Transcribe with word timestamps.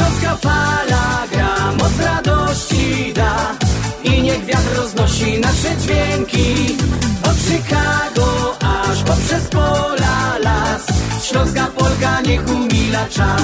Śląska 0.00 0.36
fala 0.36 1.26
gra, 1.32 1.72
moc 1.78 2.00
radości 2.00 3.12
da. 3.14 3.56
I 4.04 4.22
niech 4.22 4.44
wiatr 4.44 4.76
roznosi 4.76 5.40
nasze 5.40 5.76
dźwięki. 5.76 6.76
Od 7.22 7.36
Chicago 7.36 8.56
aż 8.60 9.02
poprzez 9.02 9.48
pola 9.48 10.38
las. 10.42 10.86
Śląska 11.22 11.66
Polka 11.66 12.20
niech 12.20 12.48
umila 12.48 13.06
czas. 13.08 13.42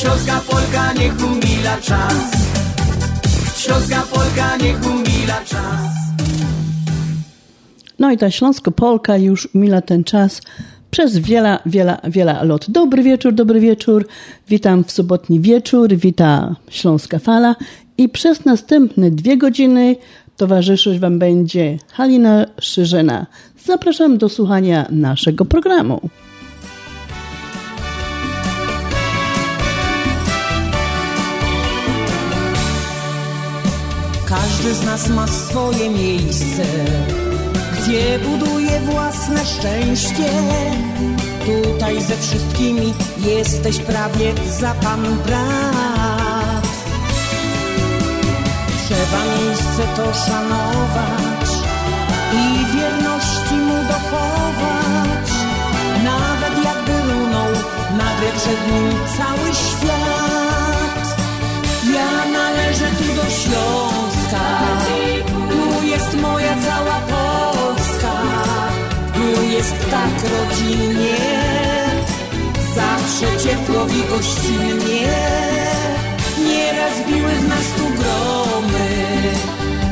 Śląska 0.00 0.40
Polka 0.50 0.92
niech 0.92 1.14
umila 1.24 1.76
czas. 1.82 2.14
Śląska 3.56 4.02
Polka 4.12 4.56
niech 4.56 4.86
umila 4.86 5.40
czas. 5.44 5.90
No 7.98 8.10
i 8.10 8.18
ta 8.18 8.30
Śląsko-Polka 8.30 9.16
już 9.16 9.48
umila 9.54 9.80
ten 9.80 10.04
czas 10.04 10.40
przez 10.90 11.18
wiele, 11.18 11.58
wiele, 11.66 11.98
wiele 12.04 12.44
lot. 12.44 12.70
Dobry 12.70 13.02
wieczór, 13.02 13.32
dobry 13.32 13.60
wieczór. 13.60 14.06
Witam 14.48 14.84
w 14.84 14.92
sobotni 14.92 15.40
wieczór, 15.40 15.96
wita 15.96 16.56
Śląska 16.70 17.18
Fala 17.18 17.56
i 17.98 18.08
przez 18.08 18.44
następne 18.44 19.10
dwie 19.10 19.36
godziny 19.36 19.96
towarzyszyć 20.36 20.98
Wam 20.98 21.18
będzie 21.18 21.78
Halina 21.92 22.46
Szyżena. 22.60 23.26
Zapraszam 23.64 24.18
do 24.18 24.28
słuchania 24.28 24.86
naszego 24.90 25.44
programu. 25.44 26.00
Każdy 34.28 34.74
z 34.74 34.84
nas 34.84 35.08
ma 35.08 35.26
swoje 35.26 35.90
miejsce, 35.90 36.64
gdzie 37.88 38.18
buduje 38.18 38.80
własne 38.80 39.46
szczęście. 39.46 40.30
Tutaj 41.46 42.02
ze 42.02 42.16
wszystkimi 42.16 42.94
jesteś 43.18 43.78
prawie 43.78 44.34
za 44.60 44.74
pan 44.74 45.02
brat. 45.26 46.68
Trzeba 48.84 49.20
miejsce 49.34 49.82
to 49.96 50.14
szanować 50.26 51.48
i 52.32 52.76
wierności 52.76 53.54
mu 53.54 53.74
dochować. 53.74 55.28
Nawet 56.04 56.64
jakby 56.64 57.12
runął 57.12 57.52
nagle 57.96 58.32
przed 58.36 58.72
nim 58.72 58.90
cały 59.16 59.54
świat. 59.54 61.16
Ja 61.94 62.32
należę 62.32 62.86
tu 62.86 63.04
do 63.04 63.30
Śląska, 63.30 64.40
jest 69.52 69.90
tak 69.90 70.30
rodzinnie, 70.32 71.16
zawsze 72.74 73.48
ciepło 73.48 73.86
i 73.86 74.10
gościnnie. 74.10 75.08
Nieraz 76.48 77.06
biły 77.08 77.32
w 77.32 77.48
nas 77.48 77.66
tu 77.76 77.84
gromy, 77.98 78.88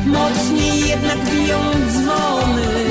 mocniej 0.05 0.79
jednak 0.89 1.17
biją 1.31 1.59
dzwony. 1.91 2.85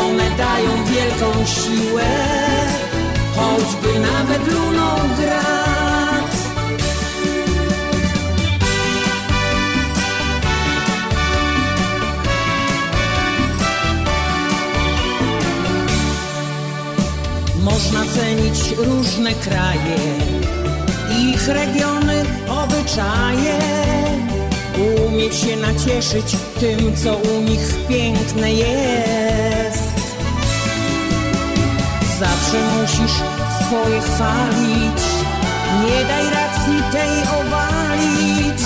One 0.00 0.30
dają 0.30 0.84
wielką 0.84 1.46
siłę, 1.46 2.10
choćby 3.36 3.98
nawet 4.00 4.52
luną 4.52 4.96
grad. 5.18 5.63
Można 17.74 18.00
cenić 18.04 18.70
różne 18.76 19.32
kraje, 19.34 19.96
ich 21.20 21.48
regiony, 21.48 22.24
obyczaje, 22.48 23.58
umieć 25.06 25.34
się 25.36 25.56
nacieszyć 25.56 26.36
tym, 26.60 26.96
co 26.96 27.16
u 27.16 27.40
nich 27.40 27.74
piękne 27.88 28.52
jest. 28.52 29.92
Zawsze 32.18 32.58
musisz 32.76 33.16
swoje 33.66 34.00
chwalić, 34.00 35.02
nie 35.84 36.04
daj 36.04 36.24
racji 36.24 36.82
tej 36.92 37.40
obalić. 37.40 38.62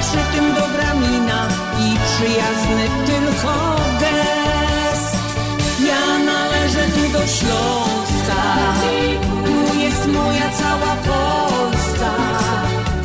Przy 0.00 0.36
tym 0.36 0.54
dobra 0.54 0.94
mina 0.94 1.48
i 1.80 1.96
przyjazny 2.06 3.06
tylko 3.06 3.76
gest. 4.00 5.16
Ja 5.88 6.18
należę 6.18 6.84
tu 6.94 7.12
do 7.12 7.26
Śląska, 7.26 8.15
tu 9.46 9.78
jest 9.78 10.06
moja 10.06 10.50
cała 10.50 10.96
Polska, 10.96 12.12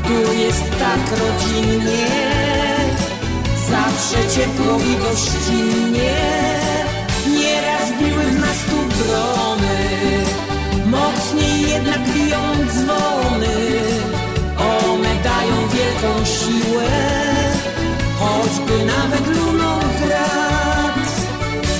tu 0.03 0.33
jest 0.33 0.63
tak 0.79 1.19
rodzinnie, 1.19 2.07
zawsze 3.69 4.29
ciepło 4.35 4.77
i 4.77 4.95
gościnnie. 4.97 6.15
Nieraz 7.27 7.91
biły 7.99 8.23
w 8.23 8.39
nas 8.39 8.57
tu 8.69 8.77
gromy, 8.97 9.79
mocniej 10.85 11.61
jednak 11.69 11.99
biją 12.13 12.41
dzwony. 12.73 13.55
One 14.57 15.15
dają 15.23 15.67
wielką 15.67 16.25
siłę, 16.25 16.89
choćby 18.19 18.85
nawet 18.85 19.27
luną 19.27 19.79
grad. 19.79 21.11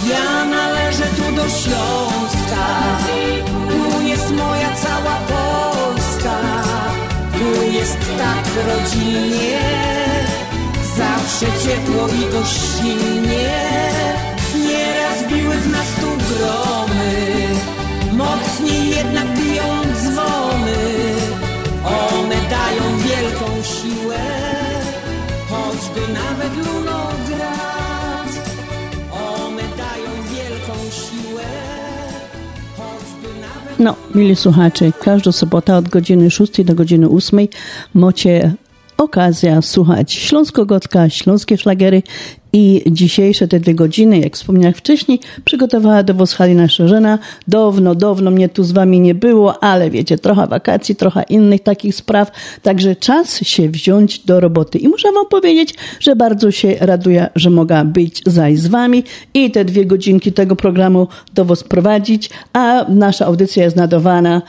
Ja 0.10 0.46
należę 0.46 1.06
tu 1.18 1.36
do 1.36 1.50
Śląska, 1.50 2.41
Polska. 2.52 2.68
Tu 3.70 4.02
jest 4.08 4.32
moja 4.32 4.70
cała 4.76 5.16
Polska. 5.32 6.38
Tu 7.34 7.72
jest 7.72 7.98
tak 8.18 8.44
rodzinnie. 8.68 9.62
Zawsze 10.98 11.46
ciepło 11.46 12.08
i 12.08 12.32
gościnnie. 12.34 13.62
Nieraz 14.56 15.28
biły 15.30 15.56
w 15.56 15.72
nas 15.72 15.88
tu 15.96 16.08
gromy. 16.08 17.48
Mocniej 18.14 18.90
jednak 18.90 19.28
biją 19.28 19.82
dzwony. 19.96 20.82
One 21.86 22.36
dają 22.36 22.98
wielką 22.98 23.46
siłę. 23.64 24.20
Choćby 25.50 26.14
nawet 26.14 26.58
luną 26.58 27.21
No, 33.82 33.96
mili 34.16 34.36
słuchacze, 34.36 34.92
każda 35.02 35.32
sobota 35.32 35.78
od 35.78 35.90
godziny 35.90 36.32
6 36.32 36.64
do 36.64 36.76
godziny 36.76 37.10
8 37.10 37.40
macie 37.94 38.54
okazja 38.98 39.62
słuchać 39.62 40.14
Śląsko-Gotka, 40.14 41.10
Śląskie 41.10 41.58
Szlagery 41.58 42.04
i 42.54 42.84
dzisiejsze 42.88 43.48
te 43.48 43.60
dwie 43.60 43.74
godziny, 43.74 44.20
jak 44.20 44.36
wspomniałem 44.36 44.74
wcześniej, 44.74 45.20
przygotowała 45.46 46.04
do 46.04 46.14
was 46.14 46.34
Halina 46.34 46.68
Szerzena. 46.68 47.20
Dawno, 47.48 47.96
dawno 47.96 48.32
mnie 48.32 48.50
tu 48.50 48.64
z 48.64 48.72
wami 48.72 49.00
nie 49.00 49.16
było, 49.16 49.64
ale 49.64 49.90
wiecie, 49.90 50.18
trochę 50.18 50.48
wakacji, 50.48 50.96
trochę 50.96 51.24
innych 51.24 51.64
takich 51.64 51.96
spraw, 51.96 52.32
także 52.62 52.96
czas 52.96 53.40
się 53.40 53.70
wziąć 53.70 54.20
do 54.20 54.40
roboty. 54.40 54.78
I 54.78 54.88
muszę 54.88 55.12
wam 55.12 55.26
powiedzieć, 55.26 55.76
że 56.00 56.16
bardzo 56.16 56.52
się 56.52 56.76
raduję, 56.80 57.30
że 57.36 57.50
mogę 57.50 57.86
być 57.86 58.22
zaś 58.26 58.60
z 58.60 58.68
wami 58.68 59.04
i 59.34 59.52
te 59.52 59.66
dwie 59.66 59.86
godzinki 59.86 60.34
tego 60.34 60.56
programu 60.56 61.08
do 61.34 61.46
was 61.46 61.64
prowadzić, 61.64 62.30
a 62.54 62.86
nasza 62.90 63.26
audycja 63.26 63.64
jest 63.64 63.76
nadawana 63.76 64.42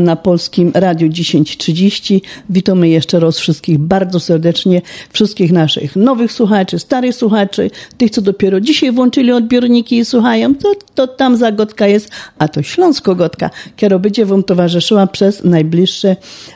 na 0.00 0.16
Polskim 0.16 0.72
Radiu 0.74 1.08
1030. 1.08 2.22
Witamy 2.50 2.88
jeszcze 2.88 3.20
raz 3.20 3.38
wszystkich 3.38 3.78
bardzo 3.78 4.20
serdecznie, 4.20 4.82
wszystkich 5.12 5.52
naszych 5.52 5.96
nowych 5.96 6.32
słuchaczy, 6.32 6.78
starych 6.78 7.14
słuchaczy, 7.14 7.70
tych, 7.96 8.10
co 8.10 8.22
dopiero 8.22 8.60
dzisiaj 8.60 8.92
włączyli 8.92 9.32
odbiorniki 9.32 9.96
i 9.98 10.04
słuchają, 10.04 10.54
to, 10.54 10.74
to 10.94 11.06
tam 11.06 11.36
zagodka 11.36 11.86
jest, 11.86 12.10
a 12.38 12.48
to 12.48 12.62
Śląsko-Gotka, 12.62 13.50
która 13.76 13.98
będzie 13.98 14.26
wam 14.26 14.42
towarzyszyła 14.42 15.06
przez 15.06 15.44
najbliższe 15.44 16.16
a, 16.16 16.55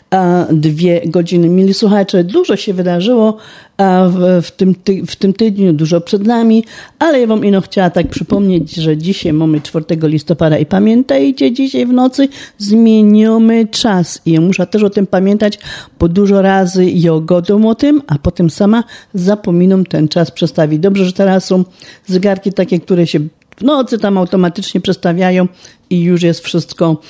dwie 0.52 1.00
godziny. 1.06 1.48
Mili 1.48 1.74
słuchacze, 1.74 2.24
dużo 2.24 2.56
się 2.56 2.74
wydarzyło 2.74 3.36
a, 3.76 4.08
w, 4.08 4.46
w, 4.46 4.50
tym 4.50 4.74
ty, 4.74 5.06
w 5.06 5.16
tym 5.16 5.32
tygodniu, 5.32 5.72
dużo 5.72 6.00
przed 6.00 6.26
nami, 6.26 6.64
ale 6.98 7.20
ja 7.20 7.26
wam 7.26 7.44
ino 7.44 7.60
chciała 7.60 7.90
tak 7.90 8.08
przypomnieć, 8.08 8.74
że 8.74 8.96
dzisiaj 8.96 9.32
mamy 9.32 9.60
4 9.60 9.84
listopada 10.02 10.58
i 10.58 10.66
pamiętajcie, 10.66 11.52
dzisiaj 11.52 11.86
w 11.86 11.92
nocy 11.92 12.28
zmieniamy 12.58 13.68
czas 13.68 14.20
i 14.26 14.32
ja 14.32 14.40
muszę 14.40 14.66
też 14.66 14.82
o 14.82 14.90
tym 14.90 15.06
pamiętać, 15.06 15.58
bo 15.98 16.08
dużo 16.08 16.42
razy 16.42 16.90
ja 16.90 17.12
godam 17.20 17.66
o 17.66 17.74
tym, 17.74 18.02
a 18.06 18.18
potem 18.18 18.50
sama 18.50 18.84
zapominam 19.14 19.86
ten 19.86 20.08
czas 20.08 20.30
przestawić. 20.30 20.78
Dobrze, 20.78 21.04
że 21.04 21.12
teraz 21.12 21.44
są 21.44 21.64
zegarki 22.06 22.52
takie, 22.52 22.80
które 22.80 23.06
się 23.06 23.20
w 23.56 23.62
nocy 23.62 23.98
tam 23.98 24.18
automatycznie 24.18 24.80
przestawiają 24.80 25.48
i 25.90 26.00
już 26.00 26.22
jest 26.22 26.44
wszystko, 26.44 27.00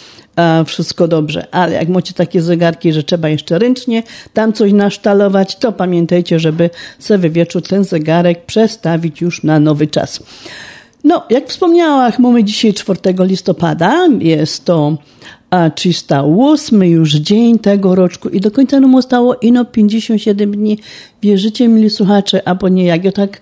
wszystko 0.67 1.09
dobrze. 1.09 1.47
Ale 1.50 1.73
jak 1.73 1.88
macie 1.88 2.15
takie 2.15 2.43
zegarki, 2.43 2.93
że 2.93 3.03
trzeba 3.03 3.29
jeszcze 3.29 3.59
ręcznie 3.59 4.03
tam 4.32 4.53
coś 4.53 4.73
nasztalować, 4.73 5.56
to 5.56 5.73
pamiętajcie, 5.73 6.38
żeby 6.38 6.71
sobie 6.99 7.31
wieczór 7.31 7.62
ten 7.62 7.85
zegarek 7.85 8.44
przestawić 8.47 9.21
już 9.21 9.43
na 9.43 9.61
nowy 9.61 9.87
czas. 9.87 10.23
No, 11.05 11.23
jak 11.31 11.49
wspomniałam, 11.49 12.12
mamy 12.19 12.44
dzisiaj 12.44 12.75
4 12.75 13.00
listopada. 13.19 14.09
Jest 14.19 14.65
to 14.65 14.97
a 15.50 15.71
308 15.71 16.85
już 16.85 17.15
dzień 17.15 17.59
tego 17.59 17.94
roczku 17.94 18.29
i 18.29 18.41
do 18.41 18.50
końca 18.50 18.81
nam 18.81 18.93
zostało 18.93 19.35
ino 19.35 19.65
57 19.65 20.53
dni. 20.53 20.79
Wierzycie, 21.23 21.69
mili 21.69 21.91
słuchacze, 21.91 22.49
albo 22.49 22.69
nie, 22.69 22.85
jak 22.85 23.05
ja 23.05 23.12
tak 23.12 23.41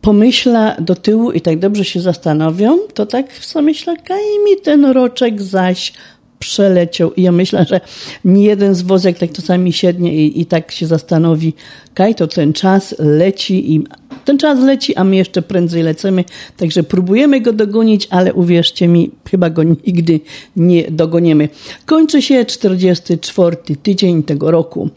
pomyśla 0.00 0.76
do 0.80 0.94
tyłu 0.94 1.32
i 1.32 1.40
tak 1.40 1.58
dobrze 1.58 1.84
się 1.84 2.00
zastanowią, 2.00 2.78
to 2.94 3.06
tak 3.06 3.32
sobie 3.32 3.64
myślę, 3.64 3.96
kaj 3.96 4.38
mi 4.44 4.60
ten 4.62 4.84
roczek 4.84 5.42
zaś 5.42 5.92
przeleciał. 6.38 7.12
I 7.12 7.22
ja 7.22 7.32
myślę, 7.32 7.66
że 7.68 7.80
nie 8.24 8.44
jeden 8.44 8.74
z 8.74 8.82
wozek 8.82 9.18
tak 9.18 9.32
czasami 9.32 9.72
siednie 9.72 10.14
i, 10.14 10.40
i 10.40 10.46
tak 10.46 10.72
się 10.72 10.86
zastanowi, 10.86 11.54
kaj 11.94 12.14
to 12.14 12.26
ten 12.26 12.52
czas 12.52 12.94
leci 12.98 13.74
i 13.74 13.84
ten 14.24 14.38
czas 14.38 14.60
leci, 14.60 14.96
a 14.96 15.04
my 15.04 15.16
jeszcze 15.16 15.42
prędzej 15.42 15.82
lecimy. 15.82 16.24
Także 16.56 16.82
próbujemy 16.82 17.40
go 17.40 17.52
dogonić, 17.52 18.08
ale 18.10 18.34
uwierzcie 18.34 18.88
mi, 18.88 19.10
chyba 19.30 19.50
go 19.50 19.62
nigdy 19.62 20.20
nie 20.56 20.90
dogonimy. 20.90 21.48
Kończy 21.86 22.22
się 22.22 22.44
44 22.44 23.56
tydzień 23.82 24.22
tego 24.22 24.50
roku. 24.50 24.90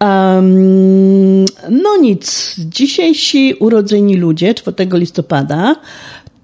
Um, 0.00 1.44
no 1.70 1.96
nic, 2.00 2.54
dzisiejsi 2.58 3.54
urodzeni 3.54 4.16
ludzie 4.16 4.54
4 4.54 4.74
listopada 4.92 5.76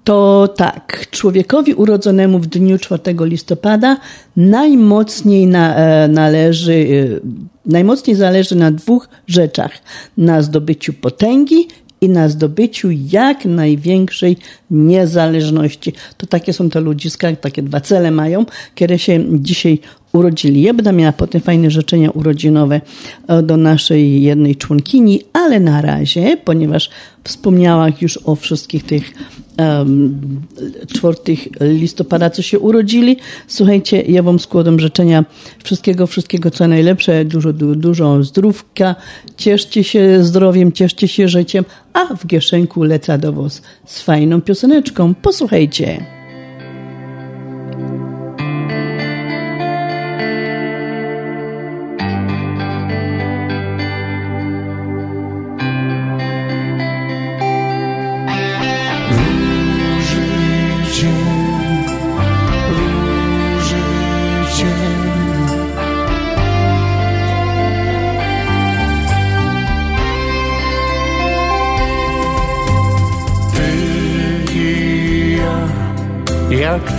to 0.07 0.47
tak, 0.47 1.07
człowiekowi 1.11 1.73
urodzonemu 1.73 2.39
w 2.39 2.47
dniu 2.47 2.77
4 2.77 3.01
listopada 3.25 3.97
najmocniej 4.37 5.47
na, 5.47 5.75
e, 5.75 6.07
należy, 6.07 6.73
e, 6.73 7.19
najmocniej 7.65 8.15
zależy 8.15 8.55
na 8.55 8.71
dwóch 8.71 9.09
rzeczach: 9.27 9.71
na 10.17 10.41
zdobyciu 10.41 10.93
potęgi 10.93 11.67
i 12.01 12.09
na 12.09 12.29
zdobyciu 12.29 12.89
jak 12.91 13.45
największej 13.45 14.37
niezależności. 14.71 15.93
To 16.17 16.27
takie 16.27 16.53
są 16.53 16.69
te 16.69 16.79
ludziska, 16.79 17.35
takie 17.35 17.61
dwa 17.61 17.81
cele 17.81 18.11
mają, 18.11 18.45
kiedy 18.75 18.99
się 18.99 19.23
dzisiaj 19.29 19.79
urodzili. 20.13 20.61
Ja 20.61 20.73
będę 20.73 20.93
miała 20.93 21.11
potem 21.11 21.41
fajne 21.41 21.71
życzenia 21.71 22.11
urodzinowe 22.11 22.81
e, 23.27 23.43
do 23.43 23.57
naszej 23.57 24.21
jednej 24.21 24.55
członkini, 24.55 25.21
ale 25.33 25.59
na 25.59 25.81
razie, 25.81 26.37
ponieważ 26.45 26.89
wspomniałam 27.23 27.91
już 28.01 28.19
o 28.25 28.35
wszystkich 28.35 28.83
tych 28.83 29.13
um, 29.59 30.41
4 30.87 31.15
listopada, 31.59 32.29
co 32.29 32.41
się 32.41 32.59
urodzili. 32.59 33.17
Słuchajcie, 33.47 34.01
ja 34.01 34.23
wam 34.23 34.39
składam 34.39 34.79
życzenia 34.79 35.25
wszystkiego, 35.63 36.07
wszystkiego 36.07 36.51
co 36.51 36.67
najlepsze, 36.67 37.25
dużo, 37.25 37.53
dużo, 37.53 37.75
dużo 37.75 38.23
zdrówka. 38.23 38.95
Cieszcie 39.37 39.83
się 39.83 40.23
zdrowiem, 40.23 40.71
cieszcie 40.71 41.07
się 41.07 41.27
życiem, 41.27 41.65
a 41.93 42.15
w 42.15 42.27
Gieszenku 42.27 42.83
leca 42.83 43.17
do 43.17 43.33
was 43.33 43.61
z 43.85 44.01
fajną 44.01 44.41
pioseneczką. 44.41 45.15
Posłuchajcie. 45.15 46.16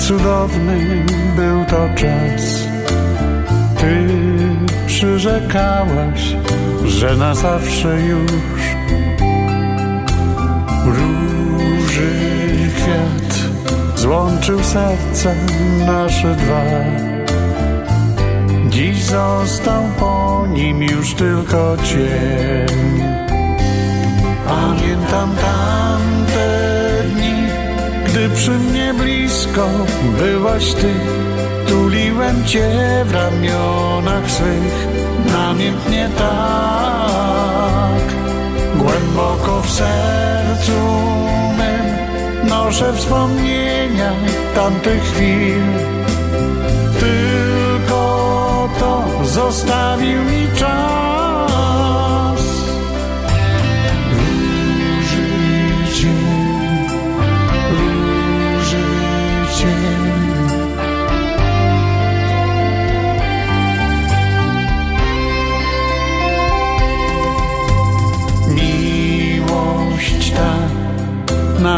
Cudowny 0.08 1.04
był 1.36 1.64
to 1.64 1.88
czas. 1.94 2.68
Ty 3.80 4.06
przyrzekałaś, 4.86 6.36
że 6.84 7.16
na 7.16 7.34
zawsze 7.34 8.00
już 8.00 8.62
róży 10.84 12.10
kwiat 12.76 13.50
złączył 13.96 14.62
serca 14.62 15.30
nasze 15.86 16.34
dwa. 16.34 16.64
Dziś 18.70 19.04
został 19.04 19.82
po 20.00 20.46
nim 20.46 20.82
już 20.82 21.14
tylko 21.14 21.76
cień. 21.84 23.02
Pamiętam 24.46 25.36
tamte 25.36 25.67
przy 28.34 28.50
mnie 28.50 28.94
blisko 28.94 29.68
byłaś 30.18 30.72
ty, 30.72 30.94
tuliłem 31.68 32.44
cię 32.44 32.70
w 33.04 33.12
ramionach 33.12 34.30
swych, 34.30 34.88
namiętnie 35.32 36.08
tak. 36.18 38.02
Głęboko 38.76 39.62
w 39.62 39.70
sercu 39.70 40.72
mym 41.58 42.48
noszę 42.48 42.92
wspomnienia 42.92 44.12
tamtych 44.54 45.02
chwil. 45.02 45.62
Tylko 47.00 48.68
to 48.80 49.04
zostawił 49.24 50.24
mi 50.24 50.58
czas. 50.58 51.07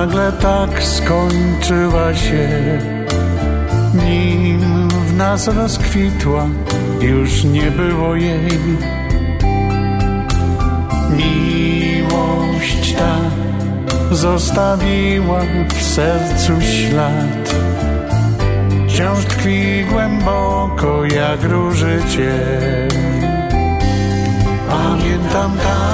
Nagle 0.00 0.32
tak 0.32 0.82
skończyła 0.82 2.14
się, 2.14 2.48
nim 3.94 4.88
w 4.88 5.16
nas 5.16 5.48
rozkwitła, 5.48 6.46
już 7.00 7.44
nie 7.44 7.70
było 7.70 8.14
jej. 8.14 8.60
Miłość 11.10 12.94
ta 12.94 13.16
zostawiła 14.14 15.40
w 15.68 15.82
sercu 15.82 16.52
ślad, 16.60 17.54
wciąż 18.88 19.24
tkwi 19.24 19.84
głęboko 19.92 21.04
jak 21.04 21.44
róży 21.44 22.02
cień. 22.08 23.00
Pamiętam 24.68 25.50
dni, 25.50 25.89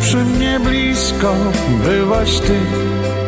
przy 0.00 0.16
mnie 0.16 0.60
blisko 0.60 1.34
byłaś 1.84 2.38
ty. 2.40 2.60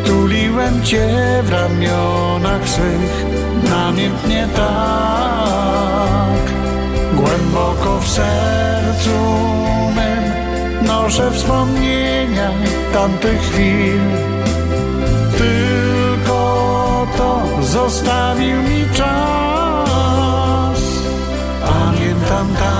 Tuliłem 0.04 0.82
cię 0.84 1.08
w 1.42 1.50
ramionach 1.50 2.68
swych, 2.68 3.26
namiętnie 3.70 4.48
tak. 4.56 4.66
Głęboko 7.14 8.00
w 8.00 8.08
sercu 8.08 9.18
mym 9.96 10.86
noszę 10.86 11.30
wspomnienia 11.30 12.50
tamtych 12.92 13.40
chwil. 13.40 14.00
Tylko 15.38 17.06
to 17.16 17.42
zostawił 17.62 18.62
mi 18.62 18.84
czas. 18.94 20.80
Pamiętam 21.60 22.46
dni, 22.46 22.75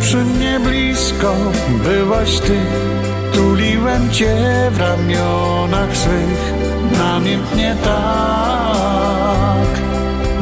przy 0.00 0.16
mnie 0.16 0.60
blisko 0.60 1.34
byłaś 1.84 2.40
ty. 2.40 2.60
Tuliłem 3.32 4.10
cię 4.10 4.36
w 4.70 4.78
ramionach 4.78 5.96
swych, 5.96 6.54
namiętnie 6.98 7.76
tak. 7.84 9.68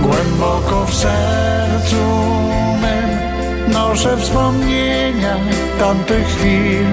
Głęboko 0.01 0.87
w 0.87 0.95
sercu 0.95 1.97
mym 2.81 3.73
noszę 3.73 4.17
wspomnienia 4.17 5.37
tamtych 5.79 6.27
chwil. 6.27 6.87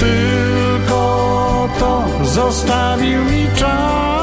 Tylko 0.00 1.68
to 1.78 2.04
zostawił 2.24 3.24
mi 3.24 3.46
czas. 3.56 4.17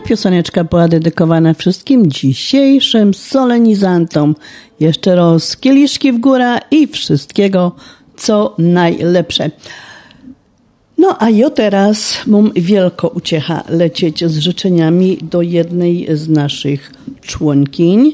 Ta 0.00 0.06
pioseneczka 0.06 0.64
była 0.64 0.88
dedykowana 0.88 1.54
wszystkim 1.54 2.10
dzisiejszym 2.10 3.14
solenizantom. 3.14 4.34
Jeszcze 4.80 5.14
raz 5.14 5.56
kieliszki 5.56 6.12
w 6.12 6.18
górę 6.18 6.58
i 6.70 6.86
wszystkiego, 6.86 7.72
co 8.16 8.54
najlepsze. 8.58 9.50
No 10.98 11.16
a 11.18 11.30
ja 11.30 11.50
teraz 11.50 12.14
mam 12.26 12.52
wielko 12.56 13.08
uciecha 13.08 13.64
lecieć 13.68 14.24
z 14.24 14.38
życzeniami 14.38 15.18
do 15.22 15.42
jednej 15.42 16.16
z 16.16 16.28
naszych 16.28 16.92
członkiń, 17.22 18.12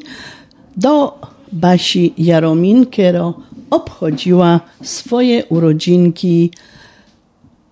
do 0.76 1.20
Basi 1.52 2.14
Jaromin, 2.18 2.86
która 2.86 3.32
obchodziła 3.70 4.60
swoje 4.82 5.44
urodzinki 5.44 6.50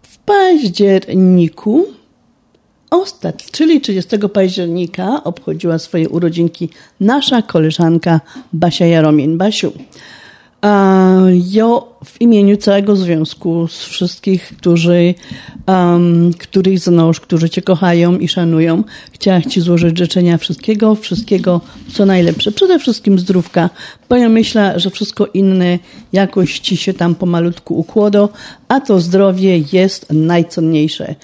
w 0.03 0.19
październiku. 0.19 2.04
Ostat, 2.95 3.51
czyli 3.51 3.81
30 3.81 4.19
października 4.33 5.25
obchodziła 5.25 5.79
swoje 5.79 6.09
urodzinki 6.09 6.69
nasza 7.01 7.43
koleżanka 7.43 8.21
Basia 8.53 8.87
Jaromin. 8.87 9.39
Basiu, 9.39 9.73
ja 11.51 11.67
w 12.05 12.21
imieniu 12.21 12.57
całego 12.57 12.97
związku, 12.97 13.69
z 13.69 13.85
wszystkich, 13.85 14.55
którzy, 14.59 15.15
um, 15.67 16.33
których 16.39 16.79
znasz, 16.79 17.21
którzy 17.21 17.51
Cię 17.51 17.63
kochają 17.63 18.19
i 18.19 18.29
szanują, 18.29 18.85
chciałam 19.13 19.43
Ci 19.43 19.61
złożyć 19.61 19.99
życzenia 19.99 20.39
wszystkiego, 20.39 20.95
wszystkiego, 20.95 21.61
co 21.93 22.07
najlepsze. 22.07 22.53
Przede 22.53 22.79
wszystkim 22.79 23.19
zdrówka, 23.19 23.71
bo 24.15 24.19
ja 24.19 24.29
myślę, 24.29 24.81
że 24.81 24.91
wszystko 24.91 25.27
inne 25.27 25.79
jakoś 26.13 26.59
Ci 26.59 26.77
się 26.77 26.95
tam 26.95 27.15
pomalutku 27.15 27.79
ukłodo, 27.79 28.29
a 28.69 28.81
to 28.81 29.01
zdrowie 29.01 29.59
jest 29.73 30.07
najcenniejsze. 30.13 31.15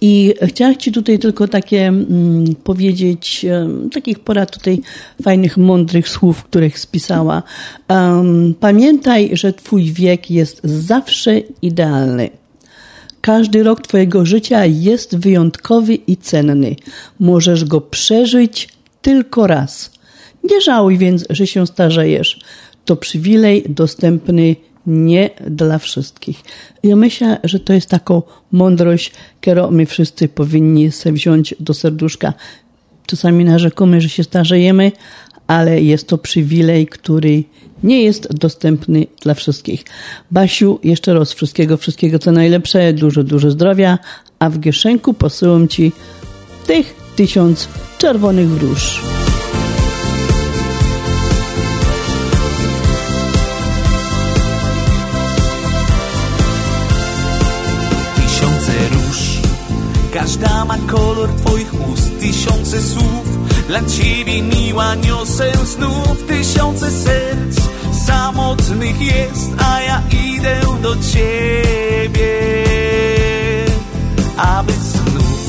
I 0.00 0.34
chciałam 0.42 0.76
Ci 0.76 0.92
tutaj 0.92 1.18
tylko 1.18 1.48
takie 1.48 1.86
mm, 1.86 2.54
powiedzieć, 2.64 3.46
um, 3.50 3.90
takich 3.90 4.18
porad 4.18 4.50
tutaj 4.50 4.80
fajnych, 5.22 5.56
mądrych 5.56 6.08
słów, 6.08 6.44
których 6.44 6.78
spisała. 6.78 7.42
Um, 7.88 8.54
pamiętaj, 8.60 9.30
że 9.32 9.52
Twój 9.52 9.92
wiek 9.92 10.30
jest 10.30 10.60
zawsze 10.64 11.38
idealny. 11.62 12.30
Każdy 13.20 13.62
rok 13.62 13.80
Twojego 13.80 14.26
życia 14.26 14.66
jest 14.66 15.16
wyjątkowy 15.16 15.94
i 15.94 16.16
cenny. 16.16 16.76
Możesz 17.20 17.64
go 17.64 17.80
przeżyć 17.80 18.68
tylko 19.02 19.46
raz. 19.46 19.91
Nie 20.44 20.60
żałuj 20.60 20.98
więc, 20.98 21.24
że 21.30 21.46
się 21.46 21.66
starzejesz. 21.66 22.40
To 22.84 22.96
przywilej 22.96 23.64
dostępny 23.68 24.56
nie 24.86 25.30
dla 25.46 25.78
wszystkich. 25.78 26.42
Ja 26.82 26.96
myślę, 26.96 27.40
że 27.44 27.60
to 27.60 27.72
jest 27.72 27.88
taką 27.88 28.22
mądrość, 28.52 29.12
którą 29.40 29.70
my 29.70 29.86
wszyscy 29.86 30.28
powinni 30.28 30.92
sobie 30.92 31.12
wziąć 31.12 31.54
do 31.60 31.74
serduszka. 31.74 32.34
Czasami 33.06 33.44
narzekamy, 33.44 34.00
że 34.00 34.08
się 34.08 34.24
starzejemy, 34.24 34.92
ale 35.46 35.82
jest 35.82 36.08
to 36.08 36.18
przywilej, 36.18 36.86
który 36.86 37.44
nie 37.82 38.02
jest 38.02 38.34
dostępny 38.34 39.06
dla 39.22 39.34
wszystkich. 39.34 39.84
Basiu, 40.30 40.78
jeszcze 40.84 41.14
raz 41.14 41.32
wszystkiego, 41.32 41.76
wszystkiego 41.76 42.18
co 42.18 42.32
najlepsze, 42.32 42.92
dużo, 42.92 43.24
dużo 43.24 43.50
zdrowia, 43.50 43.98
a 44.38 44.50
w 44.50 44.60
kieszenku 44.60 45.14
posyłam 45.14 45.68
Ci 45.68 45.92
tych 46.66 46.94
tysiąc 47.16 47.68
czerwonych 47.98 48.62
róż. 48.62 49.02
Każda 60.22 60.64
ma 60.64 60.78
kolor 60.86 61.28
Twoich 61.28 61.72
ust, 61.90 62.20
tysiące 62.20 62.82
słów. 62.82 63.26
Dla 63.68 63.80
Ciebie 63.80 64.42
miła 64.42 64.94
niosę 64.94 65.52
znów, 65.64 66.26
tysiące 66.28 66.90
serc 66.90 67.56
samotnych 68.06 69.00
jest, 69.00 69.50
a 69.58 69.80
ja 69.80 70.02
idę 70.30 70.60
do 70.82 70.96
Ciebie, 71.12 72.32
aby 74.36 74.72
znów 74.72 75.42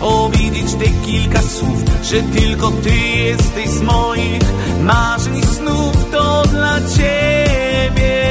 powiedzieć 0.00 0.72
te 0.72 1.06
kilka 1.06 1.42
słów, 1.42 1.82
że 2.02 2.22
tylko 2.22 2.70
Ty 2.70 2.96
jesteś 2.96 3.68
z 3.68 3.80
moich 3.80 4.42
marzeń 4.80 5.42
snów, 5.42 6.10
to 6.12 6.42
dla 6.52 6.80
Ciebie, 6.96 8.24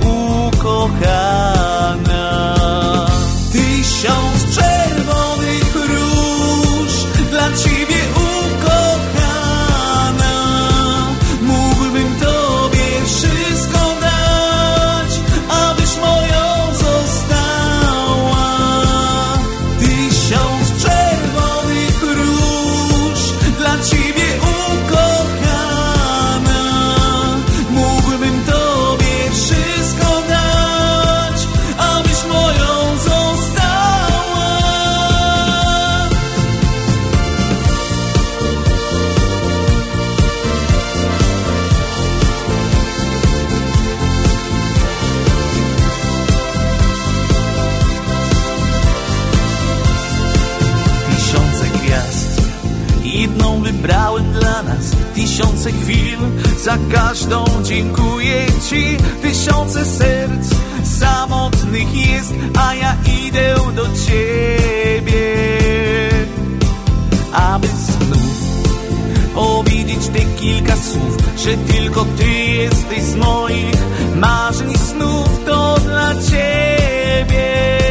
ukochana. 0.00 1.45
Jedną 53.16 53.62
wybrałem 53.62 54.32
dla 54.32 54.62
nas 54.62 54.90
Tysiące 55.14 55.72
chwil. 55.72 56.18
Za 56.64 56.78
każdą 56.92 57.44
dziękuję 57.64 58.46
Ci 58.70 58.96
Tysiące 59.22 59.84
serc 59.84 60.54
Samotnych 60.98 61.94
jest 62.10 62.34
A 62.58 62.74
ja 62.74 62.96
idę 63.26 63.54
do 63.74 63.82
Ciebie. 63.82 65.36
Aby 67.32 67.66
znów 67.66 68.36
Powiedzieć 69.34 70.08
te 70.12 70.40
kilka 70.40 70.76
słów 70.76 71.16
Że 71.44 71.56
tylko 71.56 72.04
Ty 72.18 72.30
jesteś 72.34 73.02
z 73.02 73.14
moich 73.14 73.76
Marzeń 74.16 74.74
snów 74.74 75.44
To 75.46 75.76
dla 75.84 76.14
Ciebie 76.14 77.85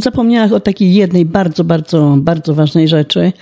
Zapomniałam 0.00 0.52
o 0.52 0.60
takiej 0.60 0.94
jednej 0.94 1.24
bardzo, 1.24 1.64
bardzo, 1.64 2.16
bardzo 2.18 2.54
ważnej 2.54 2.88
rzeczy. 2.88 3.32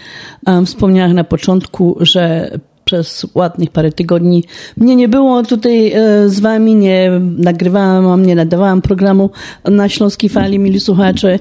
Wspomniałam 0.65 1.13
na 1.13 1.25
początku, 1.25 1.97
że 2.01 2.51
przez 2.87 3.27
ładnych 3.35 3.71
parę 3.71 3.93
tygodni 3.93 4.45
mnie 4.77 4.97
nie 4.97 5.09
było 5.09 5.43
tutaj 5.43 5.93
e, 5.93 6.29
z 6.29 6.41
wami, 6.41 6.75
nie 6.75 7.11
nagrywałam, 7.39 8.27
nie 8.27 8.35
nadawałam 8.35 8.83
programu 8.83 9.31
na 9.65 9.89
Śląskiej 9.89 10.31
Fali, 10.31 10.59
mili 10.59 10.81
słuchacze. 10.81 11.39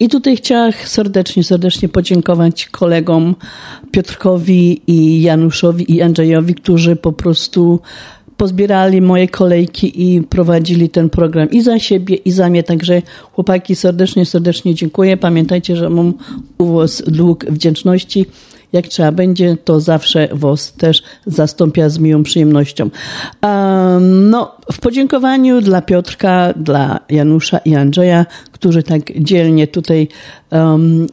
I 0.00 0.08
tutaj 0.08 0.36
chciałam 0.36 0.72
serdecznie, 0.84 1.44
serdecznie 1.44 1.88
podziękować 1.88 2.68
kolegom 2.68 3.34
Piotrkowi 3.90 4.82
i 4.86 5.22
Januszowi 5.22 5.94
i 5.94 6.02
Andrzejowi, 6.02 6.54
którzy 6.54 6.96
po 6.96 7.12
prostu 7.12 7.80
pozbierali 8.42 9.00
moje 9.00 9.28
kolejki 9.28 10.14
i 10.14 10.22
prowadzili 10.22 10.88
ten 10.88 11.10
program 11.10 11.50
i 11.50 11.62
za 11.62 11.78
siebie, 11.78 12.16
i 12.16 12.30
za 12.30 12.48
mnie. 12.48 12.62
Także 12.62 13.02
chłopaki 13.32 13.76
serdecznie, 13.76 14.26
serdecznie 14.26 14.74
dziękuję. 14.74 15.16
Pamiętajcie, 15.16 15.76
że 15.76 15.90
mam 15.90 16.14
u 16.58 16.66
was 16.66 17.02
dług 17.06 17.44
wdzięczności. 17.44 18.26
Jak 18.72 18.86
trzeba 18.86 19.12
będzie, 19.12 19.56
to 19.64 19.80
zawsze 19.80 20.28
was 20.32 20.72
też 20.72 21.02
zastąpia 21.26 21.88
z 21.88 21.98
miłą 21.98 22.22
przyjemnością. 22.22 22.90
Um, 23.42 24.30
no, 24.30 24.56
w 24.72 24.80
podziękowaniu 24.80 25.60
dla 25.60 25.82
Piotrka, 25.82 26.54
dla 26.56 27.00
Janusza 27.10 27.58
i 27.58 27.74
Andrzeja, 27.74 28.26
którzy 28.52 28.82
tak 28.82 29.02
dzielnie 29.18 29.66
tutaj 29.66 30.08
um, 30.50 31.06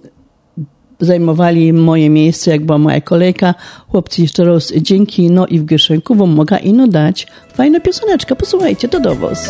zajmowali 1.00 1.74
moje 1.74 2.10
miejsce, 2.10 2.52
jak 2.52 2.66
była 2.66 2.78
moja 2.78 3.02
kolejka. 3.02 3.56
Chłopcy, 3.88 4.22
jeszcze 4.22 4.46
raz 4.46 4.74
dzięki, 4.74 5.30
no 5.32 5.48
i 5.48 5.60
w 5.60 5.66
Gyszynku 5.66 6.16
wam 6.16 6.30
mogę 6.30 6.58
ino 6.58 6.88
dać 6.88 7.28
fajna 7.54 7.80
pioseneczka. 7.80 8.36
Posłuchajcie, 8.36 8.88
to 8.88 9.00
do 9.00 9.16
was. 9.16 9.50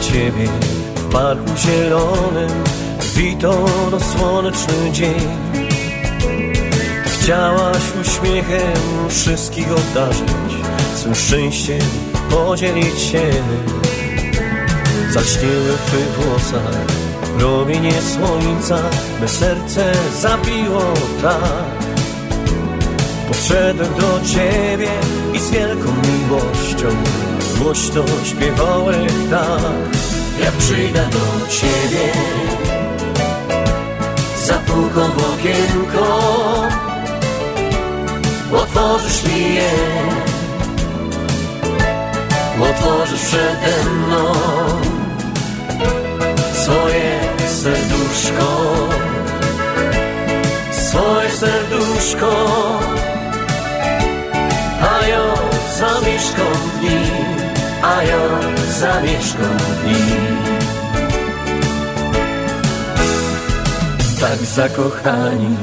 Ciebie 0.00 0.48
w 0.94 1.12
parku 1.12 1.56
zielonym 1.56 2.50
Wito 3.16 3.66
słoneczny 4.00 4.92
dzień 4.92 5.65
Chciałaś 7.26 7.82
uśmiechem 8.00 9.08
wszystkich 9.08 9.72
obdarzyć 9.72 10.30
Swym 10.94 11.14
szczęściem 11.14 11.80
podzielić 12.30 13.00
się. 13.00 13.22
Zaśniły 15.10 15.72
w 15.76 15.86
Twych 15.86 16.08
włosach 16.08 16.86
promienie 17.38 17.92
słońca 17.92 18.78
Me 19.20 19.28
serce 19.28 19.92
zabiło 20.20 20.82
tak. 21.22 21.86
Podszedłem 23.28 23.94
do 23.94 24.20
Ciebie 24.26 24.90
i 25.34 25.38
z 25.38 25.50
wielką 25.50 25.88
miłością 25.88 26.88
Głośno 27.58 28.02
śpiewałem 28.24 29.30
tak. 29.30 29.98
Jak 30.44 30.52
przyjdę 30.52 31.08
do 31.12 31.46
Ciebie 31.46 32.12
Zapuką 34.44 35.10
w 35.10 35.34
okienko 35.34 36.85
Otworzysz 38.52 39.24
mi 39.24 39.54
je. 39.54 39.70
Otworzysz 42.60 43.20
przede 43.20 43.90
mną 43.90 44.32
Swoje 46.54 47.20
serduszko. 47.48 48.48
Swoje 50.72 51.30
serduszko. 51.30 52.32
A 54.80 55.06
ja 55.06 55.24
zamieszkam 55.78 56.52
w 56.54 56.86
A 57.82 58.02
ja 58.02 58.20
zamieszkam 58.70 59.56
w 63.98 64.20
Tak 64.20 64.38
zakochani 64.38 65.56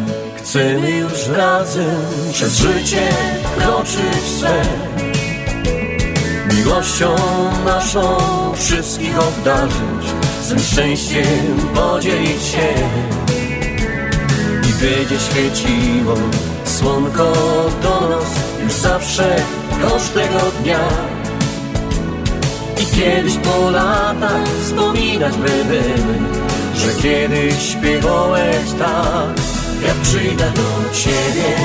Chcemy 0.54 0.92
już 0.92 1.28
razem 1.28 2.02
przez 2.34 2.58
życie 2.58 3.10
kroczyć 3.58 4.24
swe. 4.38 4.62
Miłością 6.56 7.16
naszą 7.66 8.18
wszystkich 8.56 9.20
obdarzyć 9.20 10.06
Swym 10.44 10.60
szczęściem 10.60 11.58
podzielić 11.76 12.44
się. 12.44 12.68
I 14.70 14.74
będzie 14.84 15.20
świeciło 15.20 16.16
słonko 16.66 17.34
do 17.82 18.10
nas 18.10 18.36
Już 18.64 18.74
zawsze 18.74 19.36
każdego 19.82 20.40
dnia. 20.62 20.90
I 22.82 22.86
kiedyś 22.96 23.38
po 23.38 23.72
latach 23.72 24.48
wspominać 24.64 25.34
będziemy 25.38 26.20
Że 26.76 27.02
kiedyś 27.02 27.70
śpiewałeś 27.70 28.72
tak 28.80 29.53
jak 29.88 29.96
przyjdę 29.96 30.52
do 30.52 30.94
ciebie 30.94 31.56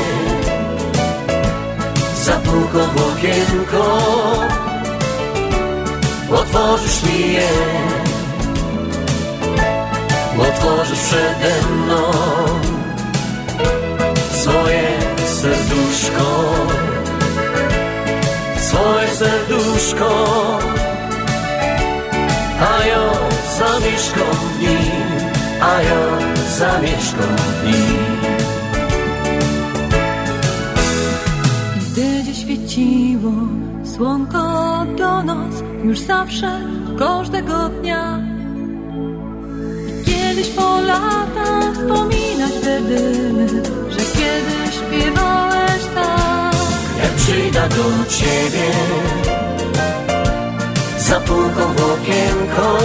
Zapuką 2.22 2.78
w 2.78 3.12
okienko. 3.12 3.98
Otworzysz 6.31 7.02
mi 7.02 7.33
je 7.33 7.48
Otworzysz 10.38 10.98
przede 11.00 11.68
mną 11.70 12.02
Swoje 14.33 14.88
serduszko. 15.26 16.54
Swoje 18.61 19.09
serduszko 19.09 20.59
A 22.61 22.87
ja 22.87 23.11
zamieszkam 23.59 24.37
w 24.54 24.61
nim 24.61 25.09
A 25.61 25.83
ja 25.83 26.00
zamieszkam 26.59 27.37
w 27.37 27.66
nim 27.66 28.08
świeciło. 32.79 33.33
Słonko 33.97 34.38
do 34.99 35.23
noc 35.23 35.62
Już 35.85 35.99
zawsze, 35.99 36.61
każdego 36.99 37.69
dnia. 37.69 38.19
I 39.88 40.05
kiedyś 40.05 40.49
po 40.49 40.81
latach 40.81 41.75
wspominać 41.75 42.53
będziemy 42.64 43.49
Że 43.91 43.99
kiedyś 43.99 44.75
śpiewałeś 44.75 45.83
tak. 45.95 46.55
Jak 47.03 47.12
przyjdę 47.12 47.69
do 47.69 48.11
ciebie 48.11 48.71
Zapuką 50.99 51.75
w 51.77 51.93
okienko 51.93 52.79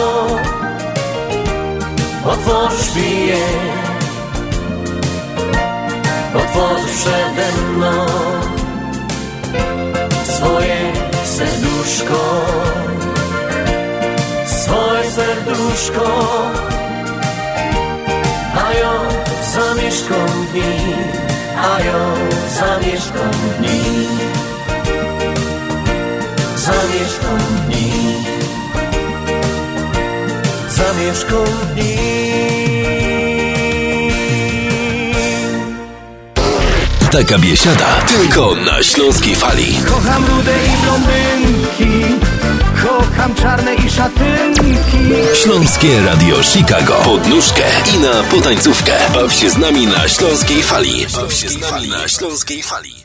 Otworzysz 2.26 2.96
mi 2.96 3.28
je 3.28 3.46
Otworzysz 6.36 6.96
przede 6.96 7.52
mną 7.78 8.53
Swoje 10.44 10.94
serduszko. 11.24 12.22
Swoje 14.46 15.04
serduszko 15.16 16.08
A 18.64 18.68
ja 18.82 18.94
zamieszkam 19.56 20.28
w 20.28 20.54
nim 20.54 21.00
A 21.56 21.80
ja 21.88 22.02
zamieszkam 22.60 23.32
w 23.32 23.62
nim 23.62 24.20
Zamieszkam 26.56 27.40
w 27.40 27.70
nim 27.70 28.24
Zamieszkam 30.70 31.46
w 31.46 31.76
nim 31.76 32.53
Taka 37.14 37.38
biesiada 37.38 38.02
tylko 38.08 38.56
na 38.56 38.84
Śląskiej 38.84 39.36
Fali. 39.36 39.78
Kocham 39.86 40.26
rude 40.26 40.52
i 40.66 40.78
blondynki 40.84 42.16
Kocham 42.84 43.36
czarne 43.36 43.76
i 43.76 43.90
szatynki 43.90 44.98
Śląskie 45.44 46.02
Radio 46.02 46.44
Chicago. 46.44 46.94
Pod 46.94 47.28
nóżkę 47.28 47.64
i 47.96 47.98
na 47.98 48.24
potańcówkę. 48.24 48.92
Baw 49.14 49.34
się 49.34 49.50
z 49.50 49.58
nami 49.58 49.88
na 49.88 50.08
Śląskiej 50.08 50.64
Fali. 50.64 51.06
Baw 51.16 51.34
się 51.34 51.50
z 51.50 51.58
nami 51.58 51.88
na 51.88 52.08
Śląskiej 52.08 52.64
Fali. 52.64 53.03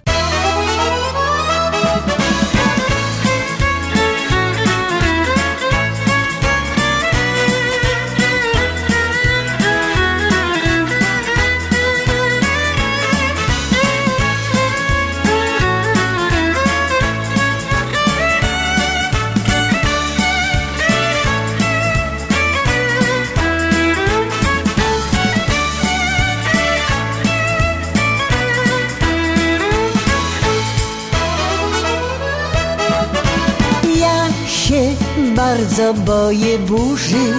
Bardzo 35.59 35.95
boję 35.95 36.59
burzy. 36.59 37.33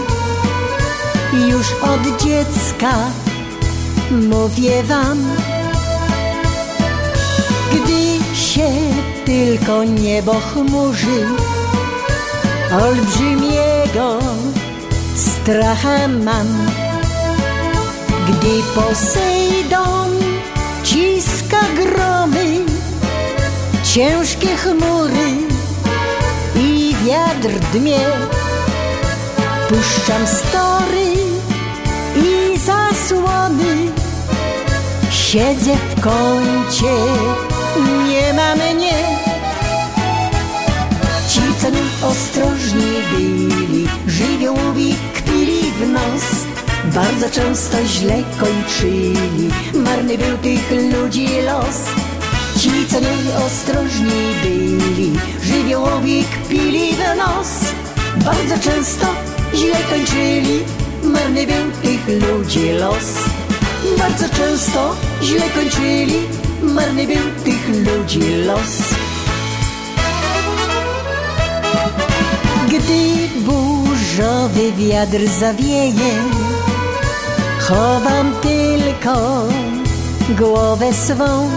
Już 1.50 1.68
od 1.82 2.24
dziecka 2.24 2.94
mówię 4.12 4.84
wam, 4.84 5.18
gdy 7.72 8.36
się 8.36 8.70
tylko 9.26 9.84
niebo 9.84 10.34
chmurzy, 10.34 11.26
olbrzymiego 12.72 14.20
stracha 15.16 16.08
mam. 16.08 16.68
Gdy 18.28 18.64
Posejdon 18.76 20.12
ciska 20.84 21.62
gromy, 21.76 22.66
ciężkie 23.84 24.58
chmury 24.58 25.59
wiatr 27.06 27.60
dmie, 27.74 28.00
puszczam 29.70 30.28
story 30.28 31.10
i 32.16 32.58
zasłony, 32.58 33.92
siedzę 35.12 35.72
w 35.76 36.02
kącie, 36.02 36.96
nie 38.08 38.34
ma 38.34 38.56
mnie. 38.56 38.94
Ci, 41.30 41.42
co 41.62 41.72
mi 41.72 42.12
ostrożni 42.12 42.94
byli, 43.12 43.88
żywiołowi 44.08 44.96
kpili 45.14 45.72
w 45.72 45.90
nos, 45.90 46.24
bardzo 46.96 47.30
często 47.30 47.78
źle 47.86 48.24
kończyli, 48.40 49.50
marny 49.74 50.18
był 50.18 50.38
tych 50.38 50.72
ludzi 50.72 51.28
los. 51.46 52.09
Ci, 52.60 52.88
co 52.88 53.00
nieostrożni 53.00 54.36
byli, 54.44 55.12
żywiołowi 55.44 56.24
kpili 56.24 56.94
w 56.94 57.18
nos, 57.18 57.48
bardzo 58.26 58.70
często 58.70 59.06
źle 59.54 59.76
kończyli, 59.90 60.60
marny 61.04 61.48
był 61.48 61.72
tych 61.82 62.08
ludzi 62.08 62.72
los. 62.72 63.14
Bardzo 63.98 64.30
często 64.30 64.96
źle 65.24 65.50
kończyli, 65.50 66.20
marny 66.62 67.08
był 67.08 67.44
tych 67.44 67.70
ludzi 67.70 68.36
los. 68.46 68.78
Gdy 72.68 73.42
burzowy 73.42 74.72
wiatr 74.78 75.28
zawieje, 75.40 76.14
chowam 77.60 78.34
tylko 78.42 79.44
głowę 80.38 80.94
swą. 80.94 81.50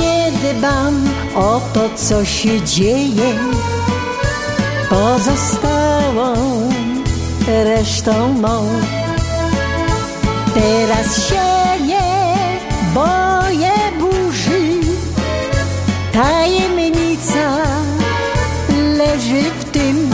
Nie 0.00 0.32
dbam 0.32 1.08
o 1.34 1.60
to, 1.74 1.80
co 1.96 2.24
się 2.24 2.62
dzieje, 2.62 3.38
pozostałą 4.90 6.34
resztą 7.46 8.32
mą. 8.32 8.68
Teraz 10.54 11.28
się 11.28 11.44
nie 11.86 12.36
boję 12.94 13.72
burzy, 14.00 14.80
tajemnica 16.12 17.56
leży 18.96 19.42
w 19.60 19.64
tym, 19.64 20.10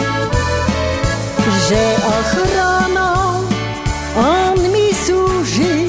że 1.69 1.97
ochroną 2.19 3.17
on 4.17 4.73
mi 4.73 4.95
służy. 5.07 5.87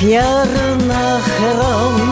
Piornochrom 0.00 2.07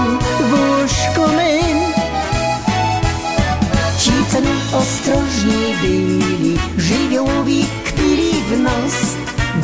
ostrożni 5.47 5.75
byli, 5.83 6.59
żywiołowi 6.79 7.65
kpili 7.85 8.33
w 8.33 8.59
nos, 8.61 8.95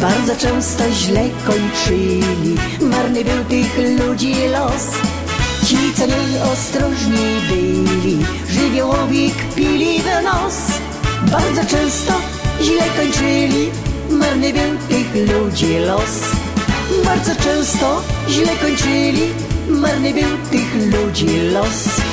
bardzo 0.01 0.37
często 0.37 0.85
źle 0.93 1.29
kończyli, 1.47 2.57
marny 2.81 3.25
był 3.25 3.45
tych 3.45 3.79
ludzi 3.99 4.35
los. 4.53 4.87
Ci, 5.67 5.77
co 5.97 6.07
nieostrożni 6.07 7.41
byli, 7.49 8.19
żywiołowi 8.51 9.31
kpili 9.31 9.99
w 9.99 10.25
nos, 10.25 10.55
bardzo 11.31 11.65
często 11.65 12.13
źle 12.63 12.85
kończyli, 12.97 13.71
marny 14.11 14.53
był 14.53 14.79
tych 14.89 15.15
ludzi 15.15 15.79
los. 15.79 16.21
Bardzo 17.05 17.43
często 17.45 18.03
źle 18.29 18.57
kończyli, 18.57 19.29
marny 19.69 20.15
był 20.15 20.39
tych 20.51 20.75
ludzi 20.75 21.41
los. 21.53 22.12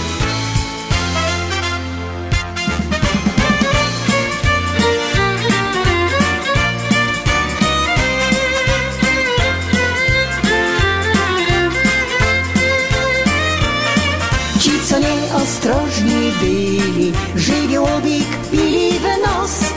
Byli, 16.39 17.13
żywiołowi 17.35 18.21
kpili 18.21 18.99
w 18.99 19.03
nos, 19.03 19.73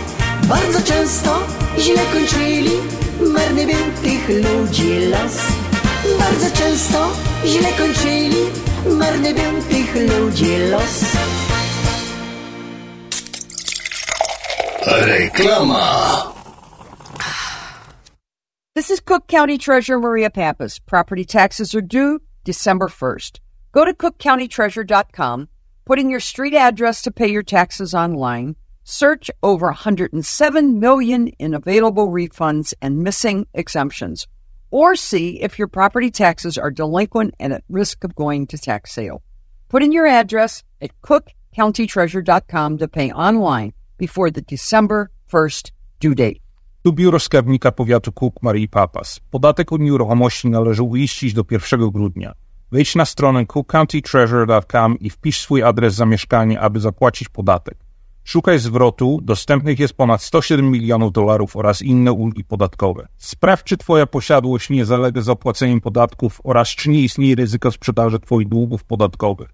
bardzo 0.49 0.83
często 0.83 1.41
źle 1.79 2.03
kończyli, 2.13 2.71
marny 3.21 3.67
był 3.67 4.03
tych 4.03 4.29
ludzi 4.29 5.09
los. 5.09 5.37
Bardzo 6.19 6.57
często 6.57 7.13
źle 7.45 7.73
kończyli, 7.73 8.37
marny 8.99 9.35
był 9.35 9.63
tych 9.71 9.95
ludzi 9.95 10.57
los. 10.71 11.05
Reklama. 14.87 16.33
This 18.75 18.91
is 18.91 19.01
Cook 19.01 19.27
County 19.29 19.59
Treasurer 19.59 20.01
Maria 20.01 20.31
Pappas. 20.31 20.79
Property 20.79 21.25
taxes 21.25 21.75
are 21.75 21.83
due 21.83 22.21
December 22.45 22.89
1st. 22.89 23.39
Go 23.73 23.85
to 23.85 23.95
cookcountytreasure.com, 23.95 25.49
put 25.85 25.99
in 25.99 26.11
your 26.11 26.21
street 26.21 26.55
address 26.55 27.03
to 27.03 27.11
pay 27.11 27.29
your 27.29 27.43
taxes 27.43 27.95
online, 27.95 28.57
search 28.85 29.31
over 29.43 29.67
107 29.67 30.81
million 30.81 31.29
in 31.39 31.55
available 31.55 32.09
refunds 32.09 32.75
and 32.81 33.03
missing 33.03 33.47
exemptions, 33.55 34.27
or 34.71 34.97
see 34.97 35.41
if 35.43 35.59
your 35.59 35.69
property 35.69 36.11
taxes 36.11 36.59
are 36.59 36.71
delinquent 36.71 37.35
and 37.39 37.53
at 37.53 37.65
risk 37.69 38.05
of 38.05 38.15
going 38.15 38.47
to 38.47 38.59
tax 38.59 38.93
sale. 38.93 39.23
Put 39.69 39.83
in 39.83 39.93
your 39.93 40.07
address 40.07 40.63
at 40.81 40.91
cookcountytreasure.com 41.03 42.79
to 42.79 42.89
pay 42.89 43.11
online 43.13 43.73
before 43.99 44.31
the 44.31 44.43
December 44.43 45.11
1st 45.31 45.73
due 46.01 46.15
date. 46.15 46.43
Tu 46.83 46.93
biuro 46.93 47.19
skarbnika 47.19 47.73
powiatu 47.73 48.13
Cook 48.13 48.43
Marii 48.43 48.69
Papas. 48.69 49.21
Podatek 49.31 49.73
od 49.73 49.81
nieruchomości 49.81 50.51
należy 50.51 50.83
uiścić 50.83 51.35
do 51.35 51.45
1 51.51 51.91
grudnia. 51.91 52.33
Wejdź 52.73 52.95
na 52.95 53.05
stronę 53.05 53.47
cookcountytreasure.com 53.47 54.99
i 54.99 55.11
wpisz 55.11 55.41
swój 55.41 55.63
adres 55.63 55.95
zamieszkania, 55.95 56.61
aby 56.61 56.81
zapłacić 56.81 57.29
podatek. 57.29 57.79
Szukaj 58.25 58.59
zwrotu, 58.59 59.19
dostępnych 59.23 59.79
jest 59.79 59.95
ponad 59.95 60.23
107 60.23 60.71
milionów 60.71 61.13
dolarów 61.13 61.57
oraz 61.57 61.83
inne 61.83 62.13
ulgi 62.13 62.45
podatkowe. 62.45 63.09
Sprawdź, 63.19 63.65
czy 63.65 63.77
Twoja 63.77 64.07
posiadłość 64.07 64.71
nie 64.71 64.85
zalega 64.85 65.21
zapłaceniem 65.21 65.81
podatków 65.81 66.41
oraz 66.45 66.69
czy 66.69 66.91
nie 66.91 67.01
istnieje 67.01 67.35
ryzyko 67.35 67.73
sprzedaży 67.73 68.21
Twoich 68.21 68.49
długów 68.49 68.85
podatkowych. 68.85 69.49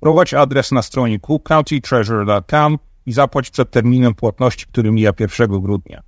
Prowadź 0.00 0.34
adres 0.34 0.72
na 0.72 0.82
stronie 0.82 1.20
cookcountytreasure.com 1.20 2.78
i 3.06 3.12
zapłać 3.12 3.50
przed 3.50 3.70
terminem 3.70 4.14
płatności, 4.14 4.66
który 4.66 4.92
mija 4.92 5.12
1 5.20 5.60
grudnia. 5.60 6.02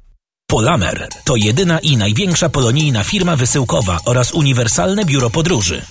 Polamer 0.47 1.09
to 1.25 1.37
jedyna 1.37 1.79
i 1.79 1.97
największa 1.97 2.49
polonijna 2.49 3.05
firma 3.05 3.37
wysyłkowa 3.37 3.99
oraz 4.05 4.35
uniwersalne 4.35 5.05
biuro 5.05 5.31
podróży. 5.31 5.83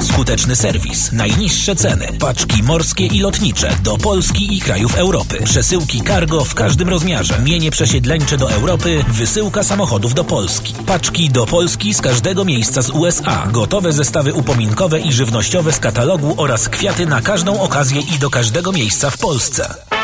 Skuteczny 0.00 0.56
serwis, 0.56 1.12
najniższe 1.12 1.76
ceny, 1.76 2.08
paczki 2.20 2.62
morskie 2.62 3.06
i 3.06 3.20
lotnicze 3.20 3.76
do 3.82 3.98
Polski 3.98 4.56
i 4.56 4.60
krajów 4.60 4.94
Europy, 4.94 5.42
przesyłki 5.44 6.00
cargo 6.00 6.44
w 6.44 6.54
każdym 6.54 6.88
rozmiarze, 6.88 7.38
mienie 7.44 7.70
przesiedleńcze 7.70 8.36
do 8.36 8.50
Europy, 8.50 9.04
wysyłka 9.08 9.62
samochodów 9.62 10.14
do 10.14 10.24
Polski, 10.24 10.74
paczki 10.86 11.30
do 11.30 11.46
Polski 11.46 11.94
z 11.94 12.00
każdego 12.00 12.44
miejsca 12.44 12.82
z 12.82 12.90
USA, 12.90 13.46
gotowe 13.52 13.92
zestawy 13.92 14.34
upominkowe 14.34 15.00
i 15.00 15.12
żywnościowe 15.12 15.72
z 15.72 15.78
katalogu 15.78 16.34
oraz 16.36 16.68
kwiaty 16.68 17.06
na 17.06 17.20
każdą 17.20 17.60
okazję 17.60 18.00
i 18.00 18.18
do 18.18 18.30
każdego 18.30 18.72
miejsca 18.72 19.10
w 19.10 19.18
Polsce. 19.18 19.95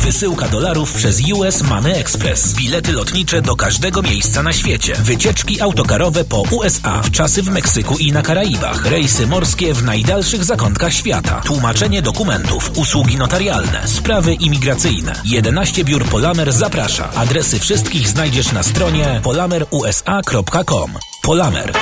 Wysyłka 0.00 0.48
dolarów 0.48 0.92
przez 0.92 1.20
US 1.32 1.62
Money 1.62 1.98
Express. 1.98 2.54
Bilety 2.54 2.92
lotnicze 2.92 3.42
do 3.42 3.56
każdego 3.56 4.02
miejsca 4.02 4.42
na 4.42 4.52
świecie. 4.52 4.94
Wycieczki 4.94 5.60
autokarowe 5.60 6.24
po 6.24 6.40
USA 6.40 7.02
w 7.02 7.10
czasy 7.10 7.42
w 7.42 7.50
Meksyku 7.50 7.98
i 7.98 8.12
na 8.12 8.22
Karaibach. 8.22 8.86
Rejsy 8.86 9.26
morskie 9.26 9.74
w 9.74 9.82
najdalszych 9.82 10.44
zakątkach 10.44 10.92
świata. 10.92 11.40
Tłumaczenie 11.44 12.02
dokumentów. 12.02 12.70
Usługi 12.76 13.16
notarialne. 13.16 13.88
Sprawy 13.88 14.34
imigracyjne. 14.34 15.12
11 15.24 15.84
biur 15.84 16.04
Polamer 16.04 16.52
zaprasza. 16.52 17.10
Adresy 17.14 17.58
wszystkich 17.58 18.08
znajdziesz 18.08 18.52
na 18.52 18.62
stronie 18.62 19.20
polamerusa.com. 19.22 20.98
Polamer. 21.22 21.72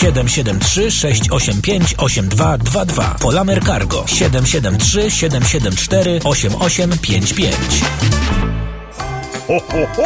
773 0.00 0.90
685 0.90 1.94
8222. 1.98 3.16
Polamer 3.20 3.64
Cargo 3.64 4.04
773 4.06 5.10
774 5.10 6.20
8855. 6.24 7.54
Ho, 9.46 9.60
ho, 9.60 9.86
ho! 9.96 10.02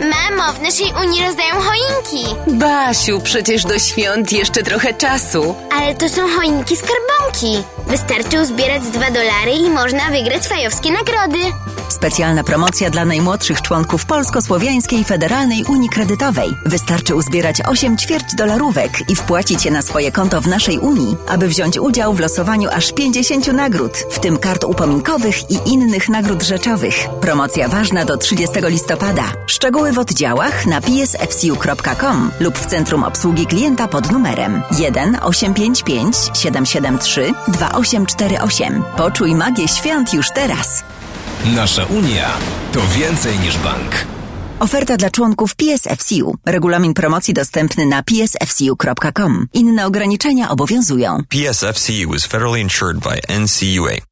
Mamo, 0.00 0.52
w 0.52 0.62
naszej 0.62 0.92
Unii 1.06 1.22
rozdają 1.22 1.54
choinki. 1.54 2.34
Basiu, 2.46 3.20
przecież 3.20 3.62
do 3.64 3.78
świąt 3.78 4.32
jeszcze 4.32 4.62
trochę 4.62 4.94
czasu. 4.94 5.54
Ale 5.72 5.94
to 5.94 6.08
są 6.08 6.28
choinki 6.36 6.76
skarbonki. 6.76 7.62
Wystarczy 7.86 8.40
uzbierać 8.40 8.82
dwa 8.82 9.10
dolary 9.10 9.52
i 9.52 9.70
można 9.70 10.10
wygrać 10.10 10.48
fajowskie 10.48 10.92
nagrody. 10.92 11.38
Specjalna 12.00 12.44
promocja 12.44 12.90
dla 12.90 13.04
najmłodszych 13.04 13.62
członków 13.62 14.06
Polsko-Słowiańskiej 14.06 15.04
Federalnej 15.04 15.64
Unii 15.64 15.88
Kredytowej. 15.88 16.50
Wystarczy 16.66 17.14
uzbierać 17.14 17.60
8 17.66 17.96
ćwierć 17.96 18.34
dolarówek 18.34 19.10
i 19.10 19.16
wpłacić 19.16 19.64
je 19.64 19.70
na 19.70 19.82
swoje 19.82 20.12
konto 20.12 20.40
w 20.40 20.46
naszej 20.46 20.78
Unii, 20.78 21.16
aby 21.28 21.48
wziąć 21.48 21.78
udział 21.78 22.14
w 22.14 22.20
losowaniu 22.20 22.68
aż 22.72 22.92
50 22.92 23.46
nagród, 23.52 23.92
w 24.10 24.18
tym 24.18 24.38
kart 24.38 24.64
upominkowych 24.64 25.50
i 25.50 25.72
innych 25.72 26.08
nagród 26.08 26.42
rzeczowych. 26.42 27.08
Promocja 27.20 27.68
ważna 27.68 28.04
do 28.04 28.16
30 28.16 28.54
listopada. 28.62 29.32
Szczegóły 29.46 29.92
w 29.92 29.98
oddziałach 29.98 30.66
na 30.66 30.80
psfcu.com 30.80 32.30
lub 32.40 32.58
w 32.58 32.66
Centrum 32.66 33.04
Obsługi 33.04 33.46
Klienta 33.46 33.88
pod 33.88 34.10
numerem 34.10 34.62
1 34.78 35.16
855 35.22 36.16
773 36.34 37.32
2848. 37.48 38.82
Poczuj 38.96 39.34
magię 39.34 39.68
świąt 39.68 40.14
już 40.14 40.26
teraz. 40.34 40.82
Nasza 41.44 41.84
Unia 41.84 42.28
to 42.72 42.80
więcej 42.98 43.38
niż 43.38 43.58
bank. 43.58 44.06
Oferta 44.58 44.96
dla 44.96 45.10
członków 45.10 45.54
PSFCU. 45.54 46.34
Regulamin 46.46 46.94
promocji 46.94 47.34
dostępny 47.34 47.86
na 47.86 48.02
psfcu.com. 48.02 49.46
Inne 49.52 49.86
ograniczenia 49.86 50.50
obowiązują. 50.50 51.22
PSFCU 51.28 52.14
is 52.14 52.26
federally 52.26 52.60
insured 52.60 52.98
by 52.98 53.38
NCUA. 53.40 54.09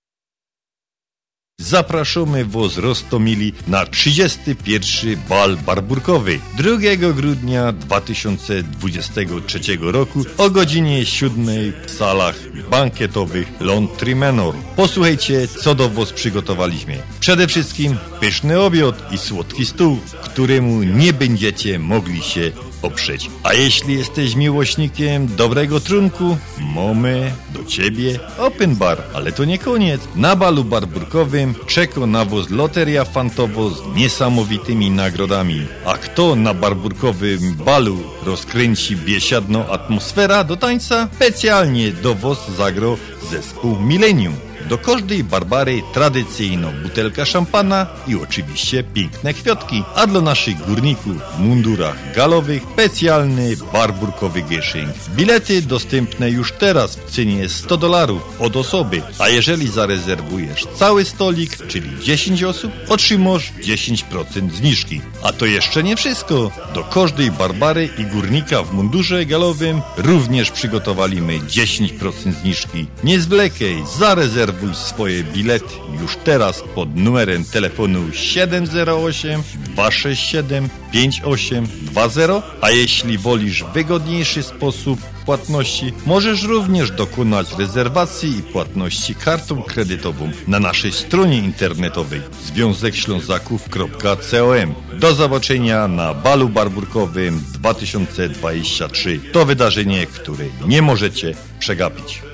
Zapraszamy 1.61 2.45
Was 2.45 2.77
Rostomili 2.77 3.53
na 3.67 3.87
31. 3.87 5.17
bal 5.29 5.57
barburkowy 5.57 6.41
2 6.57 7.13
grudnia 7.13 7.73
2023 7.73 9.61
roku 9.81 10.25
o 10.39 10.51
godzinie 10.51 11.07
7 11.07 11.47
w 11.87 11.91
salach 11.91 12.35
bankietowych 12.71 13.49
Laundry 13.61 14.17
Manor. 14.17 14.55
Posłuchajcie, 14.77 15.49
co 15.49 15.75
do 15.75 15.89
Was 15.89 16.13
przygotowaliśmy. 16.13 16.99
Przede 17.21 17.47
wszystkim 17.47 17.97
pyszny 18.21 18.61
obiad 18.61 19.13
i 19.13 19.19
słodki 19.19 19.67
stół, 19.67 19.99
któremu 20.25 20.83
nie 20.83 21.13
będziecie 21.13 21.79
mogli 21.79 22.23
się 22.23 22.53
oprzeć. 22.83 23.31
A 23.43 23.55
jeśli 23.55 23.99
jesteś 23.99 24.35
miłośnikiem 24.35 25.37
dobrego 25.37 25.81
trunku, 25.81 26.37
mamy 26.75 27.33
do 27.55 27.65
Ciebie 27.65 28.21
open 28.39 28.77
bar. 28.77 29.03
Ale 29.15 29.33
to 29.33 29.45
nie 29.45 29.59
koniec. 29.59 30.01
Na 30.17 30.37
balu 30.37 30.65
barburkowym 30.65 31.55
czeka 31.67 32.07
na 32.07 32.25
was 32.25 32.51
loteria 32.51 33.05
fantowo 33.05 33.71
z 33.71 33.97
niesamowitymi 33.97 34.91
nagrodami. 34.91 35.67
A 35.85 35.99
kto 35.99 36.37
na 36.37 36.55
barburkowym 36.55 37.55
balu 37.55 37.97
rozkręci 38.25 38.97
biesiadną 38.97 39.67
atmosfera 39.67 40.45
do 40.45 40.57
tańca? 40.57 41.09
Specjalnie 41.15 41.93
do 41.93 42.15
was 42.15 42.51
zagro 42.57 42.97
zespół 43.31 43.81
Millennium. 43.81 44.48
Do 44.69 44.79
każdej 44.79 45.25
Barbary 45.25 45.83
tradycyjną 45.95 46.73
butelka 46.83 47.25
szampana 47.25 47.87
i 48.07 48.15
oczywiście 48.15 48.85
piękne 48.85 49.35
kwiatki. 49.35 49.83
A 49.95 50.07
dla 50.07 50.21
naszych 50.21 50.67
górników 50.67 51.17
w 51.37 51.39
mundurach 51.39 52.15
galowych 52.15 52.63
specjalny 52.73 53.57
barburkowy 53.73 54.43
gieszynk. 54.43 54.91
Bilety 55.17 55.63
dostępne 55.63 56.31
już 56.31 56.53
teraz 56.53 56.97
w 56.97 57.11
cenie 57.11 57.49
100 57.49 57.77
dolarów 57.77 58.23
od 58.39 58.57
osoby. 58.57 59.03
A 59.19 59.29
jeżeli 59.29 59.69
zarezerwujesz 59.69 60.67
cały 60.75 61.05
stolik, 61.05 61.67
czyli 61.69 61.91
10 62.03 62.43
osób, 62.43 62.73
otrzymasz 62.89 63.53
10% 63.63 64.51
zniżki. 64.51 65.01
A 65.23 65.33
to 65.33 65.47
jeszcze 65.47 65.83
nie 65.83 65.97
wszystko. 65.97 66.51
Do 66.75 66.85
każdej 66.85 67.31
Barbary 67.31 67.89
i 67.99 68.05
górnika 68.05 68.63
w 68.63 68.73
mundurze 68.73 69.27
galowym 69.27 69.81
również 69.97 70.51
przygotowaliśmy 70.51 71.41
10% 71.41 72.33
zniżki. 72.43 72.87
Nie 73.05 73.21
zwlekaj, 73.21 73.85
zarezerwuj 73.99 74.58
swoje 74.75 75.25
bilety 75.25 75.75
już 76.01 76.17
teraz 76.17 76.63
pod 76.75 76.97
numerem 76.97 77.45
telefonu 77.45 78.13
708 78.13 79.43
267 79.75 80.69
5820, 80.93 82.43
a 82.61 82.71
jeśli 82.71 83.19
wolisz 83.19 83.65
wygodniejszy 83.75 84.43
sposób 84.43 85.01
płatności, 85.29 85.93
możesz 86.07 86.43
również 86.43 86.91
dokonać 86.91 87.47
rezerwacji 87.59 88.39
i 88.39 88.43
płatności 88.43 89.15
kartą 89.15 89.63
kredytową 89.63 90.31
na 90.47 90.61
naszej 90.61 90.93
stronie 90.93 91.39
internetowej 91.39 92.21
związekślązaków.com. 92.45 94.75
Do 94.99 95.15
zobaczenia 95.15 95.89
na 95.89 96.15
balu 96.15 96.49
barburkowym 96.49 97.45
2023. 97.53 99.21
To 99.33 99.47
wydarzenie, 99.47 100.07
które 100.07 100.45
nie 100.67 100.83
możecie 100.83 101.35
przegapić. 101.59 102.28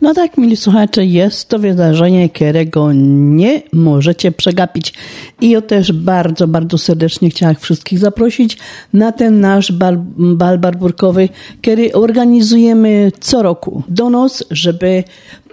No 0.00 0.14
tak, 0.14 0.38
mili 0.38 0.56
słuchacze, 0.56 1.06
jest 1.06 1.48
to 1.48 1.58
wydarzenie, 1.58 2.28
którego 2.28 2.92
nie 2.92 3.62
możecie 3.72 4.32
przegapić. 4.32 4.94
I 5.40 5.50
ja 5.50 5.60
też 5.60 5.92
bardzo, 5.92 6.48
bardzo 6.48 6.78
serdecznie 6.78 7.30
chciałam 7.30 7.56
wszystkich 7.56 7.98
zaprosić 7.98 8.58
na 8.92 9.12
ten 9.12 9.40
nasz 9.40 9.72
bal, 9.72 9.98
bal 10.16 10.58
barburkowy, 10.58 11.28
który 11.62 11.92
organizujemy 11.92 13.12
co 13.20 13.42
roku 13.42 13.82
do 13.88 14.10
nos, 14.10 14.44
żeby 14.50 15.04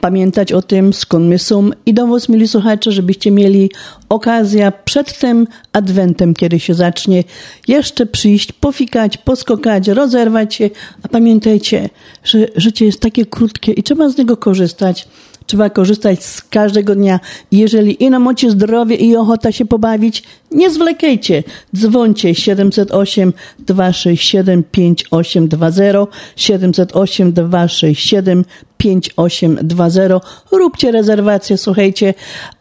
pamiętać 0.02 0.52
o 0.52 0.62
tym, 0.62 0.94
skąd 0.94 1.26
my 1.26 1.40
są 1.40 1.70
i 1.86 1.94
do 1.94 2.08
was, 2.08 2.28
słuchacze, 2.46 2.92
żebyście 2.92 3.32
mieli 3.32 3.72
okazję 4.10 4.72
przed 4.86 5.20
tym 5.20 5.48
adwentem, 5.74 6.34
kiedy 6.34 6.60
się 6.60 6.74
zacznie, 6.74 7.24
jeszcze 7.68 8.06
przyjść, 8.06 8.52
pofikać, 8.52 9.18
poskokać, 9.18 9.88
rozerwać 9.88 10.56
się, 10.56 10.70
a 11.04 11.08
pamiętajcie, 11.08 11.90
że 12.24 12.48
życie 12.56 12.86
jest 12.86 13.02
takie 13.02 13.26
krótkie 13.26 13.72
i 13.72 13.84
trzeba 13.84 14.10
z 14.10 14.18
niego 14.18 14.38
korzystać. 14.38 15.08
Trzeba 15.48 15.70
korzystać 15.70 16.24
z 16.24 16.42
każdego 16.42 16.96
dnia. 16.96 17.20
Jeżeli 17.52 18.04
i 18.04 18.10
na 18.10 18.20
mocie 18.20 18.52
zdrowie 18.52 18.96
i 18.96 19.16
ochota 19.16 19.52
się 19.52 19.66
pobawić, 19.66 20.24
nie 20.52 20.72
zwlekajcie. 20.72 21.44
Dzwońcie 21.76 22.36
708 22.36 23.34
267 23.60 24.64
5820 24.72 26.08
708 26.36 27.34
267 27.34 28.46
5820. 28.78 30.20
Róbcie 30.52 30.92
rezerwację, 30.92 31.58
słuchajcie, 31.58 32.14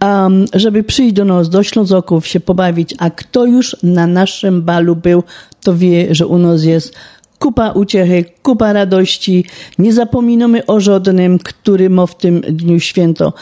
um, 0.03 0.45
żeby 0.55 0.83
przyjść 0.83 1.15
do 1.15 1.25
nas, 1.25 1.49
do 1.49 1.63
Ślązoków, 1.63 2.27
się 2.27 2.41
pobawić. 2.41 2.95
A 2.99 3.11
kto 3.11 3.45
już 3.45 3.77
na 3.83 4.07
naszym 4.07 4.63
balu 4.63 4.97
był, 4.97 5.23
to 5.63 5.77
wie, 5.77 6.15
że 6.15 6.27
u 6.27 6.39
nas 6.39 6.65
jest 6.65 6.95
kupa 7.47 7.71
uciechy, 7.71 8.25
kupa 8.43 8.73
radości. 8.73 9.45
Nie 9.79 9.93
zapominamy 9.93 10.67
o 10.67 10.81
żadnym, 10.81 11.39
który 11.39 11.91
ma 11.91 12.07
w 12.07 12.17
tym 12.17 12.41
dniu 12.41 12.81
święto. 12.81 13.33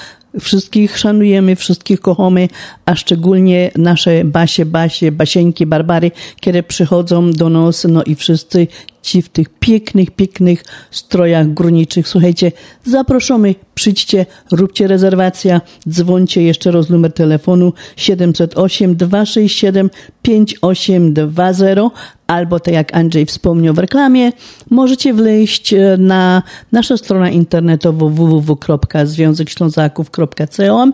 Wszystkich 0.40 0.98
szanujemy, 0.98 1.56
wszystkich 1.56 2.00
kochamy, 2.00 2.48
a 2.86 2.94
szczególnie 2.94 3.70
nasze 3.76 4.24
basie, 4.24 4.64
basie, 4.66 5.12
basieńki, 5.12 5.66
barbary, 5.66 6.10
które 6.36 6.62
przychodzą 6.62 7.30
do 7.30 7.48
nas, 7.48 7.86
no 7.88 8.02
i 8.04 8.14
wszyscy 8.14 8.66
ci 9.04 9.22
w 9.22 9.28
tych 9.28 9.48
pięknych, 9.48 10.10
pięknych 10.10 10.64
strojach 10.90 11.52
górniczych. 11.52 12.08
Słuchajcie, 12.08 12.52
zapraszamy, 12.84 13.54
przyjdźcie, 13.74 14.26
róbcie 14.52 14.86
rezerwacja, 14.86 15.60
dzwońcie 15.88 16.42
jeszcze 16.42 16.70
raz 16.70 16.90
numer 16.90 17.12
telefonu 17.12 17.72
708 17.96 18.96
267 18.96 19.90
5820 20.22 21.90
albo 22.26 22.60
tak 22.60 22.74
jak 22.74 22.96
Andrzej 22.96 23.26
wspomniał 23.26 23.74
w 23.74 23.78
reklamie, 23.78 24.32
możecie 24.70 25.14
wejść 25.14 25.74
na 25.98 26.42
naszą 26.72 26.96
stronę 26.96 27.32
internetową 27.32 28.08
www.związekślązaków.com 28.08 30.92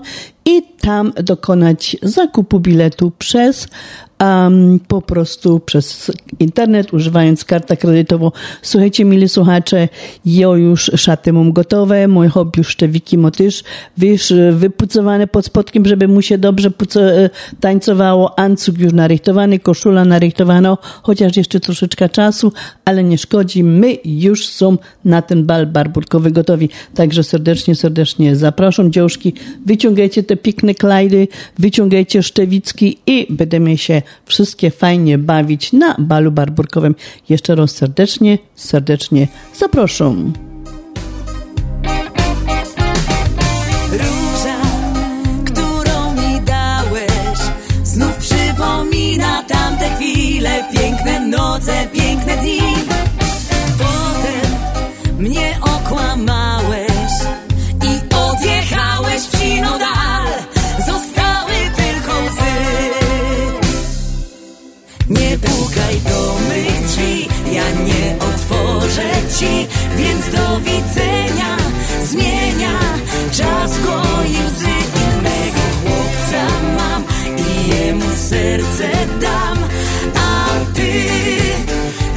i 0.50 0.62
tam 0.80 1.12
dokonać 1.24 1.96
zakupu 2.02 2.60
biletu 2.60 3.12
przez 3.18 3.68
um, 4.20 4.80
po 4.88 5.02
prostu 5.02 5.60
przez 5.60 6.12
internet, 6.38 6.92
używając 6.92 7.44
kartę 7.44 7.76
kredytową. 7.76 8.30
Słuchajcie, 8.62 9.04
mili 9.04 9.28
słuchacze, 9.28 9.88
ja 10.24 10.46
już 10.46 10.90
szaty 10.96 11.32
mam 11.32 11.52
gotowe, 11.52 12.08
mój 12.08 12.28
hobby 12.28 12.58
już 12.58 12.68
szczewiki 12.68 13.18
motyż, 13.18 13.64
wiesz, 13.98 14.34
wypucowane 14.52 15.26
pod 15.26 15.46
spodkiem, 15.46 15.86
żeby 15.86 16.08
mu 16.08 16.22
się 16.22 16.38
dobrze 16.38 16.70
puco, 16.70 17.00
tańcowało, 17.60 18.38
ancuk 18.38 18.78
już 18.78 18.92
narychtowany, 18.92 19.58
koszula 19.58 20.04
narychtowano, 20.04 20.78
chociaż 21.02 21.36
jeszcze 21.36 21.60
troszeczkę 21.60 22.08
czasu, 22.08 22.52
ale 22.84 23.04
nie 23.04 23.18
szkodzi, 23.18 23.64
my 23.64 23.96
już 24.04 24.46
są 24.46 24.78
na 25.04 25.22
ten 25.22 25.46
bal 25.46 25.66
barburkowy 25.66 26.30
gotowi. 26.30 26.68
Także 26.94 27.24
serdecznie, 27.24 27.74
serdecznie 27.74 28.36
zapraszam, 28.36 28.92
dziążki, 28.92 29.34
wyciągajcie 29.66 30.22
te 30.22 30.36
pikne 30.42 30.74
klajdy, 30.74 31.28
wyciągajcie 31.58 32.22
szczewicki 32.22 32.98
i 33.06 33.26
będziemy 33.30 33.78
się 33.78 34.02
wszystkie 34.26 34.70
fajnie 34.70 35.18
bawić 35.18 35.72
na 35.72 35.96
balu 35.98 36.32
barburkowym. 36.32 36.94
Jeszcze 37.28 37.54
raz 37.54 37.70
serdecznie, 37.70 38.38
serdecznie 38.54 39.28
zapraszam. 39.58 40.32
Róża, 43.92 44.60
którą 45.44 46.14
mi 46.14 46.40
dałeś, 46.40 47.38
znów 47.84 48.16
przypomina 48.16 49.42
tamte 49.42 49.90
chwile, 49.96 50.64
piękne 50.76 51.26
noce, 51.26 51.72
piękne 51.92 52.36
dni. 52.36 52.60
Potem 53.78 54.50
mnie 55.18 55.58
okłamałeś 55.62 56.49
ja 67.60 67.70
nie 67.84 68.16
otworzę 68.18 69.10
ci, 69.38 69.66
więc 69.96 70.24
do 70.26 70.60
widzenia 70.60 71.56
zmienia 72.02 72.78
czas 73.32 73.80
goi 73.84 74.36
łzy 74.46 74.74
innego 75.04 75.64
chłopca 75.80 76.42
mam 76.76 77.04
i 77.36 77.68
jemu 77.68 78.10
serce 78.28 78.88
dam, 79.20 79.58
a 80.14 80.46
ty 80.74 80.92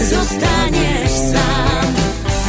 zostaniesz 0.05 1.11
sam. 1.11 1.93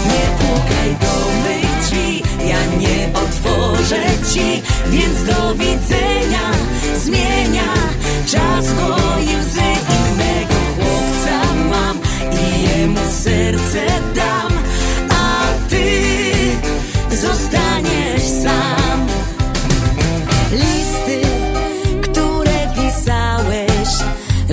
Nie 0.07 0.24
pukaj 0.38 0.90
do 1.00 1.14
mych 1.44 1.80
drzwi, 1.83 2.22
ja 2.48 2.64
nie 2.78 3.09
otworzę 3.14 4.02
ci, 4.33 4.62
więc 4.90 5.24
do 5.24 5.54
widzenia 5.54 6.50
zmienia 6.96 7.72
czas 8.26 8.74
goi 8.74 9.37
łzy 9.40 9.63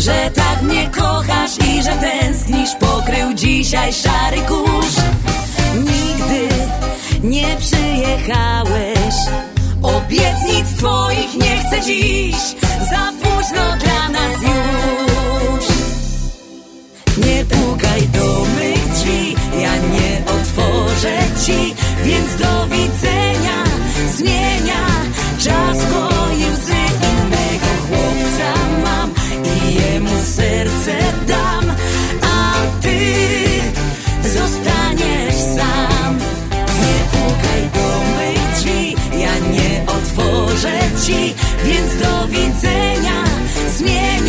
że 0.01 0.31
tak 0.35 0.61
mnie 0.61 0.89
kochasz 0.89 1.51
i 1.67 1.83
że 1.83 1.91
tęsknisz, 1.91 2.69
pokrył 2.79 3.33
dzisiaj 3.33 3.93
szary 3.93 4.41
kurz. 4.47 4.95
Nigdy 5.75 6.47
nie 7.23 7.57
przyjechałeś, 7.59 9.15
obietnic 9.81 10.77
twoich 10.77 11.33
nie 11.35 11.57
chcę 11.57 11.81
dziś, 11.81 12.35
za 12.89 13.11
późno 13.21 13.77
dla 13.83 14.09
nas 14.09 14.41
już. 14.41 15.65
Nie 17.27 17.45
pukaj 17.45 18.01
do 18.01 18.45
mych 18.55 18.89
drzwi, 18.93 19.35
ja 19.61 19.75
nie 19.75 20.21
otworzę 20.25 21.17
ci, 21.45 21.75
więc 22.03 22.35
do 22.35 22.67
widzenia 22.67 23.63
zmienia 24.17 24.87
czas 25.39 25.91
goi 25.91 26.20
serce 30.31 30.97
dam, 31.27 31.65
a 32.21 32.81
ty 32.81 32.99
zostaniesz 34.29 35.35
sam. 35.35 36.17
Nie 36.81 36.99
pukaj 37.11 37.61
do 37.73 37.87
mych 38.15 38.55
drzwi, 38.55 38.95
ja 39.19 39.33
nie 39.51 39.83
otworzę 39.87 40.79
ci, 41.05 41.35
więc 41.65 41.95
do 41.95 42.27
widzenia 42.27 43.23
zmienia 43.77 44.20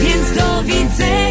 więc 0.00 0.32
do 0.32 0.62
widzenia 0.62 1.25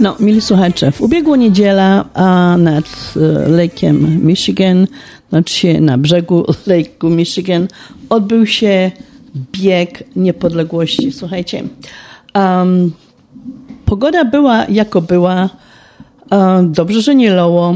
No, 0.00 0.16
mili 0.20 0.40
słuchacze, 0.40 0.92
w 0.92 1.00
ubiegłą 1.00 1.34
niedziela 1.34 2.04
a 2.14 2.56
nad 2.58 2.84
e, 3.16 3.20
Lake'em 3.50 4.22
Michigan, 4.22 4.86
znaczy 5.28 5.80
na 5.80 5.98
brzegu 5.98 6.42
Lake'u 6.66 7.10
Michigan, 7.10 7.68
odbył 8.08 8.46
się 8.46 8.90
bieg 9.52 10.04
niepodległości. 10.16 11.12
Słuchajcie, 11.12 11.62
um, 12.34 12.92
pogoda 13.84 14.24
była 14.24 14.66
jako 14.66 15.00
była, 15.00 15.48
um, 16.30 16.72
dobrze, 16.72 17.02
że 17.02 17.14
nie 17.14 17.34
lało, 17.34 17.74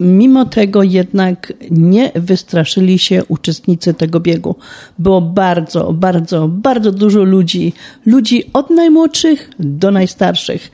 Mimo 0.00 0.44
tego 0.44 0.82
jednak 0.82 1.52
nie 1.70 2.12
wystraszyli 2.14 2.98
się 2.98 3.24
uczestnicy 3.24 3.94
tego 3.94 4.20
biegu. 4.20 4.56
Było 4.98 5.20
bardzo, 5.20 5.92
bardzo, 5.92 6.48
bardzo 6.48 6.92
dużo 6.92 7.22
ludzi. 7.22 7.72
Ludzi 8.06 8.44
od 8.52 8.70
najmłodszych 8.70 9.50
do 9.58 9.90
najstarszych. 9.90 10.70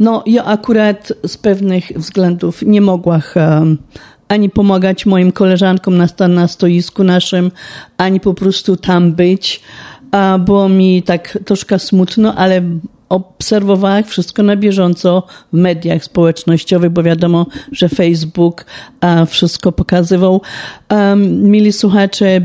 No, 0.00 0.22
ja 0.26 0.44
akurat 0.44 1.12
z 1.26 1.36
pewnych 1.36 1.92
względów 1.96 2.62
nie 2.62 2.80
mogłam 2.80 3.76
ani 4.28 4.50
pomagać 4.50 5.06
moim 5.06 5.32
koleżankom 5.32 5.96
na, 5.96 6.28
na 6.28 6.48
stoisku 6.48 7.04
naszym, 7.04 7.50
ani 7.96 8.20
po 8.20 8.34
prostu 8.34 8.76
tam 8.76 9.12
być. 9.12 9.62
A 10.10 10.38
było 10.38 10.68
mi 10.68 11.02
tak 11.02 11.38
troszkę 11.44 11.78
smutno, 11.78 12.34
ale 12.34 12.62
obserwowałam 13.08 14.04
wszystko 14.04 14.42
na 14.42 14.56
bieżąco 14.56 15.22
w 15.52 15.56
mediach 15.56 16.04
społecznościowych, 16.04 16.90
bo 16.90 17.02
wiadomo, 17.02 17.46
że 17.72 17.88
Facebook 17.88 18.66
wszystko 19.26 19.72
pokazywał. 19.72 20.40
Um, 20.90 21.42
mili 21.42 21.72
słuchacze, 21.72 22.40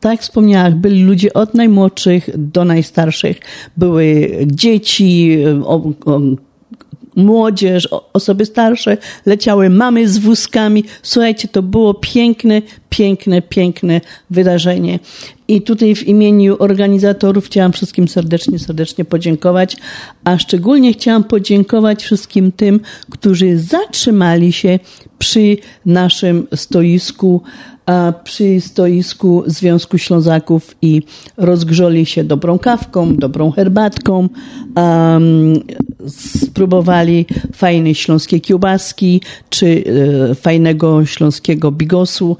tak 0.00 0.12
jak 0.12 0.20
wspomniałam, 0.20 0.80
byli 0.80 1.04
ludzie 1.04 1.32
od 1.32 1.54
najmłodszych 1.54 2.30
do 2.36 2.64
najstarszych. 2.64 3.40
Były 3.76 4.30
dzieci, 4.46 5.38
o, 5.64 5.92
o, 6.06 6.20
młodzież, 7.16 7.88
osoby 8.12 8.46
starsze, 8.46 8.96
leciały 9.26 9.70
mamy 9.70 10.08
z 10.08 10.18
wózkami. 10.18 10.84
Słuchajcie, 11.02 11.48
to 11.48 11.62
było 11.62 11.94
piękne, 11.94 12.62
piękne, 12.90 13.42
piękne 13.42 14.00
wydarzenie. 14.30 14.98
I 15.50 15.62
tutaj 15.62 15.94
w 15.94 16.08
imieniu 16.08 16.56
organizatorów 16.58 17.46
chciałam 17.46 17.72
wszystkim 17.72 18.08
serdecznie, 18.08 18.58
serdecznie 18.58 19.04
podziękować, 19.04 19.76
a 20.24 20.38
szczególnie 20.38 20.92
chciałam 20.92 21.24
podziękować 21.24 22.02
wszystkim 22.02 22.52
tym, 22.52 22.80
którzy 23.10 23.58
zatrzymali 23.58 24.52
się 24.52 24.78
przy 25.18 25.56
naszym 25.86 26.46
stoisku 26.54 27.42
przy 28.24 28.60
stoisku 28.60 29.42
Związku 29.46 29.98
Ślązaków 29.98 30.76
i 30.82 31.02
rozgrzoli 31.36 32.06
się 32.06 32.24
dobrą 32.24 32.58
kawką, 32.58 33.16
dobrą 33.16 33.50
herbatką, 33.50 34.28
spróbowali 36.08 37.26
fajnej 37.52 37.94
śląskiej 37.94 38.40
kiełbaski 38.40 39.22
czy 39.50 39.84
e, 40.30 40.34
fajnego 40.34 41.06
śląskiego 41.06 41.72
bigosu 41.72 42.36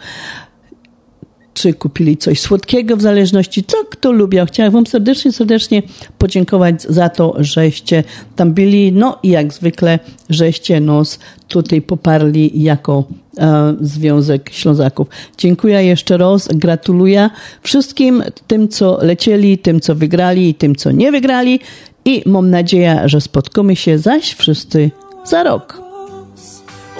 czy 1.60 1.74
kupili 1.74 2.16
coś 2.16 2.40
słodkiego, 2.40 2.96
w 2.96 3.02
zależności 3.02 3.64
co 3.64 3.76
kto 3.90 4.12
lubiał. 4.12 4.46
Chciałam 4.46 4.72
Wam 4.72 4.86
serdecznie, 4.86 5.32
serdecznie 5.32 5.82
podziękować 6.18 6.82
za 6.82 7.08
to, 7.08 7.34
żeście 7.38 8.04
tam 8.36 8.52
byli. 8.52 8.92
No 8.92 9.18
i 9.22 9.28
jak 9.28 9.52
zwykle, 9.52 9.98
żeście 10.30 10.80
nos 10.80 11.18
tutaj 11.48 11.82
poparli 11.82 12.62
jako 12.62 13.04
e, 13.38 13.74
Związek 13.80 14.50
Ślązaków. 14.52 15.08
Dziękuję 15.38 15.84
jeszcze 15.84 16.16
raz, 16.16 16.48
gratuluję 16.48 17.30
wszystkim 17.62 18.22
tym, 18.46 18.68
co 18.68 18.98
lecieli, 19.02 19.58
tym, 19.58 19.80
co 19.80 19.94
wygrali 19.94 20.48
i 20.48 20.54
tym, 20.54 20.76
co 20.76 20.90
nie 20.90 21.12
wygrali. 21.12 21.60
I 22.04 22.22
mam 22.26 22.50
nadzieję, 22.50 23.02
że 23.04 23.20
spotkamy 23.20 23.76
się 23.76 23.98
zaś 23.98 24.34
wszyscy 24.34 24.90
za 25.24 25.42
rok. 25.42 25.82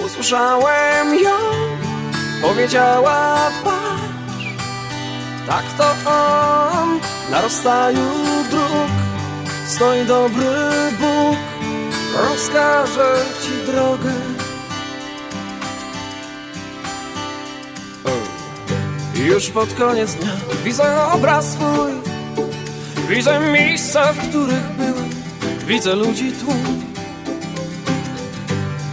Usłyszałem 0.05 1.15
ją, 1.23 1.37
powiedziała 2.41 3.51
pan. 3.63 4.10
Tak 5.47 5.65
to 5.77 6.09
on 6.09 6.99
na 7.31 7.41
rozstaju 7.41 8.09
dróg 8.49 8.91
Stoi 9.67 10.05
dobry 10.05 10.91
Bóg 10.99 11.37
Rozkaże 12.17 13.15
ci 13.41 13.71
drogę. 13.71 14.11
Już 19.15 19.49
pod 19.49 19.73
koniec 19.73 20.13
dnia 20.13 20.31
widzę 20.63 21.03
obraz 21.13 21.51
swój 21.51 21.91
Widzę 23.09 23.39
miejsca, 23.39 24.13
w 24.13 24.29
których 24.29 24.71
byłem 24.77 25.09
Widzę 25.67 25.95
ludzi 25.95 26.31
tłum. 26.31 26.83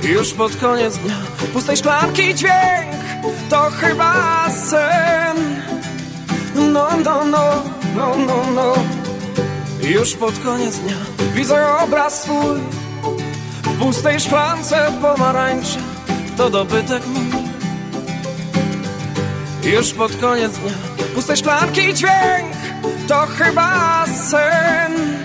Już 0.03 0.32
pod 0.32 0.57
koniec 0.57 0.96
dnia 0.96 1.16
pustej 1.53 1.76
szklanki 1.76 2.34
dźwięk 2.34 2.92
To 3.51 3.70
chyba 3.80 4.46
sen 4.51 5.62
no, 6.59 6.88
no, 7.04 7.24
no, 7.24 7.62
no, 7.96 8.16
no, 8.26 8.42
no. 8.54 8.74
Już 9.88 10.14
pod 10.14 10.38
koniec 10.38 10.76
dnia 10.76 10.96
widzę 11.34 11.78
obraz 11.78 12.22
swój. 12.22 12.61
W 13.62 13.78
pustej 13.78 14.20
szklance 14.20 14.92
pomarańczy 15.02 15.78
To 16.36 16.50
dobytek 16.50 17.02
mój 17.06 17.42
Już 19.72 19.92
pod 19.92 20.16
koniec 20.16 20.52
dnia 20.52 20.72
pustej 21.14 21.36
szklanki 21.36 21.94
dźwięk 21.94 22.52
To 23.09 23.26
chyba 23.38 24.04
sen. 24.06 25.18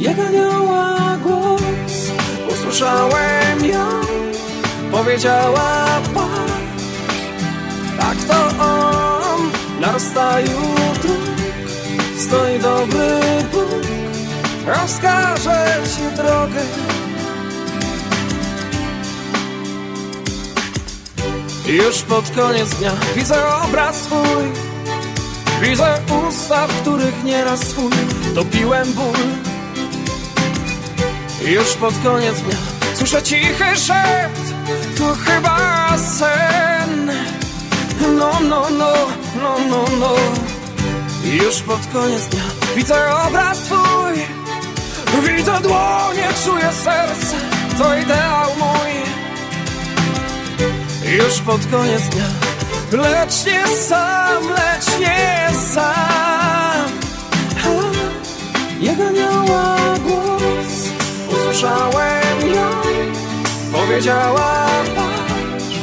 Jak 0.00 0.18
anioła 0.18 1.16
głos. 1.22 1.60
Usłyszałem 2.52 3.64
ją 3.64 4.00
Powiedziała 4.92 5.86
pan 6.14 6.50
Tak 7.98 8.16
to 8.28 8.64
on 8.64 9.09
na 9.80 9.92
rozstaju 9.92 10.60
dróg 11.02 11.20
stoi 12.18 12.58
dobry 12.58 13.20
Bóg, 13.52 13.86
rozkaże 14.66 15.76
ci 15.84 16.16
drogę. 16.16 16.62
Już 21.66 22.02
pod 22.02 22.30
koniec 22.30 22.68
dnia 22.68 22.92
widzę 23.16 23.46
obraz 23.64 23.96
swój, 23.96 24.44
widzę 25.62 25.98
usta, 26.28 26.66
w 26.66 26.80
których 26.80 27.24
nieraz 27.24 27.60
swój 27.60 27.92
topiłem 28.34 28.92
ból. 28.92 29.16
Już 31.46 31.74
pod 31.74 31.94
koniec 32.04 32.40
dnia 32.40 32.56
słyszę 32.94 33.22
cichy 33.22 33.76
szept, 33.76 34.54
to 34.98 35.14
chyba 35.24 35.88
sen. 36.18 36.69
No, 38.00 38.40
no, 38.40 38.70
no, 38.70 38.92
no, 39.42 39.58
no, 39.70 39.84
no. 40.00 40.14
Już 41.24 41.62
pod 41.62 41.86
koniec 41.92 42.26
dnia 42.26 42.42
widzę 42.76 43.16
obraz 43.26 43.58
twój. 43.58 44.14
Widzę 45.22 45.60
dłonie, 45.60 46.28
czuję 46.44 46.72
serce 46.72 47.36
To 47.78 47.98
ideał 47.98 48.50
mój. 48.58 48.90
Już 51.12 51.40
pod 51.40 51.66
koniec 51.66 52.02
dnia 52.02 52.26
Lecz 52.92 53.46
nie 53.46 53.66
sam, 53.76 54.48
lecz 54.48 54.98
nie 55.00 55.48
sam. 55.74 56.90
Jego 58.80 59.06
anioła 59.06 59.76
głos 60.06 60.88
Usłyszałem 61.32 62.54
ją 62.54 62.70
Powiedziała 63.72 64.66
patrz 64.96 65.74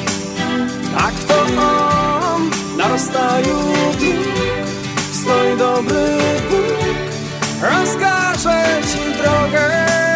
Tak 0.98 1.14
to 1.28 1.62
on 1.62 1.87
na 2.88 2.94
rozstaju 2.94 3.58
dróg 4.00 4.68
stoi 5.12 5.58
dobry 5.58 6.18
Bóg, 6.50 7.12
rozkaże 7.62 8.82
ci 8.88 9.22
drogę. 9.22 10.07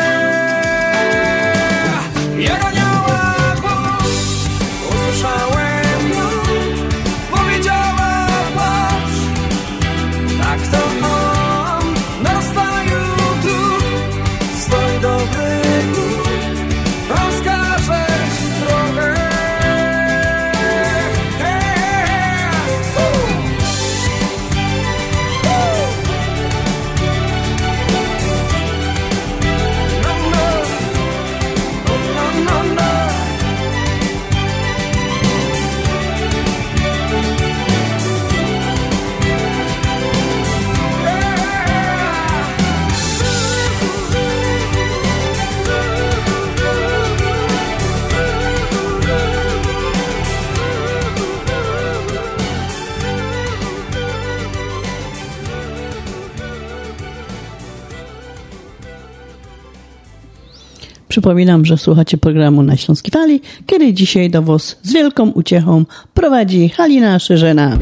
Przypominam, 61.12 61.66
że 61.66 61.78
słuchacie 61.78 62.18
programu 62.18 62.64
na 62.64 62.78
Śląskiej 62.78 63.12
Fali, 63.12 63.42
kiedy 63.66 63.94
dzisiaj 63.94 64.30
do 64.30 64.42
Was 64.42 64.78
z 64.84 64.94
wielką 64.94 65.30
uciechą 65.30 65.86
prowadzi 66.14 66.70
Halina 66.70 67.20
Szerzena. 67.20 67.78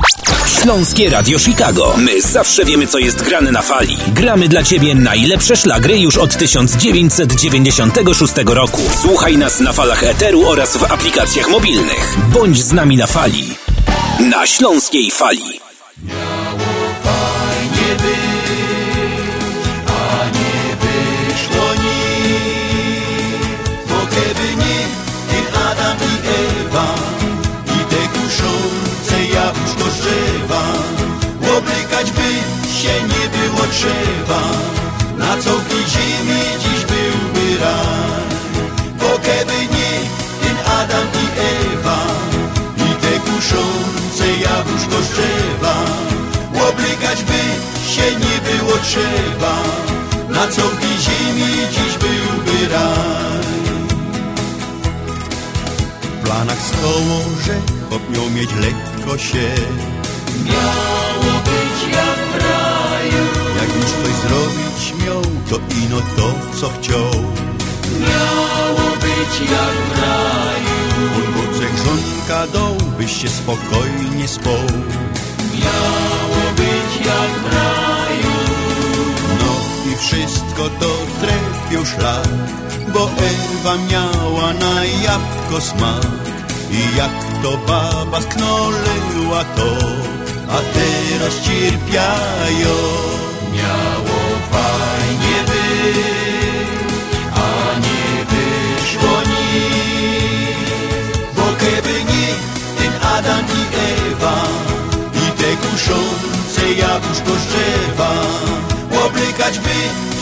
Śląskie 0.61 1.09
Radio 1.09 1.39
Chicago. 1.39 1.95
My 1.97 2.21
zawsze 2.21 2.65
wiemy, 2.65 2.87
co 2.87 2.99
jest 2.99 3.23
grane 3.23 3.51
na 3.51 3.61
fali. 3.61 3.97
Gramy 4.15 4.47
dla 4.47 4.63
Ciebie 4.63 4.95
najlepsze 4.95 5.55
szlagry 5.57 5.99
już 5.99 6.17
od 6.17 6.37
1996 6.37 8.33
roku. 8.45 8.81
Słuchaj 9.01 9.37
nas 9.37 9.59
na 9.59 9.73
falach 9.73 10.03
Eteru 10.03 10.47
oraz 10.47 10.77
w 10.77 10.91
aplikacjach 10.91 11.49
mobilnych. 11.49 12.17
Bądź 12.33 12.63
z 12.63 12.73
nami 12.73 12.97
na 12.97 13.07
fali. 13.07 13.43
Na 14.29 14.47
Śląskiej 14.47 15.11
Fali. 15.11 15.59
Się 32.81 32.95
nie 33.13 33.25
było 33.37 33.63
trzeba. 33.71 34.41
Na 35.17 35.43
całej 35.43 35.83
ziemi 35.93 36.41
dziś 36.59 36.81
byłby 36.91 37.59
raj 37.61 38.29
Bo 38.99 39.19
kiedy 39.25 39.59
nie 39.75 39.91
ten 40.41 40.57
Adam 40.79 41.07
i 41.23 41.25
Ewa. 41.51 42.01
I 42.77 42.89
te 43.01 43.19
kuszące 43.19 44.27
jabłuszko 44.41 45.01
z 45.01 45.09
drzewa. 45.09 45.75
By 47.27 47.43
się 47.91 48.11
nie 48.11 48.35
było 48.47 48.77
trzeba. 48.77 49.55
Na 50.29 50.47
całej 50.47 50.93
ziemi 51.05 51.53
dziś 51.71 51.93
byłby 51.97 52.73
raj 52.73 53.43
W 56.21 56.25
planach 56.25 56.61
stoło, 56.61 57.19
że 57.45 57.55
miał 58.09 58.29
mieć 58.29 58.49
lekko 58.61 59.17
się. 59.17 59.49
Miało 60.45 61.58
ino 65.89 66.01
to, 66.17 66.57
co 66.59 66.69
chciał. 66.69 67.11
Miało 67.99 68.89
być 69.01 69.49
jak 69.51 69.75
w 69.89 70.01
raju. 70.01 70.79
Bocek 71.35 71.73
żonka 71.85 72.47
dał, 72.53 72.75
byś 72.97 73.21
się 73.21 73.29
spokojnie 73.29 74.27
spał. 74.27 74.65
Miało 75.53 76.41
być 76.57 77.05
jak 77.05 77.31
w 77.43 77.53
raju. 77.55 78.37
No 79.39 79.51
i 79.91 79.95
wszystko 79.97 80.69
to 80.79 80.89
trefił 81.21 81.85
szlak, 81.85 82.29
bo 82.93 83.09
Ewa 83.09 83.75
miała 83.91 84.53
na 84.53 84.85
jabłko 84.85 85.61
smak. 85.61 86.07
I 86.71 86.97
jak 86.97 87.43
to 87.43 87.57
baba 87.67 88.21
sknoleła 88.21 89.43
to, 89.43 89.71
a 90.49 90.57
teraz 90.73 91.41
cierpiają. 91.45 93.18
Adam 103.73 104.49
i 105.13 105.31
te 105.37 105.49
kuszące 105.57 106.73
jabłuszko 106.77 107.31
drzewa, 107.45 108.13
oblikać 109.05 109.59
by 109.59 109.75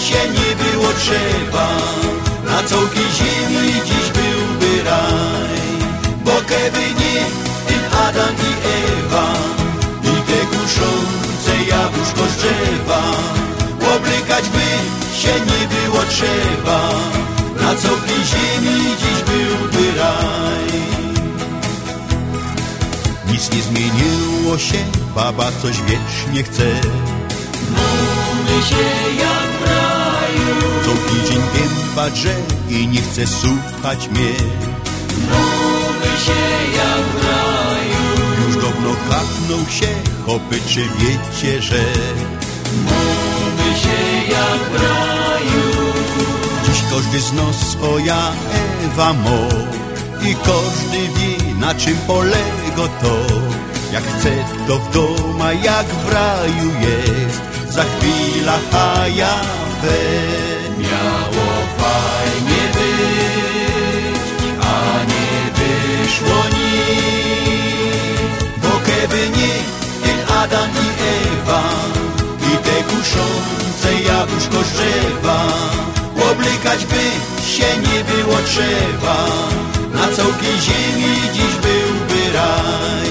się 0.06 0.30
nie 0.30 0.50
było 0.64 0.90
trzeba, 0.94 1.68
na 2.46 2.64
całej 2.64 3.08
ziemi 3.18 3.74
dziś 3.86 4.08
byłby 4.18 4.84
raj. 4.84 5.60
Bo 6.26 6.32
keby 6.32 6.82
nie 7.00 7.20
ten 7.68 7.84
Adam 8.08 8.36
i 8.36 8.52
Ewa 8.68 9.34
i 10.04 10.22
te 10.28 10.46
kuszące 10.46 11.54
jabłuszko 11.70 12.24
drzewa, 12.38 13.02
oblikać 13.96 14.50
by 14.50 14.68
się 15.18 15.34
nie 15.34 15.68
było 15.68 16.04
trzeba, 16.10 16.90
na 17.62 17.76
całej 17.76 18.20
ziemi 18.32 18.96
dziś 18.98 19.24
byłby 19.24 20.00
raj. 20.00 21.07
Nic 23.32 23.50
nie 23.56 23.62
zmieniło 23.62 24.58
się, 24.58 24.78
baba 25.16 25.52
coś 25.62 25.76
wiecznie 25.82 26.44
chce. 26.44 26.64
Mówi 27.70 28.68
się 28.70 28.86
jak 29.20 29.70
raju. 29.70 30.56
Co 30.86 30.92
tydzień 30.92 31.42
gęba 31.54 32.10
drze 32.10 32.36
i 32.70 32.88
nie 32.88 33.02
chce 33.02 33.28
słuchać 33.28 34.08
mnie. 34.08 34.34
Mówi 35.30 36.14
się 36.26 36.42
jak 36.78 37.24
raju. 37.24 38.48
Już 38.48 38.56
dawno 38.56 38.90
kapnął 39.10 39.72
się, 39.72 39.88
chopy, 40.26 40.60
czy 40.68 40.80
wiecie, 41.00 41.62
że 41.62 41.84
Mówi 42.84 43.80
się 43.82 44.32
jak 44.32 44.82
raju. 44.82 45.94
dziś 46.66 46.82
każdy 46.92 47.20
z 47.22 47.34
nas 47.34 47.56
swoja 47.70 48.32
Ewa 48.86 49.14
mo 49.14 49.40
i 50.30 50.36
każdy 50.36 50.98
wie, 51.20 51.54
na 51.60 51.76
czym 51.76 51.98
polega 52.08 52.67
to. 52.86 53.18
Jak 53.94 54.04
chce, 54.04 54.32
to 54.68 54.80
w 54.80 54.92
doma, 54.94 55.54
jak 55.54 55.86
w 55.86 56.14
raju 56.14 56.72
jest, 56.82 57.42
za 57.70 57.84
chwilę 57.84 58.60
haja 58.72 59.36
we. 59.82 60.00
Miało 60.84 61.48
fajnie 61.78 62.64
być, 62.78 64.22
a 64.62 65.04
nie 65.12 65.52
wyszło 65.58 66.44
nic. 66.58 66.98
Bo 68.62 68.70
keby 68.86 69.30
nie 69.38 69.54
ten 70.04 70.36
Adam 70.38 70.70
i 70.70 70.88
Ewa 71.04 71.64
i 72.54 72.58
te 72.58 72.84
kuszące 72.84 74.04
jabłuszko 74.08 74.60
drzewa, 74.72 75.42
oblikać 76.32 76.86
by 76.86 77.04
się 77.48 77.78
nie 77.78 78.04
było 78.04 78.38
trzeba, 78.46 79.28
na 79.94 80.16
całej 80.16 80.58
ziemi 80.62 81.16
dziś 81.34 81.56
byłby 81.62 82.17
raj. 82.34 83.10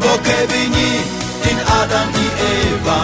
Bo 0.00 0.12
keby 0.26 0.60
nie 0.76 0.92
ten 1.42 1.58
Adam 1.80 2.08
i 2.24 2.26
Ewa 2.72 3.02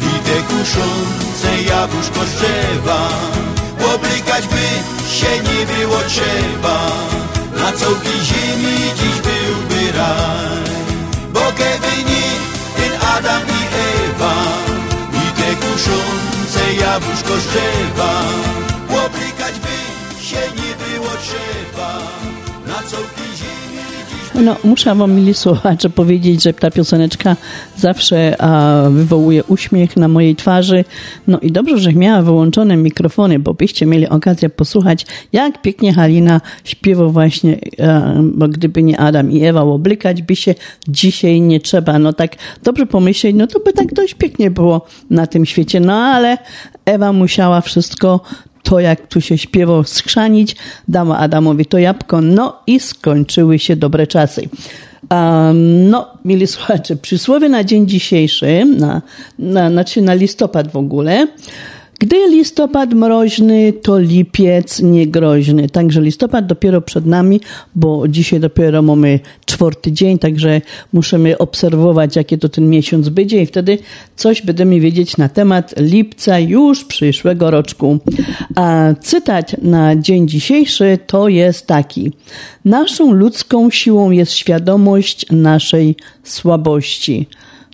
i 0.00 0.12
te 0.26 0.36
kuszące 0.48 1.62
jabłuszko 1.68 2.20
z 2.24 2.32
drzewa, 2.34 3.08
oblikać 3.94 4.46
by 4.46 4.64
się 5.16 5.32
nie 5.48 5.60
było 5.66 5.98
trzeba, 6.08 6.78
na 7.56 7.72
całej 7.72 8.18
ziemi 8.28 8.76
dziś 8.98 9.16
byłby 9.26 9.92
raj. 9.98 10.70
Bo 11.32 11.40
keby 11.40 11.92
nie 12.10 12.26
ten 12.76 12.92
Adam 13.16 13.42
i 13.42 13.62
Ewa 14.04 14.34
i 15.12 15.24
te 15.38 15.66
kuszące 15.66 16.74
jabłuszko 16.80 17.36
z 17.36 17.46
drzewa, 17.46 18.12
oblikać 19.06 19.54
by 19.64 19.76
się 20.24 20.42
nie 20.56 20.72
było 20.84 21.10
trzeba, 21.22 21.98
na 22.66 22.82
całej 22.90 23.36
ziemi 23.36 23.65
No, 24.44 24.56
muszę 24.64 24.94
wam, 24.94 25.12
mili 25.12 25.34
słuchacze, 25.34 25.90
powiedzieć, 25.90 26.42
że 26.42 26.52
ta 26.52 26.70
pioseneczka 26.70 27.36
zawsze 27.76 28.42
a, 28.42 28.82
wywołuje 28.90 29.44
uśmiech 29.44 29.96
na 29.96 30.08
mojej 30.08 30.36
twarzy. 30.36 30.84
No 31.26 31.38
i 31.38 31.52
dobrze, 31.52 31.78
że 31.78 31.92
miała 31.92 32.22
wyłączone 32.22 32.76
mikrofony, 32.76 33.38
bo 33.38 33.54
byście 33.54 33.86
mieli 33.86 34.08
okazję 34.08 34.50
posłuchać, 34.50 35.06
jak 35.32 35.62
pięknie 35.62 35.94
Halina 35.94 36.40
śpiewa 36.64 37.06
właśnie, 37.06 37.58
a, 37.88 38.12
bo 38.22 38.48
gdyby 38.48 38.82
nie 38.82 39.00
Adam 39.00 39.32
i 39.32 39.44
Ewa, 39.44 39.60
oblikać 39.60 40.22
by 40.22 40.36
się 40.36 40.54
dzisiaj 40.88 41.40
nie 41.40 41.60
trzeba. 41.60 41.98
No 41.98 42.12
tak 42.12 42.36
dobrze 42.62 42.86
pomyśleć, 42.86 43.36
no 43.36 43.46
to 43.46 43.60
by 43.60 43.72
tak 43.72 43.94
dość 43.94 44.14
pięknie 44.14 44.50
było 44.50 44.86
na 45.10 45.26
tym 45.26 45.46
świecie. 45.46 45.80
No 45.80 45.94
ale 45.94 46.38
Ewa 46.84 47.12
musiała 47.12 47.60
wszystko 47.60 48.20
to, 48.66 48.80
jak 48.80 49.06
tu 49.06 49.20
się 49.20 49.38
śpiewał, 49.38 49.84
skrzanić, 49.84 50.56
dała 50.88 51.18
Adamowi 51.18 51.66
to 51.66 51.78
jabłko, 51.78 52.20
no 52.20 52.56
i 52.66 52.80
skończyły 52.80 53.58
się 53.58 53.76
dobre 53.76 54.06
czasy. 54.06 54.48
Um, 55.10 55.90
no, 55.90 56.08
mieli 56.24 56.46
słuchacze, 56.46 56.96
przysłowie 56.96 57.48
na 57.48 57.64
dzień 57.64 57.88
dzisiejszy, 57.88 58.64
na, 58.64 59.02
na, 59.38 59.70
znaczy 59.70 60.02
na 60.02 60.14
listopad 60.14 60.70
w 60.70 60.76
ogóle, 60.76 61.26
gdy 61.98 62.28
listopad 62.28 62.94
mroźny, 62.94 63.72
to 63.72 63.98
lipiec 63.98 64.82
niegroźny. 64.82 65.68
Także 65.68 66.00
listopad 66.00 66.46
dopiero 66.46 66.80
przed 66.80 67.06
nami, 67.06 67.40
bo 67.74 68.08
dzisiaj 68.08 68.40
dopiero 68.40 68.82
mamy 68.82 69.20
czwarty 69.46 69.92
dzień, 69.92 70.18
także 70.18 70.60
musimy 70.92 71.38
obserwować, 71.38 72.16
jakie 72.16 72.38
to 72.38 72.48
ten 72.48 72.70
miesiąc 72.70 73.08
będzie 73.08 73.42
i 73.42 73.46
wtedy 73.46 73.78
coś 74.16 74.42
będziemy 74.42 74.80
wiedzieć 74.80 75.16
na 75.16 75.28
temat 75.28 75.74
lipca 75.76 76.38
już 76.38 76.84
przyszłego 76.84 77.50
roczku. 77.50 77.98
A 78.54 78.94
cytat 79.00 79.62
na 79.62 79.96
dzień 79.96 80.28
dzisiejszy 80.28 80.98
to 81.06 81.28
jest 81.28 81.66
taki. 81.66 82.12
Naszą 82.64 83.12
ludzką 83.12 83.70
siłą 83.70 84.10
jest 84.10 84.32
świadomość 84.32 85.26
naszej 85.30 85.96
słabości. 86.24 87.26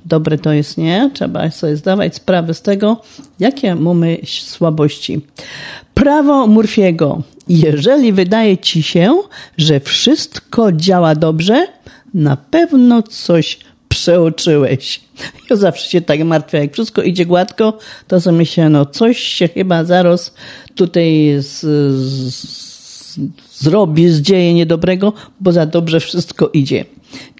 Dobre 0.05 0.39
to 0.39 0.53
jest, 0.53 0.79
nie? 0.79 1.11
Trzeba 1.15 1.51
sobie 1.51 1.77
zdawać 1.77 2.15
sprawę 2.15 2.55
z 2.55 2.63
tego, 2.63 3.01
jakie 3.41 3.75
mamy 3.75 4.19
słabości. 4.27 5.21
Prawo 5.95 6.47
Murphy'ego. 6.47 7.23
Jeżeli 7.49 8.13
wydaje 8.13 8.59
ci 8.59 8.83
się, 8.83 9.23
że 9.59 9.81
wszystko 9.81 10.73
działa 10.73 11.15
dobrze, 11.15 11.67
na 12.15 12.37
pewno 12.37 13.03
coś 13.03 13.59
przeoczyłeś. 13.89 15.01
Ja 15.51 15.57
zawsze 15.57 15.91
się 15.91 16.01
tak 16.01 16.25
martwię, 16.25 16.59
jak 16.59 16.73
wszystko 16.73 17.03
idzie 17.03 17.27
gładko, 17.27 17.79
to 18.09 18.21
sobie 18.21 18.37
myślę, 18.37 18.71
no 18.71 18.87
coś 18.87 19.19
się 19.19 19.49
chyba 19.49 19.85
zaraz 19.85 20.35
tutaj 20.75 21.35
z, 21.39 21.61
z, 22.35 23.19
zrobi, 23.55 24.09
zdzieje 24.09 24.55
niedobrego, 24.55 25.13
bo 25.41 25.53
za 25.53 25.67
dobrze 25.67 26.01
wszystko 26.01 26.51
idzie. 26.53 26.85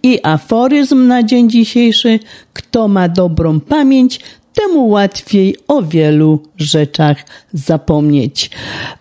I 0.03 0.19
aforyzm 0.23 1.07
na 1.07 1.23
dzień 1.23 1.51
dzisiejszy, 1.51 2.19
kto 2.53 2.89
ma 2.89 3.09
dobrą 3.09 3.61
pamięć, 3.61 4.21
temu 4.55 4.89
łatwiej 4.89 5.57
o 5.69 5.83
wielu 5.83 6.41
rzeczach 6.57 7.17
zapomnieć. 7.53 8.51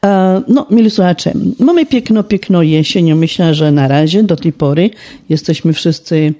E, 0.05 0.41
No, 0.47 0.67
mili 0.69 0.89
słuchacze, 0.89 1.31
mamy 1.59 1.85
piękno, 1.85 2.23
piękno 2.23 2.61
jesień. 2.61 3.13
Myślę, 3.13 3.53
że 3.53 3.71
na 3.71 3.87
razie 3.87 4.23
do 4.23 4.35
tej 4.35 4.53
pory 4.53 4.89
jesteśmy 5.29 5.73
wszyscy 5.73 6.33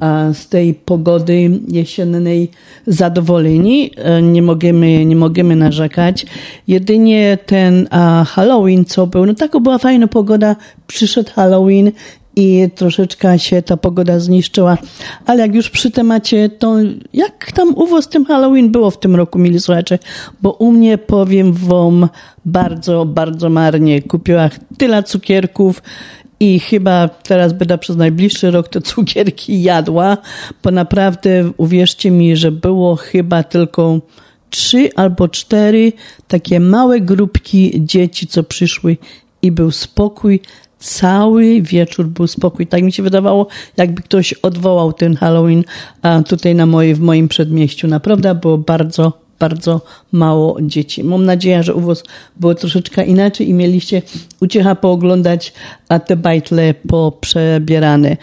e, 0.00 0.34
z 0.34 0.48
tej 0.48 0.74
pogody 0.74 1.50
jesiennej 1.68 2.50
zadowoleni. 2.86 3.90
E, 3.96 4.22
Nie 4.22 4.42
możemy, 4.42 5.04
nie 5.04 5.16
możemy 5.16 5.56
narzekać. 5.56 6.26
Jedynie 6.68 7.38
ten 7.46 7.88
Halloween, 8.26 8.84
co 8.84 9.06
był, 9.06 9.26
no 9.26 9.34
taka 9.34 9.60
była 9.60 9.78
fajna 9.78 10.06
pogoda, 10.06 10.56
przyszedł 10.86 11.30
Halloween 11.34 11.92
i 12.36 12.70
troszeczkę 12.74 13.38
się 13.38 13.62
ta 13.62 13.76
pogoda 13.76 14.18
zniszczyła. 14.20 14.78
Ale 15.26 15.42
jak 15.42 15.54
już 15.54 15.70
przy 15.70 15.90
temacie, 15.90 16.48
to 16.48 16.76
jak 17.12 17.52
tam 17.52 17.74
u 17.74 17.86
was 17.86 18.08
tym 18.08 18.24
Halloween 18.24 18.72
było 18.72 18.90
w 18.90 19.00
tym 19.00 19.16
roku, 19.16 19.38
mili 19.38 19.60
słuchacze? 19.60 19.98
Bo 20.42 20.52
u 20.52 20.72
mnie, 20.72 20.98
powiem 20.98 21.52
wam, 21.52 22.08
bardzo, 22.44 23.04
bardzo 23.04 23.48
marnie. 23.48 24.02
Kupiłam 24.02 24.50
tyle 24.78 25.02
cukierków 25.02 25.82
i 26.40 26.60
chyba 26.60 27.08
teraz 27.08 27.52
będę 27.52 27.78
przez 27.78 27.96
najbliższy 27.96 28.50
rok 28.50 28.68
te 28.68 28.80
cukierki 28.80 29.62
jadła, 29.62 30.16
bo 30.62 30.70
naprawdę 30.70 31.50
uwierzcie 31.56 32.10
mi, 32.10 32.36
że 32.36 32.52
było 32.52 32.96
chyba 32.96 33.42
tylko 33.42 34.00
trzy 34.50 34.90
albo 34.96 35.28
cztery 35.28 35.92
takie 36.28 36.60
małe 36.60 37.00
grupki 37.00 37.72
dzieci, 37.84 38.26
co 38.26 38.42
przyszły 38.42 38.96
i 39.42 39.52
był 39.52 39.70
spokój. 39.70 40.40
Cały 40.78 41.62
wieczór 41.62 42.06
był 42.06 42.26
spokój. 42.26 42.66
Tak 42.66 42.82
mi 42.82 42.92
się 42.92 43.02
wydawało, 43.02 43.46
jakby 43.76 44.02
ktoś 44.02 44.32
odwołał 44.32 44.92
ten 44.92 45.16
Halloween 45.16 45.64
tutaj 46.28 46.54
na 46.54 46.66
moje, 46.66 46.94
w 46.94 47.00
moim 47.00 47.28
przedmieściu. 47.28 47.88
Naprawdę 47.88 48.34
było 48.34 48.58
bardzo, 48.58 49.12
bardzo 49.38 49.80
mało 50.12 50.58
dzieci. 50.62 51.04
Mam 51.04 51.24
nadzieję, 51.24 51.62
że 51.62 51.74
u 51.74 51.80
Was 51.80 52.02
było 52.36 52.54
troszeczkę 52.54 53.06
inaczej 53.06 53.48
i 53.48 53.54
mieliście 53.54 54.02
uciecha 54.40 54.74
pooglądać, 54.74 55.52
te 56.06 56.16
bajtle 56.16 56.74
poprzebierane. 56.74 58.16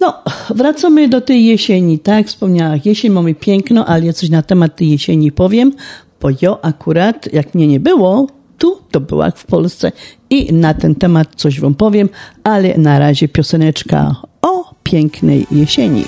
No, 0.00 0.22
wracamy 0.50 1.08
do 1.08 1.20
tej 1.20 1.44
jesieni. 1.44 1.98
Tak 1.98 2.26
wspomniałam, 2.26 2.80
jesień 2.84 3.12
mamy 3.12 3.34
piękno, 3.34 3.86
ale 3.86 4.06
ja 4.06 4.12
coś 4.12 4.30
na 4.30 4.42
temat 4.42 4.76
tej 4.76 4.90
jesieni 4.90 5.32
powiem, 5.32 5.72
bo 6.20 6.28
ja 6.42 6.56
akurat, 6.62 7.32
jak 7.32 7.54
mnie 7.54 7.66
nie 7.66 7.80
było, 7.80 8.26
tu 8.58 8.78
to 8.90 9.00
była 9.00 9.30
w 9.30 9.46
Polsce 9.46 9.92
i 10.34 10.52
na 10.52 10.74
ten 10.74 10.94
temat 10.94 11.28
coś 11.36 11.60
Wam 11.60 11.74
powiem, 11.74 12.08
ale 12.44 12.78
na 12.78 12.98
razie 12.98 13.28
pioseneczka 13.28 14.16
o 14.42 14.74
pięknej 14.82 15.46
jesieni. 15.50 16.04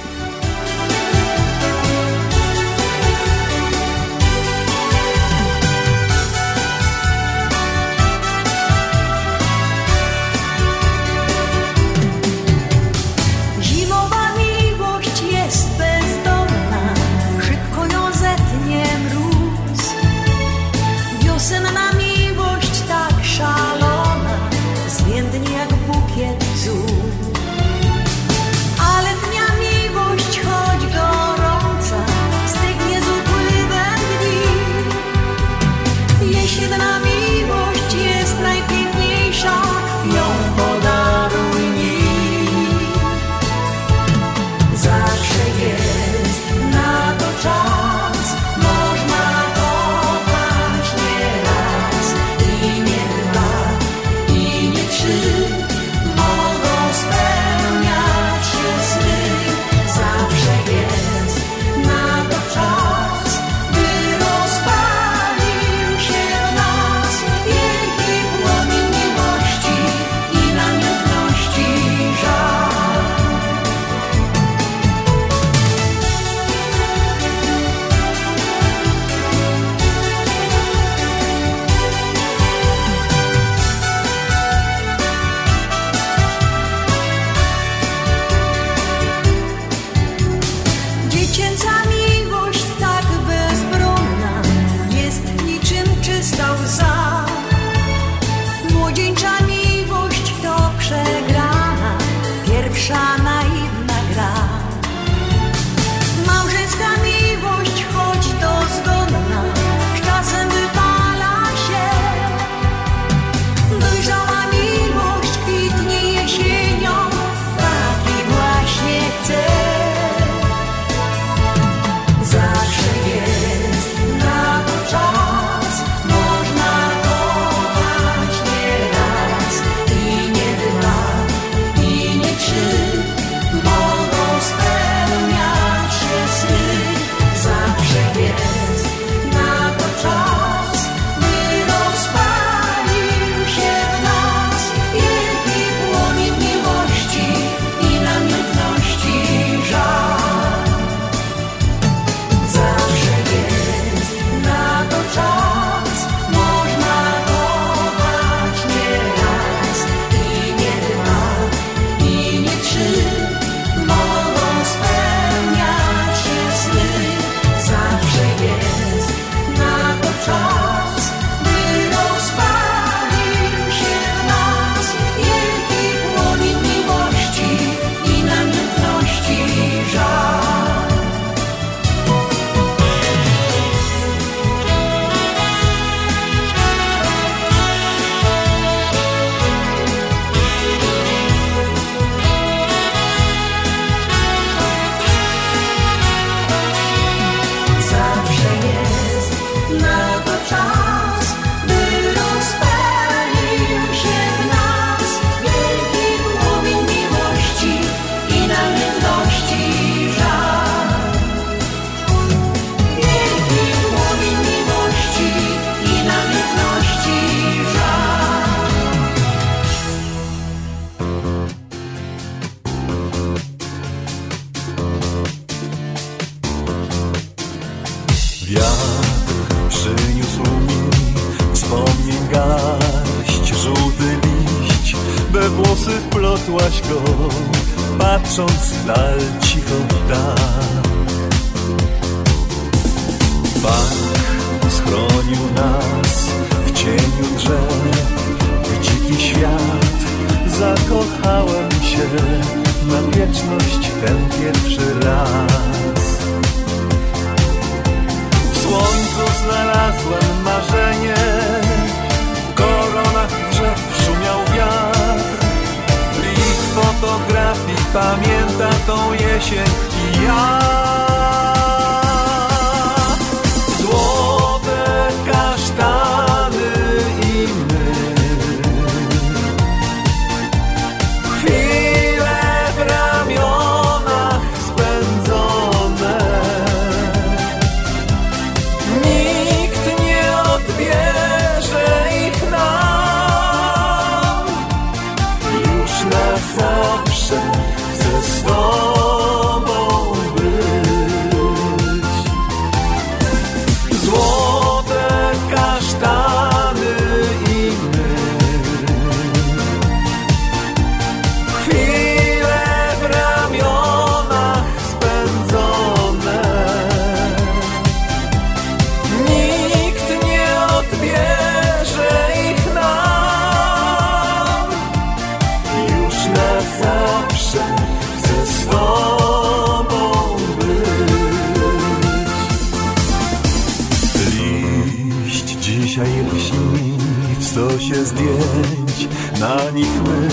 My 340.04 340.28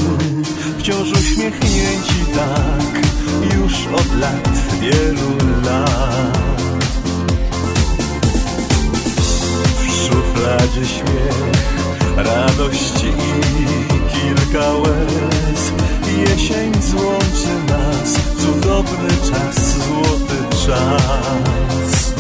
wciąż 0.79 1.11
uśmiechnięci 1.11 2.25
tak, 2.35 3.01
już 3.57 3.73
od 3.87 4.19
lat, 4.19 4.49
wielu 4.81 5.37
lat. 5.65 6.37
W 9.77 9.85
szufladzie 9.85 10.85
śmiech, 10.87 11.39
radości 12.15 13.07
i 13.07 14.11
kilka 14.13 14.71
łez. 14.73 15.71
Jesień 16.29 16.71
złączy 16.81 17.53
nas, 17.69 18.13
cudowny 18.41 19.09
czas, 19.09 19.77
złoty 19.77 20.65
czas. 20.67 22.13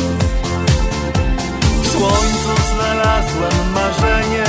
W 1.83 1.87
słońcu 1.87 2.53
znalazłem 2.73 3.71
marzenie, 3.73 4.42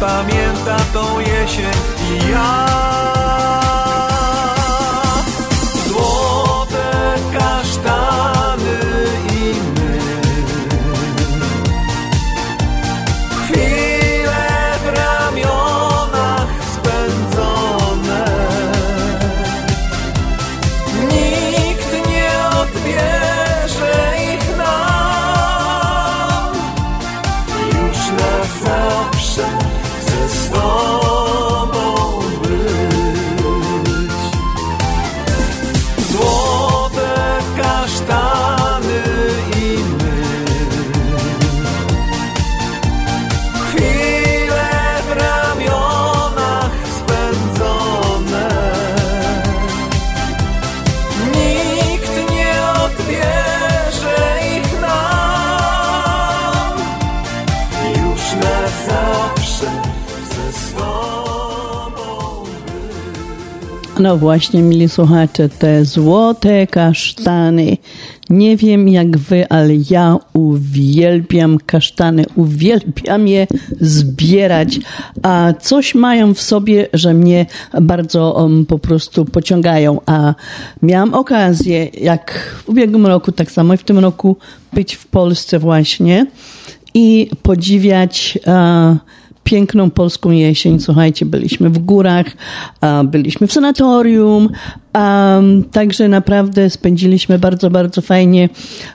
pamięta 0.00 0.76
tą 0.92 1.20
jesień 1.20 1.72
i 2.10 2.30
ja. 2.30 3.19
No 64.00 64.16
właśnie, 64.16 64.62
mili 64.62 64.88
słuchacze, 64.88 65.48
te 65.48 65.84
złote 65.84 66.66
kasztany. 66.66 67.76
Nie 68.30 68.56
wiem 68.56 68.88
jak 68.88 69.18
wy, 69.18 69.48
ale 69.48 69.72
ja 69.90 70.16
uwielbiam 70.32 71.58
kasztany, 71.66 72.24
uwielbiam 72.36 73.28
je 73.28 73.46
zbierać, 73.80 74.80
a 75.22 75.52
coś 75.60 75.94
mają 75.94 76.34
w 76.34 76.40
sobie, 76.40 76.88
że 76.92 77.14
mnie 77.14 77.46
bardzo 77.80 78.32
um, 78.32 78.66
po 78.66 78.78
prostu 78.78 79.24
pociągają. 79.24 80.00
A 80.06 80.34
miałam 80.82 81.14
okazję, 81.14 81.84
jak 81.84 82.54
w 82.64 82.68
ubiegłym 82.68 83.06
roku, 83.06 83.32
tak 83.32 83.50
samo 83.50 83.74
i 83.74 83.76
w 83.76 83.84
tym 83.84 83.98
roku, 83.98 84.36
być 84.72 84.94
w 84.94 85.06
Polsce 85.06 85.58
właśnie 85.58 86.26
i 86.94 87.30
podziwiać 87.42 88.38
e, 88.46 88.96
piękną 89.50 89.90
polską 89.90 90.30
jesień. 90.30 90.80
Słuchajcie, 90.80 91.26
byliśmy 91.26 91.70
w 91.70 91.78
górach, 91.78 92.26
byliśmy 93.04 93.46
w 93.46 93.52
sanatorium, 93.52 94.48
także 95.72 96.08
naprawdę 96.08 96.70
spędziliśmy 96.70 97.38
bardzo, 97.38 97.70
bardzo 97.70 98.00
fajnie, 98.00 98.48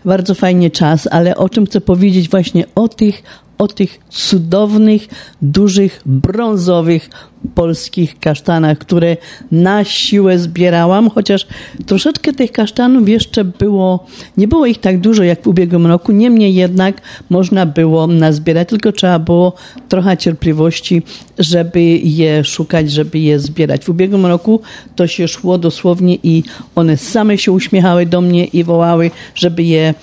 bardzo 0.06 0.36
fajnie 0.36 0.72
czas, 0.72 1.08
ale 1.12 1.38
o 1.38 1.50
czym 1.50 1.66
chcę 1.66 1.82
powiedzieć 1.82 2.30
właśnie 2.30 2.66
o 2.76 2.88
tych, 2.88 3.24
o 3.58 3.68
tych 3.68 4.00
cudownych, 4.10 5.08
dużych, 5.42 6.02
brązowych 6.06 7.10
polskich 7.56 8.20
kasztanach, 8.20 8.78
które 8.78 9.18
na 9.52 9.84
siłę 9.84 10.40
zbierałam, 10.40 11.10
chociaż 11.10 11.48
troszeczkę 11.86 12.34
tych 12.34 12.52
kasztanów 12.52 13.10
jeszcze 13.10 13.46
było, 13.46 14.06
nie 14.38 14.48
było 14.48 14.66
ich 14.66 14.78
tak 14.78 15.00
dużo 15.00 15.24
jak 15.24 15.44
w 15.44 15.48
ubiegłym 15.48 15.88
roku, 15.88 16.12
niemniej 16.12 16.56
jednak 16.56 17.02
można 17.30 17.66
było 17.66 18.08
nazbierać, 18.08 18.70
tylko 18.70 18.92
trzeba 18.92 19.20
było 19.20 19.54
trochę 19.90 20.18
cierpliwości, 20.18 21.02
żeby 21.40 21.82
je 22.04 22.44
szukać, 22.44 22.92
żeby 22.92 23.20
je 23.20 23.40
zbierać. 23.40 23.86
W 23.86 23.90
ubiegłym 23.90 24.26
roku 24.26 24.62
to 24.96 25.08
się 25.08 25.28
szło 25.28 25.58
dosłownie 25.58 26.18
i 26.24 26.44
one 26.76 26.98
same 26.98 27.38
się 27.38 27.52
uśmiechały 27.52 28.06
do 28.06 28.22
mnie 28.22 28.46
i 28.46 28.64
wołały, 28.64 29.12
żeby 29.36 29.64
je 29.64 29.94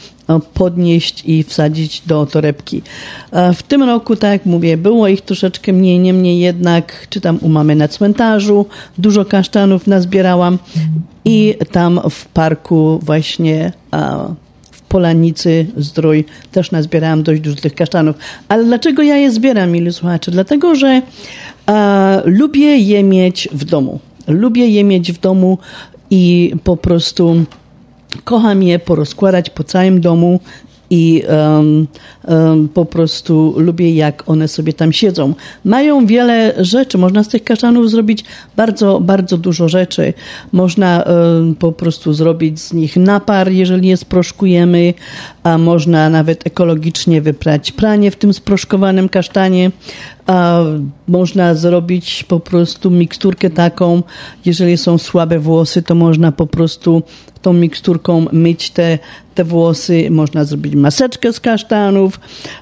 podnieść 0.40 1.22
i 1.26 1.42
wsadzić 1.42 2.02
do 2.06 2.26
torebki. 2.26 2.82
E, 3.32 3.52
W 3.54 3.62
tym 3.62 3.82
roku, 3.82 4.16
tak 4.16 4.30
jak 4.32 4.46
mówię, 4.46 4.76
było 4.76 5.08
ich 5.08 5.20
troszeczkę 5.20 5.72
mniej, 5.72 5.98
niemniej 5.98 6.38
jednak, 6.40 7.06
czy 7.10 7.20
tam 7.20 7.38
u 7.40 7.48
mamy 7.48 7.74
na 7.76 7.88
cmentarzu, 7.88 8.66
dużo 8.98 9.24
kasztanów 9.24 9.86
nazbierałam 9.86 10.58
i 11.24 11.54
tam 11.72 12.00
w 12.10 12.26
parku 12.26 12.98
właśnie 13.02 13.72
w 14.70 14.80
Polanicy 14.80 15.66
Zdrój 15.76 16.24
też 16.52 16.70
nazbierałam 16.70 17.22
dość 17.22 17.40
dużo 17.40 17.56
tych 17.56 17.74
kasztanów. 17.74 18.16
Ale 18.48 18.64
dlaczego 18.64 19.02
ja 19.02 19.16
je 19.16 19.30
zbieram, 19.30 19.70
mili 19.70 19.92
słuchacze? 19.92 20.30
Dlatego, 20.30 20.74
że 20.74 21.02
a, 21.66 22.22
lubię 22.24 22.76
je 22.76 23.02
mieć 23.02 23.48
w 23.52 23.64
domu. 23.64 24.00
Lubię 24.28 24.68
je 24.68 24.84
mieć 24.84 25.12
w 25.12 25.20
domu 25.20 25.58
i 26.10 26.54
po 26.64 26.76
prostu 26.76 27.44
kocham 28.24 28.62
je 28.62 28.78
porozkładać 28.78 29.50
po 29.50 29.64
całym 29.64 30.00
domu 30.00 30.40
i 30.92 31.22
um, 31.28 31.86
um, 32.28 32.68
po 32.68 32.84
prostu 32.84 33.54
lubię, 33.56 33.94
jak 33.94 34.28
one 34.28 34.48
sobie 34.48 34.72
tam 34.72 34.92
siedzą. 34.92 35.34
Mają 35.64 36.06
wiele 36.06 36.54
rzeczy, 36.58 36.98
można 36.98 37.24
z 37.24 37.28
tych 37.28 37.44
kasztanów 37.44 37.90
zrobić 37.90 38.24
bardzo, 38.56 39.00
bardzo 39.00 39.38
dużo 39.38 39.68
rzeczy. 39.68 40.14
Można 40.52 41.02
um, 41.02 41.54
po 41.54 41.72
prostu 41.72 42.12
zrobić 42.12 42.60
z 42.60 42.72
nich 42.72 42.96
napar, 42.96 43.52
jeżeli 43.52 43.88
je 43.88 43.96
sproszkujemy, 43.96 44.94
a 45.42 45.58
można 45.58 46.10
nawet 46.10 46.46
ekologicznie 46.46 47.22
wyprać 47.22 47.72
pranie 47.72 48.10
w 48.10 48.16
tym 48.16 48.32
sproszkowanym 48.32 49.08
kasztanie. 49.08 49.70
A 50.26 50.60
można 51.08 51.54
zrobić 51.54 52.24
po 52.24 52.40
prostu 52.40 52.90
miksturkę 52.90 53.50
taką, 53.50 54.02
jeżeli 54.44 54.76
są 54.76 54.98
słabe 54.98 55.38
włosy, 55.38 55.82
to 55.82 55.94
można 55.94 56.32
po 56.32 56.46
prostu 56.46 57.02
tą 57.42 57.52
miksturką 57.52 58.26
myć 58.32 58.70
te, 58.70 58.98
te 59.34 59.44
włosy. 59.44 60.10
Można 60.10 60.44
zrobić 60.44 60.74
maseczkę 60.74 61.32
z 61.32 61.40
kasztanów. 61.40 62.20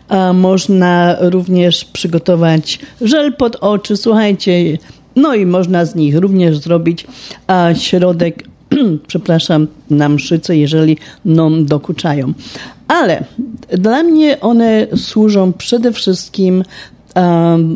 A 0.09 0.33
można 0.33 1.16
również 1.20 1.85
przygotować 1.85 2.78
żel 3.01 3.33
pod 3.33 3.57
oczy. 3.57 3.97
Słuchajcie, 3.97 4.78
no 5.16 5.35
i 5.35 5.47
można 5.47 5.85
z 5.85 5.95
nich 5.95 6.16
również 6.16 6.59
zrobić 6.59 7.07
a, 7.47 7.74
środek, 7.74 8.50
przepraszam, 9.07 9.66
na 9.91 10.09
mszyce, 10.09 10.57
jeżeli 10.57 10.97
nam 11.25 11.66
dokuczają. 11.66 12.33
Ale 12.89 13.25
dla 13.68 14.03
mnie 14.03 14.41
one 14.41 14.87
służą 14.97 15.53
przede 15.53 15.93
wszystkim 15.93 16.64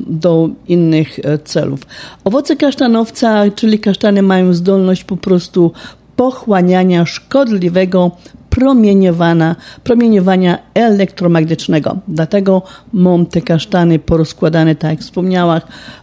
do 0.06 0.48
innych 0.68 1.18
e, 1.18 1.38
celów. 1.38 1.80
Owoce 2.24 2.56
kasztanowca, 2.56 3.50
czyli 3.54 3.78
kasztany, 3.78 4.22
mają 4.22 4.54
zdolność 4.54 5.04
po 5.04 5.16
prostu 5.16 5.72
pochłaniania 6.16 7.06
szkodliwego 7.06 8.10
promieniowania, 8.54 9.56
promieniowania 9.84 10.58
elektromagnetycznego. 10.74 11.96
Dlatego 12.08 12.62
mam 12.92 13.26
te 13.26 13.40
kasztany 13.40 13.98
porozkładane, 13.98 14.74
tak 14.74 14.90
jak 14.90 15.00
wspomniałam, 15.00 15.60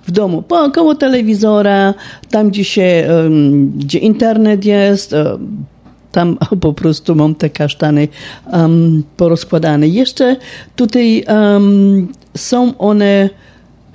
w 0.08 0.12
domu, 0.12 0.42
po 0.42 0.72
koło 0.72 0.96
telewizora, 0.96 1.94
tam 2.30 2.50
gdzie 2.50 2.64
się, 2.64 3.08
gdzie 3.78 4.00
internet 4.00 4.66
jest, 4.66 5.14
um, 5.14 5.66
tam 6.12 6.38
po 6.62 6.74
prostu 6.74 7.16
mam 7.16 7.36
te 7.36 7.50
kasztany 7.50 8.08
um, 8.54 9.04
porozkładane. 9.18 9.88
Jeszcze 9.88 10.36
tutaj 10.76 11.24
um, 11.28 12.08
są 12.38 12.78
one 12.78 13.30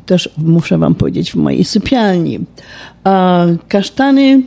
też 0.07 0.31
muszę 0.39 0.79
Wam 0.79 0.95
powiedzieć, 0.95 1.33
w 1.33 1.35
mojej 1.35 1.65
sypialni. 1.65 2.39
Kasztany 3.69 4.43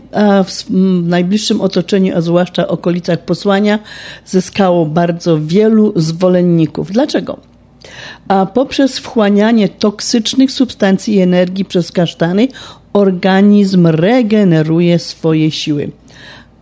w 0.45 0.65
najbliższym 1.03 1.61
otoczeniu, 1.61 2.17
a 2.17 2.21
zwłaszcza 2.21 2.67
okolicach 2.67 3.19
posłania, 3.25 3.79
zyskało 4.25 4.85
bardzo 4.85 5.39
wielu 5.41 5.93
zwolenników. 5.95 6.91
Dlaczego? 6.91 7.37
A 8.27 8.45
poprzez 8.45 8.99
wchłanianie 8.99 9.69
toksycznych 9.69 10.51
substancji 10.51 11.15
i 11.15 11.19
energii 11.19 11.65
przez 11.65 11.91
kasztany, 11.91 12.47
organizm 12.93 13.87
regeneruje 13.87 14.99
swoje 14.99 15.51
siły. 15.51 15.91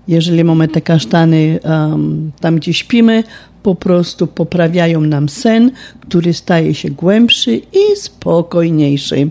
Jeżeli 0.07 0.43
mamy 0.43 0.67
te 0.67 0.81
kasztany 0.81 1.59
um, 1.63 2.31
tam, 2.39 2.55
gdzie 2.55 2.73
śpimy, 2.73 3.23
po 3.63 3.75
prostu 3.75 4.27
poprawiają 4.27 5.01
nam 5.01 5.29
sen, 5.29 5.71
który 6.01 6.33
staje 6.33 6.73
się 6.73 6.89
głębszy 6.89 7.55
i 7.55 7.95
spokojniejszy. 7.95 9.29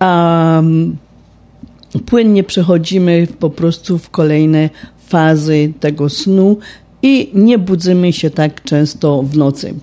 Um, 0.00 0.96
płynnie 1.98 2.44
przechodzimy 2.44 3.26
po 3.38 3.50
prostu 3.50 3.98
w 3.98 4.10
kolejne 4.10 4.70
fazy 5.08 5.72
tego 5.80 6.08
snu 6.08 6.58
i 7.02 7.30
nie 7.34 7.58
budzimy 7.58 8.12
się 8.12 8.30
tak 8.30 8.62
często 8.62 9.22
w 9.22 9.36
nocy. 9.36 9.74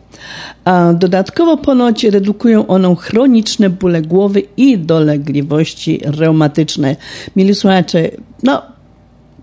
A 0.66 0.94
dodatkowo 0.94 1.58
ponoć 1.58 2.04
redukują 2.04 2.68
one 2.68 2.96
chroniczne 2.96 3.70
bóle 3.70 4.02
głowy 4.02 4.44
i 4.58 4.78
dolegliwości 4.78 6.00
reumatyczne. 6.04 6.96
Mili 7.36 7.56
słuchacze, 7.56 8.12
no 8.44 8.62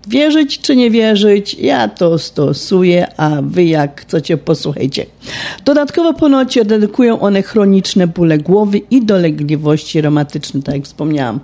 Wierzyć 0.07 0.59
czy 0.59 0.75
nie 0.75 0.91
wierzyć, 0.91 1.53
ja 1.53 1.87
to 1.87 2.19
stosuję, 2.19 3.07
a 3.17 3.41
wy 3.41 3.65
jak 3.65 4.01
chcecie, 4.01 4.37
posłuchajcie. 4.37 5.05
Dodatkowo 5.65 6.13
ponoć 6.13 6.59
dedykują 6.65 7.19
one 7.19 7.41
chroniczne 7.41 8.07
bóle 8.07 8.37
głowy 8.37 8.77
i 8.77 9.05
dolegliwości 9.05 10.01
reumatyczne, 10.01 10.61
tak 10.61 10.75
jak 10.75 10.83
wspomniałam. 10.83 11.39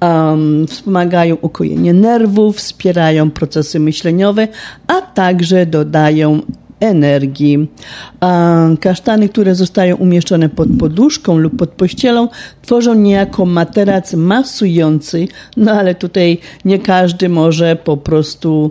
Um, 0.00 0.66
wspomagają 0.66 1.36
ukojenie 1.40 1.94
nerwów, 1.94 2.56
wspierają 2.56 3.30
procesy 3.30 3.80
myśleniowe, 3.80 4.48
a 4.86 5.00
także 5.02 5.66
dodają 5.66 6.40
energii. 6.80 7.68
Kasztany, 8.80 9.28
które 9.28 9.54
zostają 9.54 9.96
umieszczone 9.96 10.48
pod 10.48 10.68
poduszką 10.78 11.36
lub 11.38 11.56
pod 11.56 11.70
pościelą, 11.70 12.28
tworzą 12.62 12.94
niejako 12.94 13.46
materac 13.46 14.14
masujący, 14.14 15.28
no 15.56 15.72
ale 15.72 15.94
tutaj 15.94 16.38
nie 16.64 16.78
każdy 16.78 17.28
może 17.28 17.76
po 17.76 17.96
prostu 17.96 18.70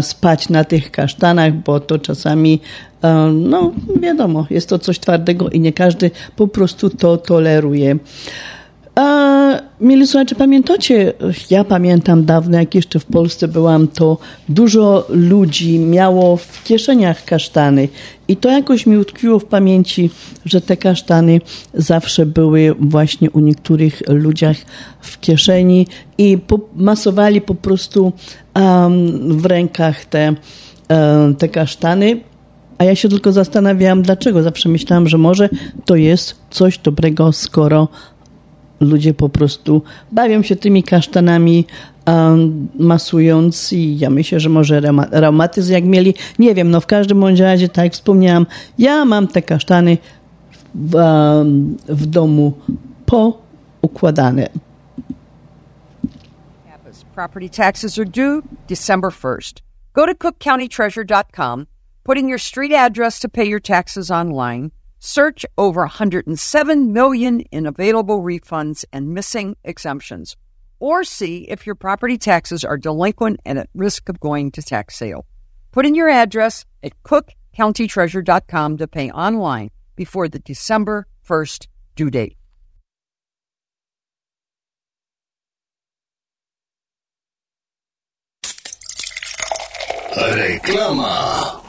spać 0.00 0.48
na 0.48 0.64
tych 0.64 0.90
kasztanach, 0.90 1.52
bo 1.52 1.80
to 1.80 1.98
czasami 1.98 2.60
no 3.32 3.72
wiadomo, 4.00 4.46
jest 4.50 4.68
to 4.68 4.78
coś 4.78 4.98
twardego 4.98 5.50
i 5.50 5.60
nie 5.60 5.72
każdy 5.72 6.10
po 6.36 6.48
prostu 6.48 6.90
to 6.90 7.16
toleruje. 7.16 7.96
A, 8.94 9.60
mieli 9.80 10.06
słuchacze, 10.06 10.34
pamiętacie, 10.34 11.12
ja 11.50 11.64
pamiętam 11.64 12.24
dawno, 12.24 12.58
jak 12.58 12.74
jeszcze 12.74 12.98
w 12.98 13.04
Polsce 13.04 13.48
byłam, 13.48 13.88
to 13.88 14.18
dużo 14.48 15.06
ludzi 15.08 15.78
miało 15.78 16.36
w 16.36 16.64
kieszeniach 16.64 17.24
kasztany 17.24 17.88
i 18.28 18.36
to 18.36 18.48
jakoś 18.48 18.86
mi 18.86 18.96
utkwiło 18.96 19.38
w 19.38 19.44
pamięci, 19.44 20.10
że 20.44 20.60
te 20.60 20.76
kasztany 20.76 21.40
zawsze 21.74 22.26
były 22.26 22.74
właśnie 22.80 23.30
u 23.30 23.40
niektórych 23.40 24.02
ludziach 24.08 24.56
w 25.00 25.20
kieszeni 25.20 25.86
i 26.18 26.38
po, 26.38 26.60
masowali 26.76 27.40
po 27.40 27.54
prostu 27.54 28.12
um, 28.54 29.38
w 29.38 29.46
rękach 29.46 30.04
te, 30.04 30.34
um, 30.88 31.34
te 31.34 31.48
kasztany. 31.48 32.20
A 32.78 32.84
ja 32.84 32.94
się 32.94 33.08
tylko 33.08 33.32
zastanawiałam, 33.32 34.02
dlaczego. 34.02 34.42
Zawsze 34.42 34.68
myślałam, 34.68 35.08
że 35.08 35.18
może 35.18 35.48
to 35.84 35.96
jest 35.96 36.34
coś 36.50 36.78
dobrego, 36.78 37.32
skoro 37.32 37.88
ludzie 38.84 39.14
po 39.14 39.28
prostu 39.28 39.82
bawią 40.12 40.42
się 40.42 40.56
tymi 40.56 40.82
kasztanami, 40.82 41.66
um, 42.06 42.68
masując 42.78 43.72
i 43.72 43.98
ja 43.98 44.10
myślę, 44.10 44.40
że 44.40 44.48
może 44.48 44.80
reumatyzm 45.10 45.72
jak 45.72 45.84
mieli, 45.84 46.14
nie 46.38 46.54
wiem, 46.54 46.70
no 46.70 46.80
w 46.80 46.86
każdym 46.86 47.20
bądź 47.20 47.40
razie, 47.40 47.68
tak 47.68 47.84
jak 47.84 47.92
wspomniałam, 47.92 48.46
ja 48.78 49.04
mam 49.04 49.28
te 49.28 49.42
kasztany 49.42 49.98
w, 50.74 50.94
um, 50.94 51.76
w 51.88 52.06
domu 52.06 52.52
poukładane. 53.06 54.48
Property 57.14 57.48
taxes 57.48 57.98
are 57.98 58.06
due 58.06 58.42
December 58.68 59.10
1st. 59.10 59.60
Go 59.92 60.06
to 60.06 60.14
cookcountytreasure.com, 60.14 61.66
put 62.04 62.16
in 62.16 62.28
your 62.28 62.38
street 62.38 62.72
address 62.72 63.20
to 63.20 63.28
pay 63.28 63.44
your 63.44 63.60
taxes 63.60 64.10
online. 64.10 64.70
Search 65.04 65.44
over 65.58 65.80
107 65.80 66.92
million 66.92 67.40
in 67.40 67.66
available 67.66 68.22
refunds 68.22 68.84
and 68.92 69.12
missing 69.12 69.56
exemptions, 69.64 70.36
or 70.78 71.02
see 71.02 71.38
if 71.50 71.66
your 71.66 71.74
property 71.74 72.16
taxes 72.16 72.64
are 72.64 72.76
delinquent 72.78 73.40
and 73.44 73.58
at 73.58 73.68
risk 73.74 74.08
of 74.08 74.20
going 74.20 74.52
to 74.52 74.62
tax 74.62 74.94
sale. 74.94 75.26
Put 75.72 75.86
in 75.86 75.96
your 75.96 76.08
address 76.08 76.64
at 76.84 76.92
cookcountytreasure.com 77.02 78.76
to 78.76 78.86
pay 78.86 79.10
online 79.10 79.70
before 79.96 80.28
the 80.28 80.38
December 80.38 81.08
1st 81.28 81.66
due 81.96 82.08
date. 82.08 82.36
Reklama. 90.14 91.61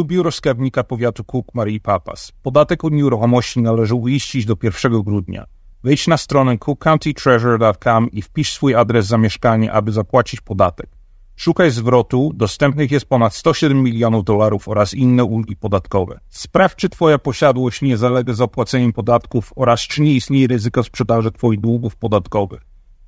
Tu 0.00 0.04
biuro 0.04 0.30
skarbnika 0.32 0.84
powiatu 0.84 1.24
Kuk 1.24 1.54
Marii 1.54 1.80
Papas. 1.80 2.32
Podatek 2.42 2.84
od 2.84 2.92
nieruchomości 2.92 3.60
należy 3.60 3.94
uiścić 3.94 4.46
do 4.46 4.56
1 4.62 5.02
grudnia. 5.02 5.46
Wejdź 5.84 6.06
na 6.06 6.16
stronę 6.16 6.58
cookcountytreasure.com 6.58 8.10
i 8.10 8.22
wpisz 8.22 8.52
swój 8.52 8.74
adres 8.74 9.06
zamieszkania, 9.06 9.72
aby 9.72 9.92
zapłacić 9.92 10.40
podatek. 10.40 10.90
Szukaj 11.36 11.70
zwrotu, 11.70 12.32
dostępnych 12.34 12.90
jest 12.90 13.06
ponad 13.06 13.34
107 13.34 13.82
milionów 13.82 14.24
dolarów 14.24 14.68
oraz 14.68 14.94
inne 14.94 15.24
ulgi 15.24 15.56
podatkowe. 15.56 16.20
Sprawdź, 16.28 16.76
czy 16.76 16.88
Twoja 16.88 17.18
posiadłość 17.18 17.82
nie 17.82 17.96
zalega 17.96 18.32
zapłaceniem 18.32 18.92
podatków 18.92 19.52
oraz 19.56 19.80
czy 19.80 20.02
nie 20.02 20.12
istnieje 20.12 20.46
ryzyko 20.46 20.82
sprzedaży 20.82 21.30
Twoich 21.30 21.60
długów 21.60 21.96
podatkowych. 21.96 22.60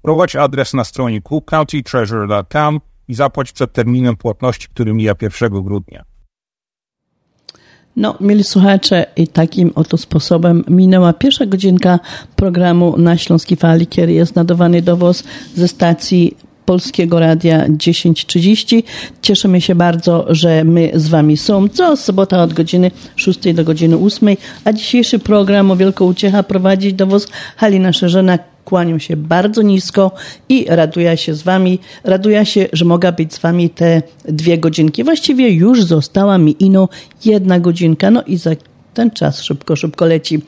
Prowadź 0.03 0.37
adres 0.37 0.75
na 0.75 0.85
stronie 0.85 1.23
cookcountytreasure.com 1.23 2.81
i 3.09 3.15
zapłać 3.15 3.53
przed 3.53 3.73
terminem 3.73 4.17
płatności, 4.17 4.69
który 4.69 4.95
mija 4.95 5.15
1 5.23 5.63
grudnia. 5.63 6.12
No, 7.97 8.15
mieli 8.21 8.45
słuchacze, 8.45 9.07
i 9.17 9.29
takim 9.29 9.73
oto 9.75 9.97
sposobem 9.97 10.65
minęła 10.69 11.13
pierwsza 11.13 11.47
godzinka 11.47 12.01
programu 12.37 12.95
na 12.99 13.17
Śląskiej 13.17 13.57
Fali, 13.57 13.87
który 13.87 14.13
jest 14.13 14.37
nadawany 14.37 14.83
do 14.83 14.97
Was 14.97 15.25
ze 15.55 15.69
stacji 15.69 16.37
Polskiego 16.65 17.21
Radia 17.21 17.69
10.30. 17.69 18.83
Cieszymy 19.23 19.61
się 19.61 19.75
bardzo, 19.75 20.27
że 20.29 20.65
my 20.65 20.91
z 20.95 21.09
Wami 21.09 21.37
są. 21.37 21.69
Co 21.69 21.97
sobota 21.97 22.43
od 22.43 22.53
godziny 22.53 22.91
6 23.17 23.55
do 23.55 23.65
godziny 23.65 23.97
8. 23.97 24.29
A 24.65 24.73
dzisiejszy 24.73 25.19
program 25.19 25.71
o 25.71 25.77
Wielką 25.77 26.05
Uciecha 26.05 26.43
prowadzi 26.43 26.95
do 26.95 27.07
Was 27.07 27.29
Halina 27.57 27.93
Szerzena, 27.93 28.39
kłaniam 28.65 29.01
się 29.01 29.17
bardzo 29.17 29.63
nisko 29.63 30.11
i 30.49 30.67
raduję 30.69 31.17
się 31.17 31.35
z 31.35 31.43
wami, 31.43 31.79
raduję 32.05 32.47
się, 32.47 32.67
że 32.73 32.85
mogę 32.85 33.13
być 33.13 33.35
z 33.35 33.39
wami 33.39 33.71
te 33.71 34.03
dwie 34.25 34.59
godzinki. 34.59 35.05
Właściwie 35.05 35.51
już 35.51 35.85
została 35.85 36.39
mi 36.39 36.57
ino 36.59 36.89
jedna 37.25 37.61
godzinka, 37.61 38.11
no 38.11 38.23
i 38.23 38.37
za 38.37 38.51
ten 38.95 39.11
czas 39.11 39.43
szybko, 39.43 39.77
szybko 39.77 40.07
leci. 40.07 40.41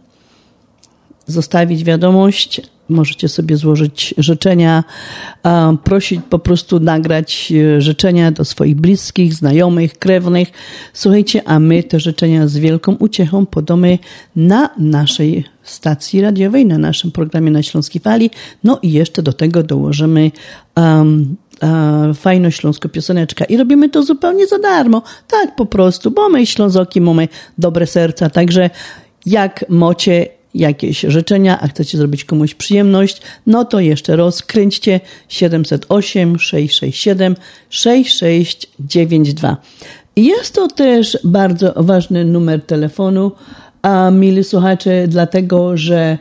zostawić 1.26 1.84
wiadomość, 1.84 2.60
możecie 2.92 3.28
sobie 3.28 3.56
złożyć 3.56 4.14
życzenia, 4.18 4.84
prosić 5.84 6.20
po 6.30 6.38
prostu 6.38 6.80
nagrać 6.80 7.52
e, 7.52 7.80
życzenia 7.80 8.30
do 8.32 8.44
swoich 8.44 8.76
bliskich, 8.76 9.34
znajomych, 9.34 9.98
krewnych. 9.98 10.48
Słuchajcie, 10.92 11.48
a 11.48 11.58
my 11.58 11.82
te 11.82 12.00
życzenia 12.00 12.48
z 12.48 12.56
wielką 12.56 12.96
uciechą 12.98 13.46
podamy 13.46 13.98
na 14.36 14.70
naszej 14.78 15.44
stacji 15.62 16.20
radiowej, 16.20 16.66
na 16.66 16.78
naszym 16.78 17.10
programie 17.10 17.50
na 17.50 17.62
Śląskiej 17.62 18.02
Fali. 18.02 18.30
No 18.64 18.78
i 18.82 18.92
jeszcze 18.92 19.22
do 19.22 19.32
tego 19.32 19.62
dołożymy 19.62 20.30
um, 20.76 21.36
fajną 22.14 22.50
śląską 22.50 22.88
pioseneczkę 22.88 23.44
i 23.44 23.56
robimy 23.56 23.88
to 23.88 24.02
zupełnie 24.02 24.46
za 24.46 24.58
darmo. 24.58 25.02
Tak 25.28 25.56
po 25.56 25.66
prostu, 25.66 26.10
bo 26.10 26.28
my 26.28 26.46
ślązoki 26.46 27.00
mamy 27.00 27.28
dobre 27.58 27.86
serca, 27.86 28.30
także 28.30 28.70
jak 29.26 29.64
mocie 29.68 30.28
jakieś 30.54 31.00
życzenia, 31.00 31.60
a 31.60 31.68
chcecie 31.68 31.98
zrobić 31.98 32.24
komuś 32.24 32.54
przyjemność, 32.54 33.22
no 33.46 33.64
to 33.64 33.80
jeszcze 33.80 34.16
raz 34.16 34.42
kręćcie 34.42 35.00
708 35.28 36.38
667 36.38 37.36
6692. 37.70 39.56
Jest 40.16 40.54
to 40.54 40.68
też 40.68 41.18
bardzo 41.24 41.72
ważny 41.76 42.24
numer 42.24 42.62
telefonu, 42.62 43.32
a 43.82 44.10
mili 44.10 44.44
słuchacze, 44.44 45.08
dlatego 45.08 45.76
że 45.76 46.18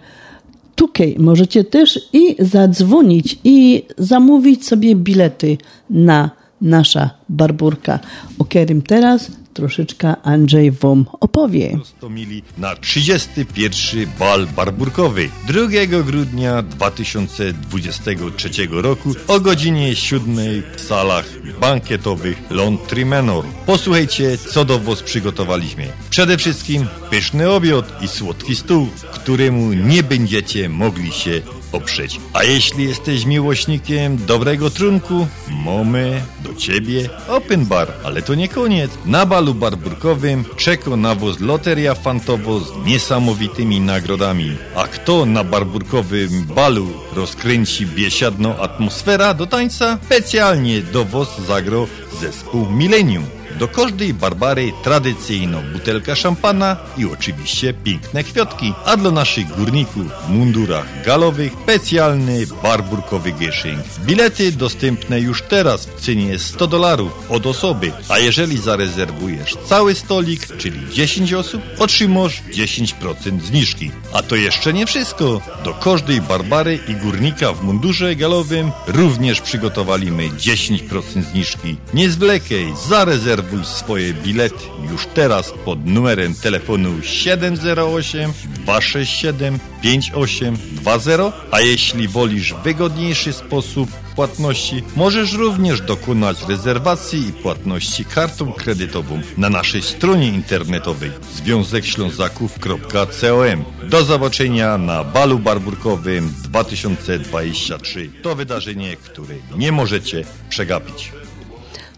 tutaj 0.75 1.15
możecie 1.19 1.63
też 1.63 1.99
i 2.13 2.35
zadzwonić 2.39 3.39
i 3.43 3.83
zamówić 3.97 4.67
sobie 4.67 4.95
bilety 4.95 5.57
na 5.89 6.31
nasza 6.61 7.09
barburka, 7.29 7.99
o 8.39 8.45
którym 8.45 8.81
teraz 8.81 9.31
troszeczkę 9.53 10.15
Andrzej 10.23 10.71
Wam 10.71 11.05
opowie. 11.19 11.79
Mili 12.09 12.43
na 12.57 12.75
31. 12.75 14.09
bal 14.19 14.47
barburkowy 14.47 15.29
2 15.47 16.03
grudnia 16.03 16.61
2023 16.61 18.49
roku 18.71 19.13
o 19.27 19.39
godzinie 19.39 19.95
7 19.95 20.35
w 20.75 20.81
salach 20.81 21.25
bankietowych 21.61 22.37
Lontry 22.49 23.05
Manor. 23.05 23.45
Posłuchajcie, 23.65 24.37
co 24.37 24.65
do 24.65 24.79
Was 24.79 25.03
przygotowaliśmy. 25.03 25.87
Przede 26.09 26.37
wszystkim 26.37 26.87
pyszny 27.09 27.49
obiad 27.49 28.03
i 28.03 28.07
słodki 28.07 28.55
stół, 28.55 28.87
któremu 29.13 29.73
nie 29.73 30.03
będziecie 30.03 30.69
mogli 30.69 31.11
się 31.11 31.41
oprzeć. 31.71 32.19
A 32.33 32.43
jeśli 32.43 32.87
jesteś 32.87 33.25
miłośnikiem 33.25 34.17
dobrego 34.25 34.69
trunku, 34.69 35.27
mamy 35.65 36.21
do 36.43 36.53
Ciebie 36.53 37.09
open 37.27 37.65
bar. 37.65 37.93
Ale 38.03 38.21
to 38.21 38.35
nie 38.35 38.47
koniec. 38.47 38.91
Na 39.05 39.25
balu 39.25 39.53
barburkowym 39.53 40.45
czeka 40.57 40.95
nawóz 40.95 41.39
Loteria 41.39 41.95
Fantowo 41.95 42.59
z 42.59 42.85
niesamowitymi 42.85 43.81
nagrodami. 43.81 44.57
A 44.75 44.87
kto 44.87 45.25
na 45.25 45.43
barburkowym 45.43 46.43
balu 46.55 46.87
rozkręci 47.15 47.85
biesiadną 47.85 48.57
atmosfera 48.57 49.33
do 49.33 49.47
tańca? 49.47 49.97
Specjalnie 50.05 50.81
do 50.81 51.05
WOS 51.05 51.37
zagro 51.47 51.87
zespół 52.21 52.69
Millennium. 52.69 53.40
Do 53.59 53.67
każdej 53.67 54.13
Barbary 54.13 54.71
tradycyjną 54.83 55.61
butelka 55.73 56.15
szampana 56.15 56.77
i 56.97 57.05
oczywiście 57.05 57.73
piękne 57.73 58.23
kwiatki. 58.23 58.73
A 58.85 58.97
dla 58.97 59.11
naszych 59.11 59.47
górników 59.47 60.05
w 60.27 60.29
mundurach 60.29 61.03
galowych 61.05 61.53
specjalny 61.63 62.45
barburkowy 62.63 63.31
gieszynk. 63.31 63.79
Bilety 64.05 64.51
dostępne 64.51 65.19
już 65.19 65.41
teraz 65.41 65.85
w 65.85 66.01
cenie 66.01 66.39
100 66.39 66.67
dolarów 66.67 67.11
od 67.29 67.45
osoby, 67.45 67.91
a 68.09 68.19
jeżeli 68.19 68.57
zarezerwujesz 68.57 69.57
cały 69.65 69.95
stolik, 69.95 70.57
czyli 70.57 70.79
10 70.93 71.33
osób, 71.33 71.61
otrzymasz 71.79 72.41
10% 72.53 73.41
zniżki. 73.41 73.91
A 74.13 74.23
to 74.23 74.35
jeszcze 74.35 74.73
nie 74.73 74.85
wszystko. 74.85 75.41
Do 75.63 75.73
każdej 75.73 76.21
Barbary 76.21 76.79
i 76.87 76.95
górnika 76.95 77.53
w 77.53 77.63
mundurze 77.63 78.15
galowym 78.15 78.71
również 78.87 79.41
przygotowaliśmy 79.41 80.29
10% 80.29 81.23
zniżki. 81.31 81.77
Nie 81.93 82.09
zwlekaj, 82.09 82.73
zarezerwuj 82.87 83.50
Rezerwuj 83.51 83.77
swoje 83.77 84.13
bilety 84.13 84.63
już 84.91 85.07
teraz 85.07 85.53
pod 85.65 85.85
numerem 85.85 86.35
telefonu 86.35 87.01
708 87.01 88.33
267 88.65 89.59
5820, 89.81 91.31
a 91.51 91.61
jeśli 91.61 92.07
wolisz 92.07 92.53
wygodniejszy 92.63 93.33
sposób 93.33 93.89
płatności, 94.15 94.83
możesz 94.95 95.33
również 95.33 95.81
dokonać 95.81 96.37
rezerwacji 96.47 97.27
i 97.27 97.33
płatności 97.33 98.05
kartą 98.05 98.53
kredytową 98.53 99.21
na 99.37 99.49
naszej 99.49 99.81
stronie 99.81 100.27
internetowej 100.27 101.11
związekślązaków.com. 101.33 103.65
Do 103.89 104.03
zobaczenia 104.03 104.77
na 104.77 105.03
balu 105.03 105.39
barburkowym 105.39 106.33
2023. 106.43 108.09
To 108.21 108.35
wydarzenie, 108.35 108.97
które 108.97 109.35
nie 109.57 109.71
możecie 109.71 110.23
przegapić. 110.49 111.20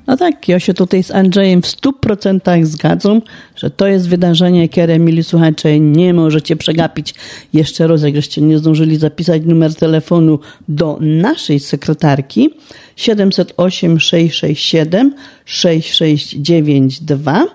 No 0.07 0.17
tak, 0.17 0.47
ja 0.47 0.59
się 0.59 0.73
tutaj 0.73 1.03
z 1.03 1.11
Andrzejem 1.11 1.61
w 1.61 1.67
stu 1.67 1.93
procentach 1.93 2.67
zgadzam, 2.67 3.21
że 3.55 3.69
to 3.69 3.87
jest 3.87 4.09
wydarzenie, 4.09 4.69
które, 4.69 4.99
mili 4.99 5.23
słuchacze, 5.23 5.79
nie 5.79 6.13
możecie 6.13 6.55
przegapić. 6.55 7.15
Jeszcze 7.53 7.87
raz, 7.87 8.03
jak 8.03 8.15
żeście 8.15 8.41
nie 8.41 8.57
zdążyli 8.57 8.97
zapisać 8.97 9.41
numer 9.45 9.75
telefonu 9.75 10.39
do 10.67 10.97
naszej 11.01 11.59
sekretarki 11.59 12.49
708 12.95 13.99
667 13.99 15.15
6692, 15.45 17.45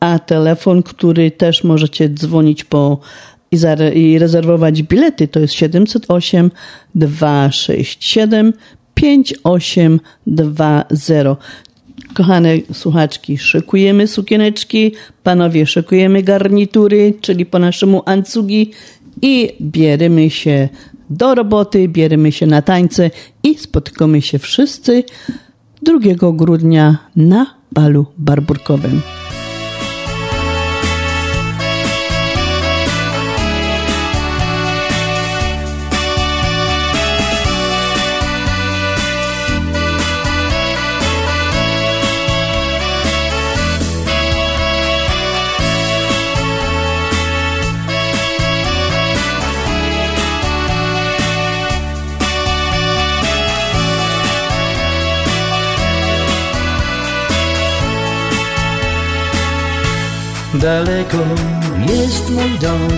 a 0.00 0.18
telefon, 0.18 0.82
który 0.82 1.30
też 1.30 1.64
możecie 1.64 2.08
dzwonić 2.08 2.64
po 2.64 3.00
i, 3.52 3.98
i 3.98 4.18
rezerwować 4.18 4.82
bilety, 4.82 5.28
to 5.28 5.40
jest 5.40 5.54
708 5.54 6.50
267 6.94 8.52
5820. 8.94 11.36
Kochane 12.14 12.58
słuchaczki, 12.72 13.38
szykujemy 13.38 14.06
sukieneczki, 14.06 14.92
panowie 15.22 15.66
szykujemy 15.66 16.22
garnitury, 16.22 17.14
czyli 17.20 17.46
po 17.46 17.58
naszemu 17.58 18.02
ancugi 18.06 18.70
i 19.22 19.52
bierzemy 19.60 20.30
się 20.30 20.68
do 21.10 21.34
roboty, 21.34 21.88
bierzemy 21.88 22.32
się 22.32 22.46
na 22.46 22.62
tańce 22.62 23.10
i 23.42 23.58
spotykamy 23.58 24.22
się 24.22 24.38
wszyscy 24.38 25.04
2 25.82 25.98
grudnia 26.32 26.98
na 27.16 27.46
balu 27.72 28.06
barburkowym. 28.18 29.00
Daleko 60.62 61.18
jest 61.88 62.30
mój 62.30 62.58
dom. 62.58 62.88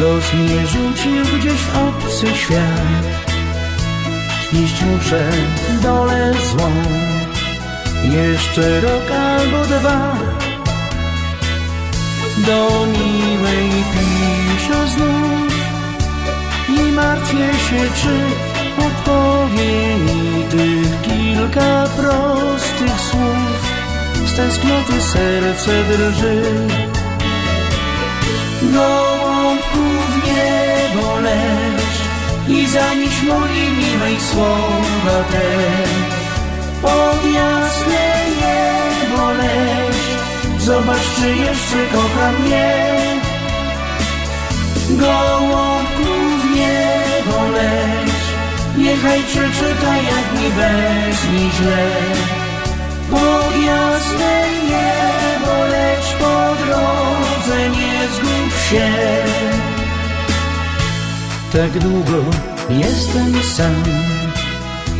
Los 0.00 0.34
mnie 0.34 0.66
rzucił 0.66 1.38
gdzieś 1.38 1.60
w 1.60 1.76
obcy 1.76 2.26
świat. 2.36 3.22
Iść 4.52 4.82
muszę 4.82 5.30
dole 5.82 6.32
złą. 6.50 6.72
Jeszcze 8.04 8.80
rok 8.80 9.10
albo 9.10 9.64
dwa. 9.64 10.16
Do 12.46 12.86
miłej 12.86 13.70
pisio 13.92 14.88
znów. 14.88 15.54
I 16.68 16.92
martwię 16.92 17.52
się, 17.68 17.90
czy 18.02 18.18
podpowie 18.76 19.96
mi 19.96 20.44
tych 20.50 21.02
kilka 21.02 21.86
prostych 21.96 23.00
słów. 23.00 23.71
Tęsknoty 24.36 25.02
serce 25.02 25.84
drży. 25.84 26.42
Gołąbków 28.62 30.08
niebo 30.26 31.20
lecz 31.20 31.98
i 32.48 32.66
zanieś 32.66 33.22
mojej 33.22 33.68
miłej 33.68 34.20
słowa 34.20 35.24
te. 35.32 35.48
Pod 36.82 37.32
jasne 37.34 38.04
niebo 38.40 39.30
leć, 39.30 39.96
zobacz 40.58 41.06
czy 41.20 41.28
jeszcze 41.28 41.86
kocha 41.92 42.32
mnie. 42.32 42.74
Gołąbków 44.90 46.44
niebo 46.54 47.48
leć, 47.48 48.12
niechaj 48.76 49.22
przeczyta 49.22 49.96
jak 49.96 50.40
mi 50.40 50.50
bez 50.50 51.30
mi 51.32 51.50
źle. 51.50 52.41
Pod 53.12 53.52
jasne 53.66 54.32
niebo 54.70 55.54
leć 55.72 56.06
po 56.20 56.36
drodze, 56.64 57.58
nie 57.68 57.98
zgub 58.14 58.52
się. 58.70 58.88
Tak 61.52 61.78
długo 61.78 62.18
jestem 62.70 63.42
sam, 63.42 63.82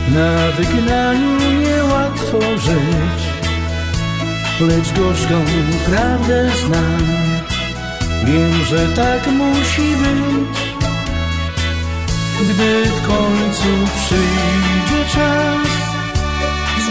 na 0.09 0.51
wygnaniu 0.57 1.61
niełatwo 1.61 2.39
żyć, 2.59 3.23
lecz 4.61 4.99
gorzką 4.99 5.45
prawdę 5.87 6.51
znam. 6.67 7.03
Wiem, 8.25 8.65
że 8.65 8.89
tak 8.89 9.27
musi 9.27 9.97
być, 9.97 10.59
gdy 12.43 12.85
w 12.85 13.07
końcu 13.07 13.69
przyjdzie 13.97 15.05
czas. 15.15 15.72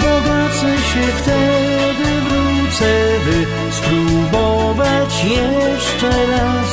Wzbogacę 0.02 0.78
się 0.78 1.02
wtedy, 1.22 2.22
wrócę, 2.22 2.92
by 3.26 3.46
spróbować 3.72 5.24
jeszcze 5.24 6.10
raz. 6.10 6.70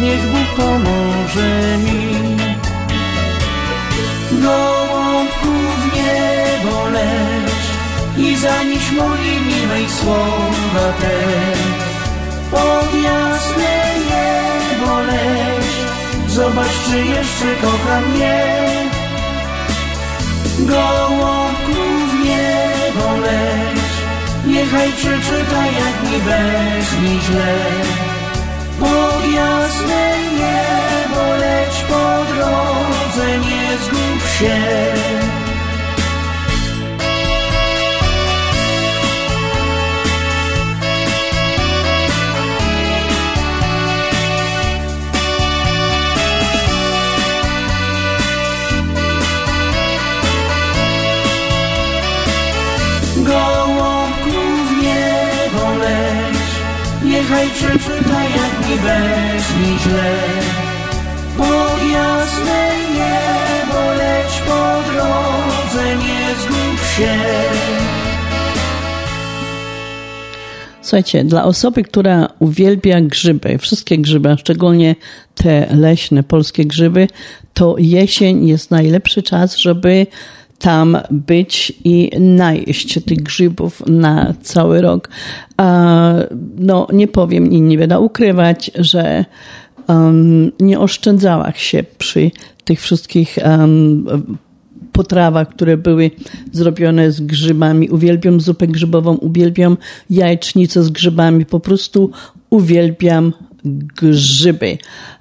Niech 0.00 0.22
Bóg 0.22 0.56
pomoże 0.56 1.78
mi. 1.78 2.36
Gołąbków 4.42 5.94
niebo 5.94 6.88
lecz 6.88 7.66
i 8.18 8.36
zanieś 8.36 8.92
mojej 8.92 9.40
miłej 9.40 9.90
słowa 9.90 10.92
te. 11.00 11.18
Pod 12.50 12.94
jasne 13.02 13.94
niebo 14.10 15.00
leć, 15.00 15.66
zobacz 16.28 16.84
czy 16.90 16.96
jeszcze 16.96 17.60
kocha 17.62 18.00
mnie. 18.00 18.56
Gołąbków 20.58 21.95
niechaj 24.56 24.92
przeczyta 24.92 25.62
jak 25.66 25.96
mi 26.10 26.18
bez 26.20 27.00
mi 27.02 27.20
źle. 27.20 27.54
Pod 28.80 29.32
jasne 29.34 30.02
niebo 30.38 31.22
leć 31.36 31.74
po 31.88 32.34
drodze, 32.34 33.38
nie 33.38 33.78
zgub 33.84 34.28
się. 34.38 34.85
Przeczyta 57.56 58.22
jak 58.22 58.68
mi 58.68 58.76
bez 58.76 59.56
mi 59.56 59.78
źle. 59.78 60.12
Pod 61.36 61.90
jasne 61.92 62.70
niebo 62.92 63.92
leć 63.94 64.32
po 64.46 64.92
drodze, 64.92 65.96
nie 65.96 66.34
zgub 66.42 66.80
się. 66.96 67.14
Słuchajcie, 70.82 71.24
dla 71.24 71.44
osoby, 71.44 71.82
która 71.82 72.28
uwielbia 72.38 73.00
grzyby, 73.00 73.58
wszystkie 73.58 73.98
grzyby, 73.98 74.30
a 74.30 74.36
szczególnie 74.36 74.96
te 75.34 75.66
leśne 75.70 76.22
polskie 76.22 76.64
grzyby, 76.64 77.08
to 77.54 77.74
jesień 77.78 78.48
jest 78.48 78.70
najlepszy 78.70 79.22
czas, 79.22 79.56
żeby 79.56 80.06
tam 80.58 80.98
być 81.10 81.72
i 81.84 82.10
najeść 82.20 83.04
tych 83.04 83.22
grzybów 83.22 83.82
na 83.86 84.34
cały 84.42 84.80
rok. 84.80 85.08
No, 86.58 86.86
nie 86.92 87.08
powiem 87.08 87.52
i 87.52 87.60
nie 87.60 87.78
będę 87.78 88.00
ukrywać, 88.00 88.70
że 88.74 89.24
nie 90.60 90.80
oszczędzała 90.80 91.52
się 91.52 91.84
przy 91.98 92.30
tych 92.64 92.80
wszystkich 92.80 93.38
potrawach, 94.92 95.48
które 95.48 95.76
były 95.76 96.10
zrobione 96.52 97.12
z 97.12 97.20
grzybami. 97.20 97.88
Uwielbiam 97.88 98.40
zupę 98.40 98.66
grzybową, 98.66 99.14
uwielbiam 99.14 99.76
jajecznicę 100.10 100.82
z 100.82 100.90
grzybami, 100.90 101.46
po 101.46 101.60
prostu 101.60 102.10
uwielbiam 102.50 103.32
grzyby. 103.96 104.78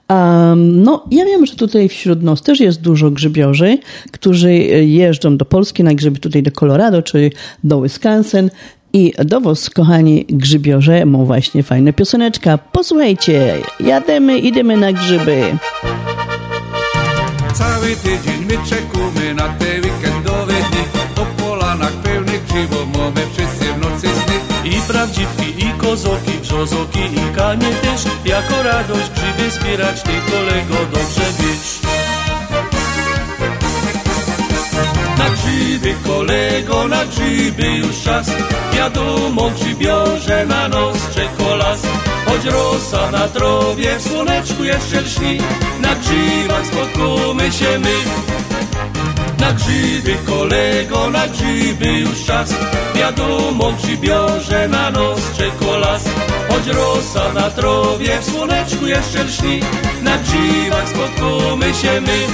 Um, 0.10 0.84
no, 0.84 1.04
ja 1.12 1.26
wiem, 1.26 1.46
że 1.46 1.56
tutaj 1.56 1.90
wśród 1.90 2.24
nas 2.24 2.42
też 2.42 2.60
jest 2.60 2.82
dużo 2.82 3.12
grzybiorzy, 3.12 3.78
którzy 4.12 4.54
jeżdżą 4.54 5.38
do 5.38 5.46
Polski 5.46 5.84
na 5.84 5.94
grzyby, 5.94 6.20
tutaj 6.20 6.44
do 6.44 6.52
Colorado 6.52 7.02
czy 7.02 7.32
do 7.64 7.82
Wisconsin. 7.82 8.50
I 8.94 9.14
do 9.26 9.42
was, 9.42 9.70
kochani 9.70 10.26
grzybiorze, 10.30 11.06
mam 11.06 11.26
właśnie 11.26 11.64
fajna 11.64 11.94
pioseneczka. 11.94 12.58
Posłuchajcie, 12.58 13.58
jademy, 13.80 14.40
idziemy 14.40 14.78
na 14.78 14.94
grzyby. 14.94 15.58
Cały 17.54 17.96
tydzień 17.96 18.46
my 18.50 18.58
czekamy 18.70 19.34
na 19.34 19.50
te 19.50 19.66
weekendowe 19.66 20.54
dni 20.54 20.84
Po 21.16 21.44
polanach 21.44 21.94
pełnych 21.94 22.46
grzybów 22.46 22.88
mamy 22.98 23.22
wszyscy 23.34 23.74
w 23.74 23.78
nocy 23.78 24.08
sny 24.08 24.70
I 24.70 24.82
prawdziwki, 24.88 25.55
kozoki, 25.86 26.32
brzozoki, 26.42 27.00
i 27.00 27.36
kanie 27.36 27.70
też. 27.70 28.02
Jako 28.26 28.64
radość 28.64 29.10
grzyby 29.10 29.52
zbierać, 29.52 30.02
ty 30.02 30.12
kolego 30.32 30.76
dobrze 30.94 31.26
wiesz 31.40 31.80
Na 35.18 35.30
grzyby 35.30 35.96
kolego, 36.08 36.88
na 36.88 37.06
grzyby 37.06 37.68
już 37.68 38.02
czas. 38.04 38.28
Wiadomo 38.74 39.50
grzybiorze 39.50 40.46
na 40.46 40.68
nos 40.68 40.98
czekolas. 41.16 41.82
Choć 42.26 42.46
rosa 42.46 43.12
na 43.12 43.28
trowie, 43.28 44.00
w 44.00 44.02
słoneczku 44.02 44.64
jeszcze 44.64 45.02
lśni. 45.02 45.38
Na 45.82 45.96
grzybach 45.96 46.66
spotkamy 46.66 47.52
się 47.52 47.80
my 47.80 47.96
Na 49.40 49.54
grzyby 49.54 50.16
kolego, 50.26 51.10
na 51.10 51.28
grzyby 51.28 51.92
już 51.92 52.26
czas. 52.26 52.54
Wiadomo 52.96 53.72
grzybiorze 53.72 54.68
na 54.68 54.92
nos 54.92 55.20
czekolas 55.38 56.04
Choć 56.50 56.68
rosa 56.68 57.34
na 57.34 57.50
trowie, 57.50 58.20
w 58.22 58.26
słoneczku 58.26 58.88
jeszcze 58.88 59.24
lśni. 59.24 59.60
Na 60.02 60.18
grzybach 60.18 60.90
spotkamy 60.90 61.74
się 61.74 62.02
my. 62.02 62.28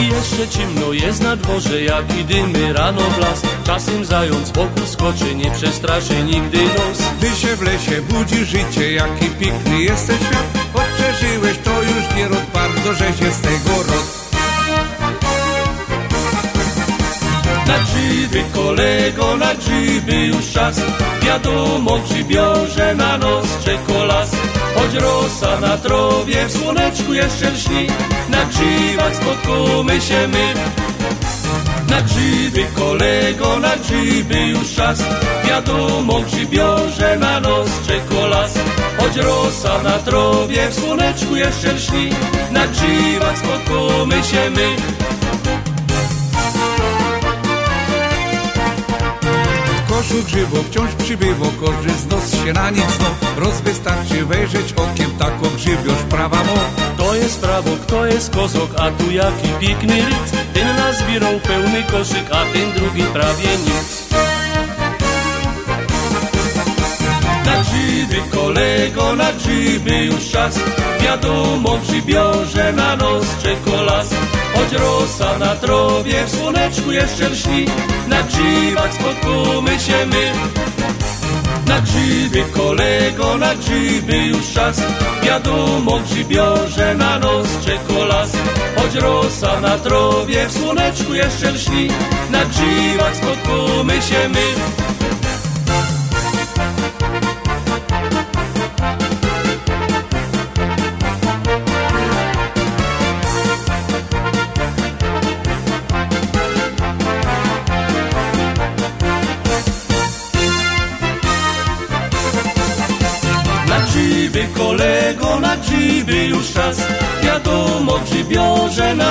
I 0.00 0.08
jeszcze 0.08 0.48
ciemno 0.48 0.92
jest 0.92 1.22
na 1.22 1.36
dworze, 1.36 1.82
jak 1.82 2.16
i 2.18 2.24
dymy 2.24 2.72
rano 2.72 3.02
blask. 3.18 3.46
Czasem 3.64 4.04
zając 4.04 4.50
wokół 4.50 4.86
skoczy, 4.86 5.34
nie 5.34 5.50
przestraszy 5.50 6.22
nigdy 6.22 6.58
nos. 6.58 6.98
Gdy 7.18 7.36
się 7.36 7.56
w 7.56 7.62
lesie 7.62 8.02
budzi 8.02 8.44
życie, 8.44 8.92
jaki 8.92 9.26
piękny 9.30 9.82
jest 9.82 10.06
ten 10.06 10.18
świat 10.18 10.46
Choć 10.72 10.84
przeżyłeś 10.96 11.58
to 11.64 11.75
bardzo 12.54 12.94
żeś 12.94 13.20
jest 13.20 13.42
tego 13.42 13.82
rok 13.82 14.06
Na 17.66 17.78
grzyby 17.78 18.44
kolego, 18.54 19.36
na 19.36 19.54
grzyby 19.54 20.26
już 20.26 20.52
czas. 20.52 20.80
Wiadomo 21.22 21.98
grzybiorze 21.98 22.94
na 22.94 23.18
nos 23.18 23.46
czekolas 23.64 24.30
Choć 24.74 24.94
rosa 24.94 25.60
na 25.60 25.76
trowie, 25.76 26.46
w 26.46 26.52
słoneczku 26.52 27.14
jeszcze 27.14 27.50
lśni. 27.50 27.86
Na 28.28 28.44
grzybach 28.44 29.16
spotkamy 29.16 30.00
się 30.00 30.28
my. 30.28 30.54
Na 31.90 32.02
grzyby 32.02 32.66
kolego, 32.74 33.58
na 33.58 33.76
grzyby 33.76 34.46
już 34.46 34.74
czas. 34.74 35.02
Wiadomo 35.48 36.20
grzybiorze 36.20 37.16
na 37.16 37.40
nos 37.40 37.68
czekolas 37.86 38.54
Choć 38.98 39.16
rosa 39.16 39.82
na 39.82 39.98
trowie, 39.98 40.68
w 40.68 40.74
słoneczku 40.74 41.36
jeszcze 41.36 41.72
lśni 41.72 42.10
Na 42.50 42.66
grzybach 42.66 43.38
spotkamy 43.38 44.24
się 44.24 44.50
my 44.50 44.76
koszu 49.96 50.22
grzybów 50.22 50.66
wciąż 50.66 50.94
przybyło, 50.94 51.46
korzystno 51.60 52.16
się 52.44 52.52
na 52.52 52.70
nic 52.70 52.90
znów. 52.90 53.36
Roz 53.36 53.60
wystarczy 53.60 54.26
wejrzeć 54.26 54.72
okiem, 54.72 55.10
tako 55.18 55.50
grzybiosz 55.56 56.02
prawa 56.10 56.36
mo. 56.36 56.58
To 56.96 57.14
jest 57.14 57.40
prawo, 57.40 57.70
kto 57.82 58.06
jest 58.06 58.34
kozok, 58.34 58.70
a 58.78 58.90
tu 58.90 59.10
jaki 59.10 59.48
pikny 59.60 59.96
ryc. 59.96 60.32
Ten 60.54 60.76
nazbierał 60.76 61.40
pełny 61.40 61.82
koszyk, 61.82 62.26
a 62.30 62.44
ten 62.52 62.72
drugi 62.72 63.02
prawie 63.02 63.48
nic. 63.66 64.25
Grzyby, 68.16 68.36
kolego, 68.36 69.16
na 69.16 69.32
grzyby 69.32 70.04
już 70.04 70.30
czas. 70.30 70.58
Wiadomo, 71.00 71.78
grzybiorze 71.78 72.72
na 72.72 72.96
nos 72.96 73.26
czekolas. 73.42 74.10
Choć 74.54 74.72
rosa 74.72 75.38
na 75.38 75.56
trowie, 75.56 76.24
w 76.26 76.36
słoneczku 76.36 76.92
jeszcze 76.92 77.28
lśni. 77.28 77.66
Na 78.08 78.22
grzybach 78.22 78.94
spotkamy 78.94 79.80
się 79.80 80.06
my. 80.06 80.32
Na 81.66 81.80
grzyby, 81.80 82.44
kolego, 82.52 83.36
na 83.36 83.54
grzyby 83.54 84.16
już 84.16 84.52
czas. 84.52 84.82
Wiadomo, 85.22 86.00
grzybiorze 86.00 86.94
na 86.94 87.18
nos 87.18 87.48
czekolas. 87.64 88.30
Choć 88.76 88.94
rosa 88.94 89.60
na 89.60 89.78
trowie, 89.78 90.46
w 90.48 90.52
słoneczku 90.52 91.14
jeszcze 91.14 91.50
lśni. 91.50 91.88
Na 92.30 92.44
grzybach 92.44 93.16
spotkamy 93.16 94.02
się 94.02 94.28
my. 94.28 94.95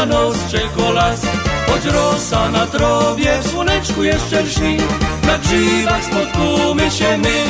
Grzybiorze 0.06 0.08
na 0.08 0.22
nos 0.22 0.52
czekolas 0.52 1.22
Choć 1.68 1.86
rosa 1.86 2.52
na 2.52 2.66
trowie, 2.68 3.40
w 3.42 3.48
słoneczku 3.48 4.04
jeszcze 4.04 4.42
lśni. 4.42 4.78
Na 5.28 5.38
grzybach 5.38 6.04
spotkamy 6.04 6.92
się 6.92 7.18
my. 7.18 7.44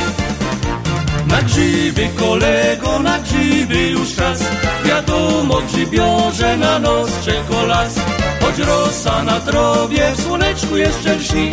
Na 1.26 1.42
grzyby, 1.42 2.08
kolego, 2.16 2.98
na 2.98 3.18
grzyby 3.18 3.88
już 3.88 4.14
czas. 4.14 4.40
Wiadomo, 4.84 5.60
grzybiorze 5.60 6.56
na 6.56 6.78
nos 6.78 7.10
czekolas 7.24 7.94
Choć 8.40 8.58
rosa 8.58 9.22
na 9.22 9.40
trowie, 9.40 10.12
w 10.16 10.22
słoneczku 10.22 10.76
jeszcze 10.76 11.16
lśni. 11.16 11.50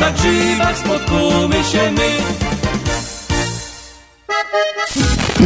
Na 0.00 0.10
grzybach 0.10 0.78
spotkamy 0.78 1.64
się 1.64 1.90
my 1.90 2.45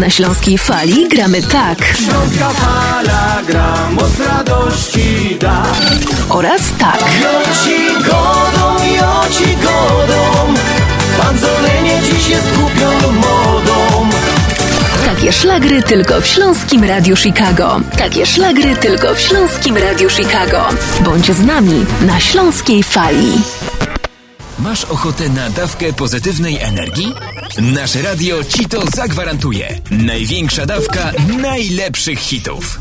Na 0.01 0.11
śląskiej 0.11 0.59
fali 0.59 1.09
gramy 1.09 1.43
tak. 1.43 1.79
Śląska 1.85 2.51
fala 2.51 3.43
gra, 3.47 3.91
moc 3.91 4.21
radości 4.21 5.37
da. 5.41 5.63
Oraz 6.29 6.61
tak. 6.79 7.01
Joci 7.23 8.05
godą, 8.05 8.85
joci 8.85 9.57
godą, 9.57 10.55
panzolenie 11.23 12.01
dziś 12.03 12.29
jest 12.29 12.47
głupią 12.57 13.13
modą. 13.13 14.09
Takie 15.07 15.33
szlagry 15.33 15.83
tylko 15.83 16.21
w 16.21 16.27
Śląskim 16.27 16.85
Radiu 16.85 17.17
Chicago. 17.17 17.81
Takie 17.99 18.27
szlagry 18.27 18.77
tylko 18.77 19.15
w 19.15 19.21
Śląskim 19.21 19.77
Radiu 19.77 20.11
Chicago. 20.11 20.69
Bądź 21.01 21.33
z 21.33 21.41
nami 21.41 21.87
na 22.07 22.21
śląskiej 22.21 22.83
fali. 22.83 23.33
Masz 24.63 24.85
ochotę 24.85 25.29
na 25.29 25.51
dawkę 25.51 25.93
pozytywnej 25.93 26.59
energii? 26.59 27.15
Nasze 27.59 28.03
radio 28.03 28.45
ci 28.45 28.67
to 28.69 28.83
zagwarantuje. 28.95 29.81
Największa 29.91 30.67
dawka 30.67 31.13
najlepszych 31.41 32.19
hitów. 32.19 32.81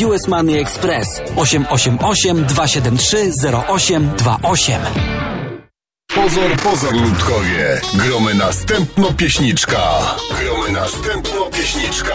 US 0.00 0.28
Money 0.28 0.58
Express 0.58 1.20
888 1.36 2.46
273 2.46 3.30
0828. 3.68 4.80
Pozor, 6.14 6.56
pozor, 6.56 6.94
ludkowie. 6.94 7.80
Gromy 7.94 8.34
następno 8.34 9.12
pieśniczka. 9.12 9.80
Gromy 10.40 10.72
następno 10.72 11.46
pieśniczka. 11.46 12.14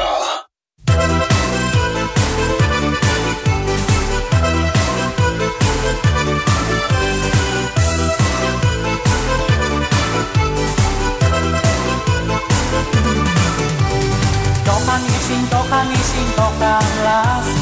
To 14.65 14.73
pan 14.85 15.01
jesień, 15.03 15.47
to 15.49 15.57
kocham 15.57 15.87
jesień, 15.91 16.25
kocham 16.35 16.83
las 17.03 17.56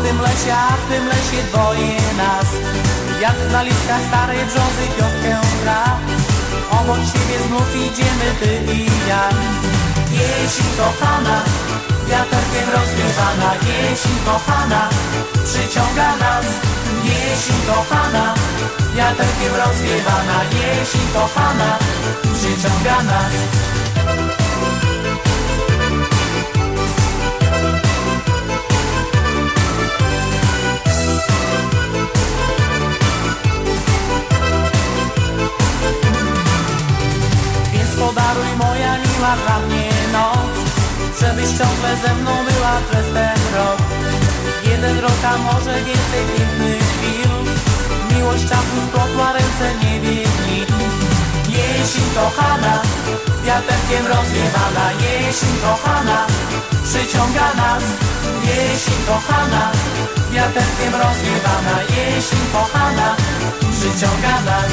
w 0.00 0.02
tym 0.02 0.20
lesie, 0.20 0.54
a 0.54 0.76
w 0.76 0.84
tym 0.90 1.06
lesie 1.06 1.42
dwoje 1.48 1.96
nas. 2.22 2.48
Wiatr 3.20 3.52
na 3.52 3.62
listach 3.62 4.02
starej 4.08 4.44
brzozy 4.46 4.84
piątkę 4.96 5.32
gra. 5.62 5.84
Obok 6.70 7.00
siebie 7.10 7.38
znów 7.46 7.76
idziemy 7.76 8.28
ty 8.40 8.72
i 8.74 8.86
ja. 9.08 9.24
Jesień 10.12 10.70
kochana, 10.78 11.36
wiaterkiem 12.08 12.66
rozwiewana 12.74 13.50
Jesień 13.66 14.18
kochana, 14.26 14.88
przyciąga 15.44 16.16
nas. 16.16 16.46
Jesień 17.04 17.60
kochana, 17.66 18.34
wiaterkiem 18.96 19.54
rozwiewana 19.62 20.38
Jesień 20.60 21.06
kochana, 21.14 21.78
przyciąga 22.34 23.02
nas 23.02 23.32
moja 38.60 38.92
miła 39.02 39.32
dla 39.42 39.56
mnie 39.58 39.90
noc 40.12 40.52
Żebyś 41.20 41.48
ciągle 41.58 41.90
ze 42.04 42.14
mną 42.14 42.30
była 42.48 42.74
przez 42.88 43.06
ten 43.14 43.40
rok. 43.56 43.80
Jeden 44.70 44.98
rok, 45.00 45.20
a 45.32 45.38
może 45.38 45.74
więcej 45.74 46.22
pięknych 46.36 46.82
chwil 46.92 47.30
Miłość 48.10 48.44
czasu 48.50 48.76
splotła 48.88 49.32
ręce 49.32 49.66
nie 49.82 49.98
nikt 50.00 50.72
Jesień 51.48 52.08
kochana, 52.14 52.82
wiaterkiem 53.44 54.06
rozwiewana 54.06 54.86
Jesień 55.02 55.54
kochana, 55.62 56.26
przyciąga 56.84 57.54
nas. 57.54 57.84
Jesień 58.44 59.00
kochana, 59.06 59.72
wiaterkiem 60.32 60.92
rozwiewana 61.02 61.76
Jesień 61.96 62.44
kochana, 62.52 63.16
przyciąga 63.72 64.40
nas 64.40 64.72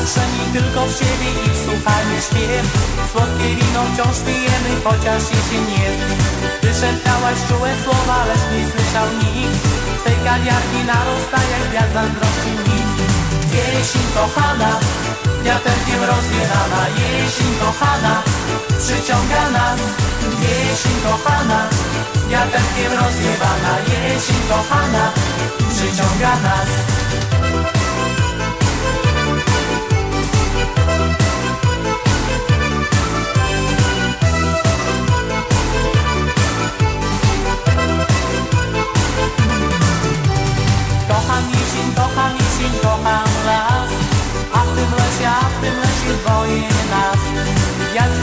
Zapatrzeni 0.00 0.44
tylko 0.52 0.80
w 0.86 0.92
siebie 0.98 1.30
i 1.46 1.48
wsłuchani 1.56 2.14
w 2.20 2.24
śpiew. 2.26 2.64
Słodkie 3.12 3.48
wino 3.58 3.82
wciąż 3.88 4.16
pijemy, 4.26 4.72
chociaż 4.84 5.22
jesień 5.34 5.66
jest 5.82 6.02
Ty 6.60 6.68
szeptałaś 6.80 7.38
czułe 7.48 7.70
słowa, 7.84 8.18
lecz 8.28 8.44
nie 8.52 8.64
słyszał 8.72 9.08
nikt. 9.20 9.62
W 9.98 10.02
tej 10.04 10.18
kawiarni 10.26 10.80
narasta 10.90 11.40
jak 11.52 11.64
wiatr 11.72 11.92
zazdrości 11.96 12.52
mi. 12.64 12.78
Jesień 13.56 14.06
kochana, 14.16 14.70
wiaterkiem 15.44 16.02
rozwierana 16.10 16.82
Jesień 17.00 17.52
kochana, 17.62 18.14
przyciąga 18.82 19.44
nas. 19.56 19.80
Jesień 20.44 20.96
kochana, 21.06 21.58
wiaterkiem 22.30 22.92
rozwiewana. 23.00 23.72
Jesień 23.92 24.40
kochana, 24.50 25.04
przyciąga 25.72 26.32
nas 26.46 26.70
dwoje 46.30 46.68
nas. 46.94 47.22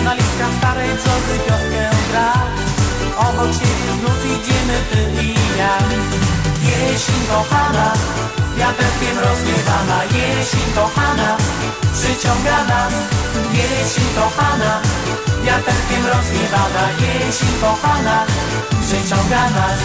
Na 0.04 0.14
listkach 0.14 0.54
starej 0.58 0.92
brzozy 0.98 1.36
wioskę 1.44 1.84
gra. 2.10 2.32
Obok 3.28 3.52
siebie 3.60 3.92
znów 4.00 4.22
idziemy 4.34 4.78
ty 4.90 5.02
i 5.24 5.36
ja. 5.60 5.76
Jesień 6.68 7.22
kochana, 7.30 7.88
wiaterkiem 8.58 9.18
rozwiewana 9.26 10.00
Jesień 10.04 10.68
kochana, 10.76 11.38
przyciąga 11.94 12.60
nas. 12.72 12.94
Jesień 13.58 14.08
kochana, 14.16 14.72
wiaterkiem 15.44 16.04
rozwiewana 16.14 16.84
Jesień 17.02 17.54
kochana, 17.62 18.26
przyciąga 18.86 19.44
nas 19.50 19.80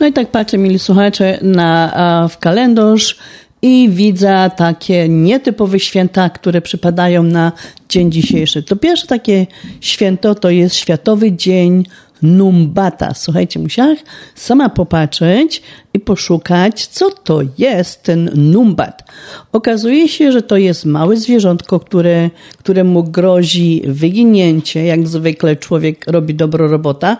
No 0.00 0.06
i 0.06 0.12
tak 0.12 0.30
patrzę, 0.30 0.58
mili 0.58 0.78
słuchacze, 0.78 1.38
na, 1.42 2.28
w 2.30 2.38
kalendarz 2.38 3.18
i 3.62 3.88
widzę 3.92 4.50
takie 4.56 5.08
nietypowe 5.08 5.80
święta, 5.80 6.30
które 6.30 6.60
przypadają 6.60 7.22
na 7.22 7.52
dzień 7.88 8.12
dzisiejszy. 8.12 8.62
To 8.62 8.76
pierwsze 8.76 9.06
takie 9.06 9.46
święto 9.80 10.34
to 10.34 10.50
jest 10.50 10.76
Światowy 10.76 11.32
Dzień 11.32 11.84
Numbata. 12.22 13.14
Słuchajcie, 13.14 13.60
musiałam 13.60 13.96
sama 14.34 14.68
popatrzeć 14.68 15.62
i 15.94 16.00
poszukać, 16.00 16.86
co 16.86 17.10
to 17.10 17.40
jest 17.58 18.02
ten 18.02 18.30
numbat. 18.34 19.02
Okazuje 19.52 20.08
się, 20.08 20.32
że 20.32 20.42
to 20.42 20.56
jest 20.56 20.84
małe 20.84 21.16
zwierzątko, 21.16 21.80
które, 21.80 22.30
któremu 22.58 23.04
grozi 23.04 23.82
wyginięcie. 23.86 24.84
Jak 24.84 25.08
zwykle 25.08 25.56
człowiek 25.56 26.04
robi 26.06 26.34
dobro 26.34 26.68
robota, 26.68 27.16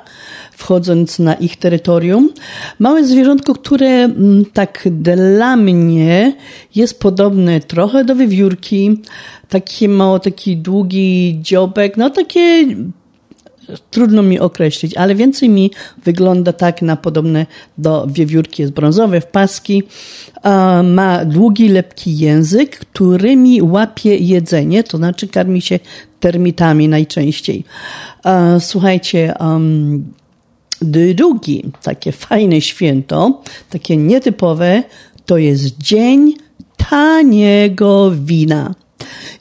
wchodząc 0.60 1.18
na 1.18 1.34
ich 1.34 1.56
terytorium. 1.56 2.30
Małe 2.78 3.04
zwierzątko, 3.04 3.54
które 3.54 3.88
mm, 3.88 4.44
tak 4.52 4.88
dla 4.90 5.56
mnie 5.56 6.32
jest 6.74 7.00
podobne 7.00 7.60
trochę 7.60 8.04
do 8.04 8.16
wiewiórki. 8.16 9.00
Taki 9.48 9.88
mało, 9.88 10.18
taki 10.18 10.56
długi 10.56 11.38
dziobek, 11.42 11.96
no 11.96 12.10
takie 12.10 12.66
trudno 13.90 14.22
mi 14.22 14.40
określić, 14.40 14.96
ale 14.96 15.14
więcej 15.14 15.48
mi 15.48 15.70
wygląda 16.04 16.52
tak 16.52 16.82
na 16.82 16.96
podobne 16.96 17.46
do 17.78 18.06
wiewiórki. 18.06 18.62
Jest 18.62 18.74
brązowe 18.74 19.20
w 19.20 19.26
paski, 19.26 19.82
ma 20.84 21.24
długi, 21.24 21.68
lepki 21.68 22.18
język, 22.18 22.78
którymi 22.78 23.62
łapie 23.62 24.16
jedzenie, 24.16 24.84
to 24.84 24.96
znaczy 24.96 25.28
karmi 25.28 25.62
się 25.62 25.78
termitami 26.20 26.88
najczęściej. 26.88 27.64
Słuchajcie, 28.58 29.34
drugi 30.82 31.64
takie 31.82 32.12
fajne 32.12 32.60
święto, 32.60 33.42
takie 33.70 33.96
nietypowe, 33.96 34.82
to 35.26 35.38
jest 35.38 35.78
Dzień 35.78 36.34
Taniego 36.76 38.12
Wina. 38.24 38.74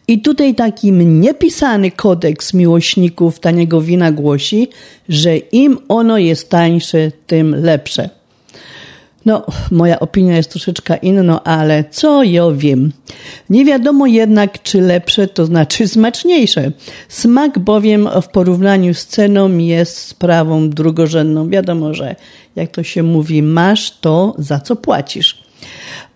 I 0.07 0.21
tutaj 0.21 0.55
taki 0.55 0.91
niepisany 0.91 1.91
kodeks 1.91 2.53
miłośników 2.53 3.39
taniego 3.39 3.81
wina 3.81 4.11
głosi, 4.11 4.67
że 5.09 5.37
im 5.37 5.77
ono 5.87 6.17
jest 6.17 6.49
tańsze, 6.49 7.11
tym 7.27 7.55
lepsze. 7.55 8.18
No, 9.25 9.45
moja 9.71 9.99
opinia 9.99 10.37
jest 10.37 10.49
troszeczkę 10.49 10.97
inna, 10.97 11.43
ale 11.43 11.83
co 11.91 12.23
ja 12.23 12.51
wiem. 12.51 12.91
Nie 13.49 13.65
wiadomo 13.65 14.07
jednak, 14.07 14.63
czy 14.63 14.81
lepsze 14.81 15.27
to 15.27 15.45
znaczy 15.45 15.87
smaczniejsze. 15.87 16.71
Smak 17.09 17.59
bowiem 17.59 18.09
w 18.21 18.27
porównaniu 18.27 18.93
z 18.93 19.05
ceną 19.05 19.57
jest 19.57 19.97
sprawą 19.97 20.69
drugorzędną. 20.69 21.49
Wiadomo, 21.49 21.93
że 21.93 22.15
jak 22.55 22.71
to 22.71 22.83
się 22.83 23.03
mówi, 23.03 23.43
masz 23.43 23.91
to, 23.91 24.35
za 24.37 24.59
co 24.59 24.75
płacisz. 24.75 25.43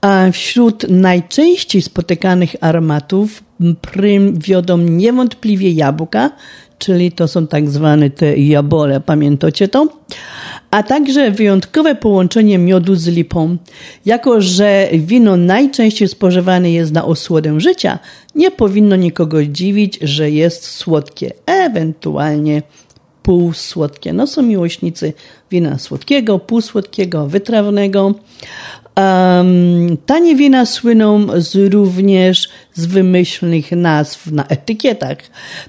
A 0.01 0.31
wśród 0.31 0.89
najczęściej 0.89 1.81
spotykanych 1.81 2.55
aromatów 2.61 3.43
prym 3.81 4.39
wiodą 4.39 4.77
niewątpliwie 4.77 5.71
jabłka, 5.71 6.31
czyli 6.80 7.11
to 7.11 7.27
są 7.27 7.47
tak 7.47 7.69
zwane 7.69 8.09
te 8.09 8.38
jabole, 8.38 8.99
pamiętacie 8.99 9.67
to? 9.67 9.88
A 10.73 10.83
także 10.83 11.31
wyjątkowe 11.31 11.95
połączenie 11.95 12.57
miodu 12.57 12.95
z 12.95 13.07
lipą. 13.07 13.57
Jako, 14.05 14.41
że 14.41 14.89
wino 14.93 15.37
najczęściej 15.37 16.07
spożywane 16.07 16.71
jest 16.71 16.91
na 16.91 17.05
osłodę 17.05 17.59
życia, 17.59 17.99
nie 18.35 18.51
powinno 18.51 18.95
nikogo 18.95 19.45
dziwić, 19.45 19.99
że 20.01 20.31
jest 20.31 20.65
słodkie, 20.65 21.31
ewentualnie 21.45 22.61
półsłodkie. 23.23 24.13
No 24.13 24.27
są 24.27 24.41
miłośnicy 24.41 25.13
wina 25.51 25.79
słodkiego, 25.79 26.39
półsłodkiego, 26.39 27.27
wytrawnego. 27.27 28.13
Um, 28.97 29.97
tanie 30.05 30.35
wina 30.35 30.65
słyną 30.65 31.27
z, 31.41 31.73
również 31.73 32.49
z 32.73 32.85
wymyślnych 32.85 33.71
nazw 33.71 34.27
na 34.31 34.47
etykietach, 34.47 35.17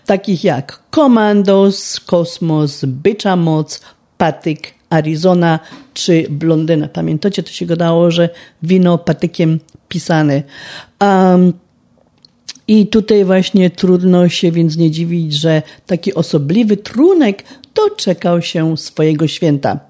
takich 0.06 0.44
jak 0.44 0.81
Commandos, 0.94 2.01
Kosmos, 2.01 2.85
Bycza 2.85 3.36
Moc, 3.36 3.81
Patyk, 4.18 4.74
Arizona 4.90 5.59
czy 5.94 6.27
Blondyna. 6.31 6.89
Pamiętacie, 6.89 7.43
to 7.43 7.51
się 7.51 7.66
gadało, 7.66 8.11
że 8.11 8.28
wino 8.62 8.98
patykiem 8.98 9.61
pisane. 9.89 10.43
Um, 11.01 11.52
I 12.69 12.86
tutaj 12.86 13.24
właśnie 13.24 13.70
trudno 13.70 14.28
się 14.28 14.52
więc 14.52 14.77
nie 14.77 14.90
dziwić, 14.90 15.35
że 15.35 15.62
taki 15.86 16.15
osobliwy 16.15 16.77
trunek 16.77 17.44
doczekał 17.74 18.43
się 18.43 18.77
swojego 18.77 19.27
święta. 19.28 19.81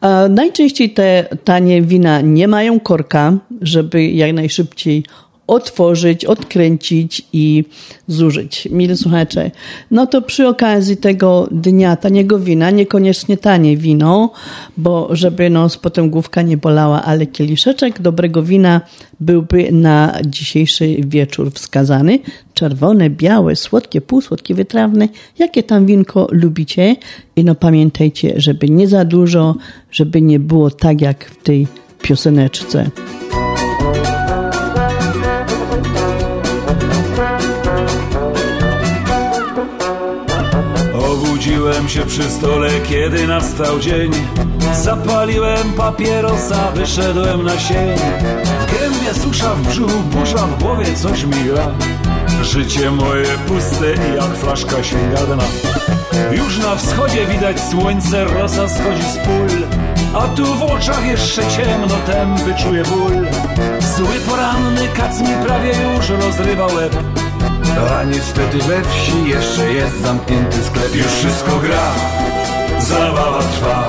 E, 0.00 0.28
najczęściej 0.28 0.90
te 0.90 1.28
tanie 1.44 1.82
wina 1.82 2.20
nie 2.20 2.48
mają 2.48 2.80
korka, 2.80 3.38
żeby 3.60 4.04
jak 4.06 4.32
najszybciej 4.32 5.04
otworzyć, 5.48 6.24
odkręcić 6.24 7.22
i 7.32 7.64
zużyć. 8.06 8.68
Mili 8.70 8.96
słuchacze, 8.96 9.50
no 9.90 10.06
to 10.06 10.22
przy 10.22 10.48
okazji 10.48 10.96
tego 10.96 11.48
dnia 11.50 11.96
taniego 11.96 12.38
wina, 12.38 12.70
niekoniecznie 12.70 13.36
tanie 13.36 13.76
wino, 13.76 14.32
bo 14.76 15.08
żeby 15.10 15.50
no 15.50 15.68
potem 15.82 16.10
główka 16.10 16.42
nie 16.42 16.56
bolała, 16.56 17.02
ale 17.02 17.26
kieliszeczek 17.26 18.02
dobrego 18.02 18.42
wina 18.42 18.80
byłby 19.20 19.72
na 19.72 20.18
dzisiejszy 20.26 20.96
wieczór 20.98 21.52
wskazany. 21.52 22.18
Czerwone, 22.54 23.10
białe, 23.10 23.56
słodkie, 23.56 24.00
półsłodkie, 24.00 24.54
wytrawne, 24.54 25.08
jakie 25.38 25.62
tam 25.62 25.86
winko 25.86 26.28
lubicie. 26.30 26.96
I 27.36 27.44
no 27.44 27.54
pamiętajcie, 27.54 28.34
żeby 28.36 28.68
nie 28.68 28.88
za 28.88 29.04
dużo, 29.04 29.54
żeby 29.90 30.22
nie 30.22 30.38
było 30.38 30.70
tak 30.70 31.00
jak 31.00 31.24
w 31.24 31.42
tej 31.42 31.66
pioseneczce. 32.02 32.90
Obudziłem 41.68 41.88
się 41.88 42.06
przy 42.06 42.30
stole, 42.30 42.70
kiedy 42.88 43.26
nastał 43.26 43.80
dzień. 43.80 44.10
Zapaliłem 44.74 45.72
papierosa, 45.72 46.70
wyszedłem 46.74 47.42
na 47.42 47.58
sień. 47.58 47.98
W 48.60 48.80
gębie 48.80 49.14
susza, 49.22 49.54
w 49.54 49.68
brzuchu 49.68 50.00
burza, 50.00 50.46
w 50.46 50.62
głowie 50.62 50.86
coś 50.94 51.24
miga 51.24 51.70
Życie 52.42 52.90
moje 52.90 53.24
puste 53.24 53.94
i 53.94 54.16
jak 54.16 54.36
flaszka 54.36 54.82
sięga 54.82 55.16
dna 55.16 55.44
Już 56.32 56.58
na 56.58 56.76
wschodzie 56.76 57.26
widać 57.26 57.60
słońce, 57.60 58.24
rosa 58.24 58.68
schodzi 58.68 59.02
z 59.02 59.16
pól. 59.16 59.48
A 60.14 60.28
tu 60.28 60.44
w 60.54 60.62
oczach 60.62 61.06
jeszcze 61.06 61.42
ciemno, 61.46 61.94
tępy 62.06 62.62
czuję 62.62 62.82
ból. 62.82 63.26
Zły 63.96 64.20
poranny 64.28 64.88
kac 64.88 65.20
mi 65.20 65.46
prawie 65.46 65.72
już 65.96 66.08
rozrywa 66.08 66.66
łeb 66.66 66.96
a 67.76 68.04
niestety 68.04 68.58
we 68.58 68.82
wsi 68.82 69.28
jeszcze 69.28 69.72
jest 69.72 70.02
zamknięty 70.02 70.64
sklep. 70.64 70.94
Już 70.94 71.06
wszystko 71.06 71.58
gra, 71.58 71.92
zabawa 72.78 73.42
trwa. 73.42 73.86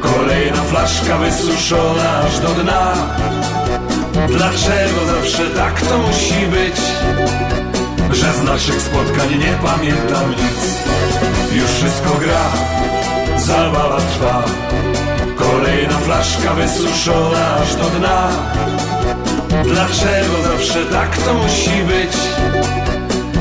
Kolejna 0.00 0.62
flaszka 0.62 1.18
wysuszona 1.18 2.18
aż 2.18 2.40
do 2.40 2.48
dna. 2.48 2.92
Dlaczego 4.28 5.06
zawsze 5.06 5.50
tak 5.50 5.80
to 5.80 5.98
musi 5.98 6.46
być? 6.46 6.76
Że 8.12 8.32
z 8.32 8.42
naszych 8.42 8.82
spotkań 8.82 9.38
nie 9.38 9.68
pamiętam 9.68 10.30
nic. 10.30 10.84
Już 11.52 11.70
wszystko 11.70 12.10
gra, 12.20 12.44
zabawa 13.38 14.00
trwa. 14.00 14.42
Kolejna 15.36 15.98
flaszka 15.98 16.54
wysuszona 16.54 17.56
aż 17.56 17.74
do 17.74 17.84
dna 17.84 18.30
Dlaczego 19.50 20.42
zawsze 20.42 20.86
tak 20.86 21.18
to 21.18 21.34
musi 21.34 21.70
być? 21.70 22.16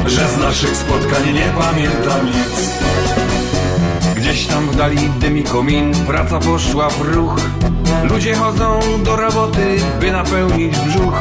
Że 0.06 0.28
z 0.28 0.38
naszych 0.38 0.78
spotkań 0.78 1.34
nie 1.34 1.54
pamiętam 1.60 2.26
nic. 2.26 2.70
Gdzieś 4.16 4.46
tam 4.48 4.70
w 4.70 4.76
dali 4.76 5.10
dymi 5.10 5.44
komin 5.44 5.94
Praca 6.08 6.40
poszła 6.40 6.90
w 6.90 7.02
ruch. 7.02 7.42
Ludzie 8.04 8.36
chodzą 8.36 8.80
do 9.04 9.16
roboty, 9.16 9.78
by 10.00 10.12
napełnić 10.12 10.78
brzuch. 10.78 11.20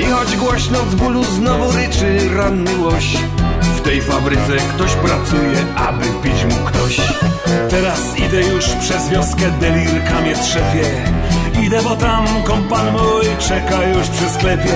I 0.00 0.04
choć 0.04 0.36
głośno 0.36 0.78
z 0.90 0.94
bólu 0.94 1.24
znowu 1.24 1.72
ryczy 1.72 2.28
ranny 2.36 2.76
łoś 2.78 3.16
W 3.76 3.80
tej 3.80 4.02
fabryce 4.02 4.56
ktoś 4.74 4.94
pracuje, 4.94 5.66
aby 5.76 6.04
pić 6.22 6.44
mu 6.44 6.64
ktoś. 6.64 7.00
Teraz 7.70 8.18
idę 8.18 8.42
już 8.42 8.64
przez 8.64 9.08
wioskę, 9.08 9.50
delirka 9.60 10.20
mnie 10.20 10.34
trzepie 10.34 10.84
Idę, 11.62 11.82
bo 11.82 11.96
tam 11.96 12.26
kompan 12.44 12.92
mój 12.92 13.24
czeka 13.48 13.84
już 13.84 14.08
przy 14.08 14.30
sklepie. 14.30 14.74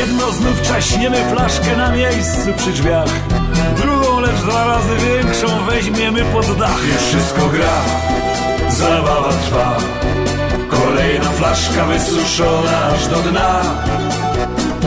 Jedno 0.00 0.32
znów 0.32 0.62
czaśniemy 0.62 1.16
flaszkę 1.30 1.76
na 1.76 1.90
miejscu 1.90 2.52
przy 2.56 2.70
drzwiach. 2.70 3.10
Drugą, 3.76 4.20
lecz 4.20 4.36
dwa 4.36 4.64
razy 4.64 4.96
większą 4.96 5.64
weźmiemy 5.64 6.24
pod 6.24 6.58
dach. 6.58 6.78
Już 6.86 7.02
wszystko 7.02 7.48
gra, 7.48 7.82
Zabawa 8.68 9.32
trwa. 9.32 9.76
Kolejna 10.70 11.30
flaszka 11.30 11.84
wysuszona 11.84 12.86
aż 12.94 13.08
do 13.08 13.16
dna. 13.16 13.60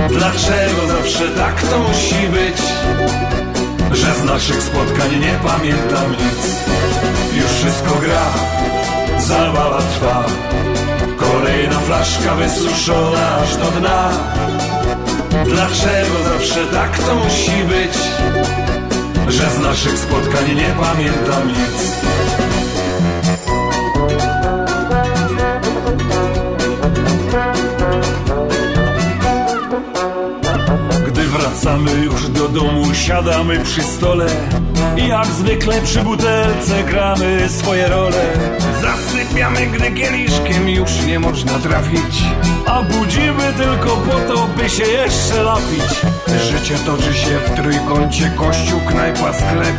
Dlaczego 0.09 0.87
zawsze 0.87 1.29
tak 1.29 1.61
to 1.63 1.79
musi 1.79 2.27
być? 2.27 2.57
Że 3.91 4.15
z 4.15 4.23
naszych 4.23 4.63
spotkań 4.63 5.19
nie 5.19 5.49
pamiętam 5.49 6.11
nic. 6.11 6.65
Już 7.33 7.51
wszystko 7.51 7.95
gra, 7.95 8.25
zabawa 9.19 9.81
trwa 9.81 10.23
Kolejna 11.17 11.79
flaszka 11.79 12.35
wysuszona 12.35 13.37
aż 13.37 13.55
do 13.55 13.65
dna. 13.65 14.09
Dlaczego 15.45 16.23
zawsze 16.33 16.65
tak 16.65 16.99
to 16.99 17.15
musi 17.15 17.63
być? 17.63 17.97
Że 19.27 19.49
z 19.49 19.59
naszych 19.59 19.99
spotkań 19.99 20.55
nie 20.55 20.75
pamiętam 20.85 21.47
nic. 21.47 21.97
Gdy 31.07 31.23
wracamy 31.23 31.91
już 31.91 32.29
do 32.29 32.47
domu, 32.47 32.93
siadamy 32.93 33.59
przy 33.59 33.83
stole. 33.83 34.25
I 34.97 35.07
jak 35.07 35.25
zwykle 35.25 35.81
przy 35.81 35.99
butelce 35.99 36.83
gramy 36.83 37.49
swoje 37.49 37.87
role 37.87 38.33
Gdy 39.37 39.91
kieliszkiem 39.91 40.69
już 40.69 41.05
nie 41.05 41.19
można 41.19 41.59
trafić. 41.59 42.23
A 42.65 42.81
budzimy 42.83 43.53
tylko 43.57 43.97
po 43.97 44.33
to, 44.33 44.47
by 44.47 44.69
się 44.69 44.83
jeszcze 44.83 45.43
napić 45.43 46.01
Życie 46.43 46.75
toczy 46.85 47.13
się 47.13 47.39
w 47.39 47.55
trójkącie, 47.55 48.31
kościół, 48.37 48.79
knajpa, 48.87 49.33
sklep. 49.33 49.75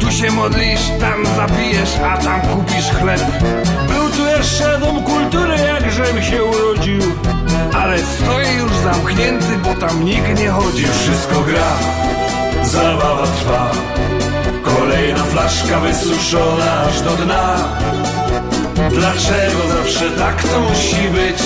Tu 0.00 0.10
się 0.10 0.30
modlisz, 0.30 0.80
tam 1.00 1.26
zapijesz, 1.36 1.90
a 2.04 2.18
tam 2.18 2.40
kupisz 2.40 2.90
chleb. 2.90 3.20
Był 3.88 4.10
tu 4.10 4.26
jeszcze 4.26 4.78
dom 4.80 5.02
kultury, 5.02 5.56
jakżem 5.56 6.22
się 6.22 6.44
urodził. 6.44 7.02
Ale 7.74 7.98
stoi 7.98 8.56
już 8.58 8.72
zamknięty, 8.72 9.58
bo 9.64 9.74
tam 9.74 10.04
nikt 10.04 10.40
nie 10.40 10.50
chodzi. 10.50 10.84
Wszystko 10.84 11.40
gra, 11.40 11.72
zabawa 12.62 13.26
trwa. 13.26 13.70
Kolejna 14.62 15.24
flaszka 15.24 15.80
wysuszona 15.80 16.82
aż 16.82 17.00
do 17.00 17.10
dna 17.10 17.56
Dlaczego 18.76 19.68
zawsze 19.76 20.10
tak 20.10 20.42
to 20.42 20.60
musi 20.60 21.08
być? 21.08 21.42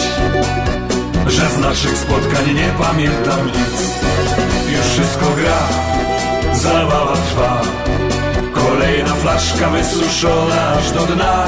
Że 1.27 1.51
z 1.51 1.59
naszych 1.59 1.99
spotkań 1.99 2.55
nie 2.55 2.85
pamiętam 2.85 3.47
nic 3.47 3.95
Już 4.73 4.87
wszystko 4.87 5.27
gra, 5.37 5.69
zabawa 6.53 7.17
trwa 7.17 7.61
Kolejna 8.55 9.15
flaszka 9.15 9.71
wysuszona 9.71 10.69
aż 10.69 10.91
do 10.91 11.07
dna 11.07 11.47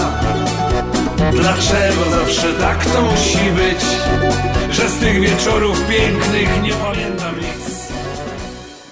Dlaczego 1.33 2.11
zawsze 2.11 2.53
tak 2.53 2.87
to 2.87 3.03
musi 3.03 3.51
być? 3.51 3.85
Że 4.71 4.89
z 4.89 4.99
tych 4.99 5.21
wieczorów 5.21 5.87
pięknych 5.89 6.63
nie 6.63 6.73
pamiętam 6.73 7.12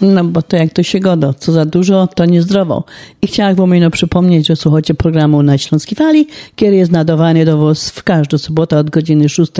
No 0.00 0.24
bo 0.24 0.42
to 0.42 0.56
jak 0.56 0.72
to 0.72 0.82
się 0.82 1.00
godo, 1.00 1.34
co 1.34 1.52
za 1.52 1.64
dużo, 1.64 2.06
to 2.06 2.24
niezdrowo. 2.24 2.84
I 3.22 3.26
chciałabym 3.26 3.80
wam 3.80 3.90
przypomnieć, 3.90 4.46
że 4.46 4.56
słuchacie 4.56 4.94
programu 4.94 5.42
na 5.42 5.58
Śląskiej 5.58 5.96
Fali, 5.96 6.26
który 6.56 6.76
jest 6.76 6.92
nadawany 6.92 7.44
do 7.44 7.58
was 7.58 7.90
w 7.90 8.02
każdą 8.02 8.38
sobotę 8.38 8.78
od 8.78 8.90
godziny 8.90 9.28
6 9.28 9.52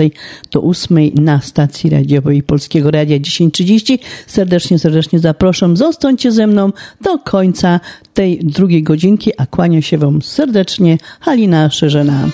do 0.51 0.61
8 0.63 0.97
na 1.15 1.41
stacji 1.41 1.89
radiowej 1.89 2.43
Polskiego 2.43 2.91
Radia 2.91 3.19
1030. 3.19 3.99
Serdecznie, 4.27 4.79
serdecznie 4.79 5.19
zapraszam. 5.19 5.77
Zostańcie 5.77 6.31
ze 6.31 6.47
mną 6.47 6.71
do 7.01 7.17
końca 7.17 7.79
tej 8.13 8.39
drugiej 8.39 8.83
godzinki, 8.83 9.31
a 9.37 9.45
kłania 9.45 9.81
się 9.81 9.97
wam 9.97 10.21
serdecznie 10.21 10.97
Halina 11.19 11.69
Szerzena. 11.69 12.29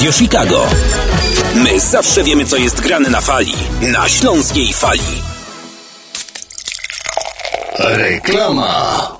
Radio 0.00 0.12
Chicago. 0.12 0.66
My 1.54 1.80
zawsze 1.80 2.24
wiemy, 2.24 2.44
co 2.46 2.56
jest 2.56 2.80
grane 2.80 3.10
na 3.10 3.20
fali. 3.20 3.54
Na 3.82 4.08
śląskiej 4.08 4.72
fali. 4.72 5.22
Reklama. 7.78 9.19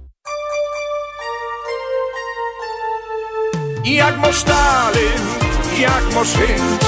Jak 3.83 4.17
masz 4.19 4.43
talent, 4.43 5.45
jak 5.79 6.15
masz 6.15 6.33
chęć 6.33 6.81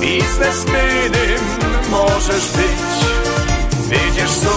Biznesmenem 0.00 1.40
możesz 1.90 2.48
być. 2.48 3.06
Wyjdziesz 3.88 4.30
są 4.30 4.48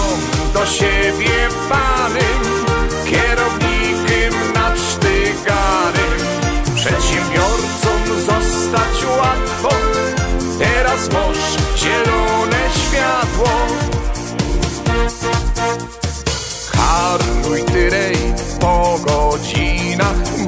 do 0.54 0.66
siebie 0.66 1.48
panem 1.68 2.66
Kierownikiem 3.04 4.52
nadsztyganym 4.54 6.18
Przedsiębiorcą 6.74 7.90
zostać 8.26 9.04
łatwo 9.18 9.68
Teraz 10.58 11.08
masz 11.12 11.80
zielone 11.80 12.70
światło. 12.88 13.50
Harnuj 16.72 17.64
tyrej 17.64 18.16
po 18.60 18.98
godzinach 19.06 19.79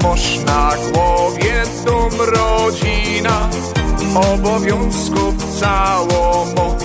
Moż 0.02 0.38
na 0.46 0.72
głowie 0.92 1.62
dum 1.84 2.20
rodzina 2.20 3.48
Obowiązków 4.14 5.60
całą 5.60 6.44
moc. 6.44 6.84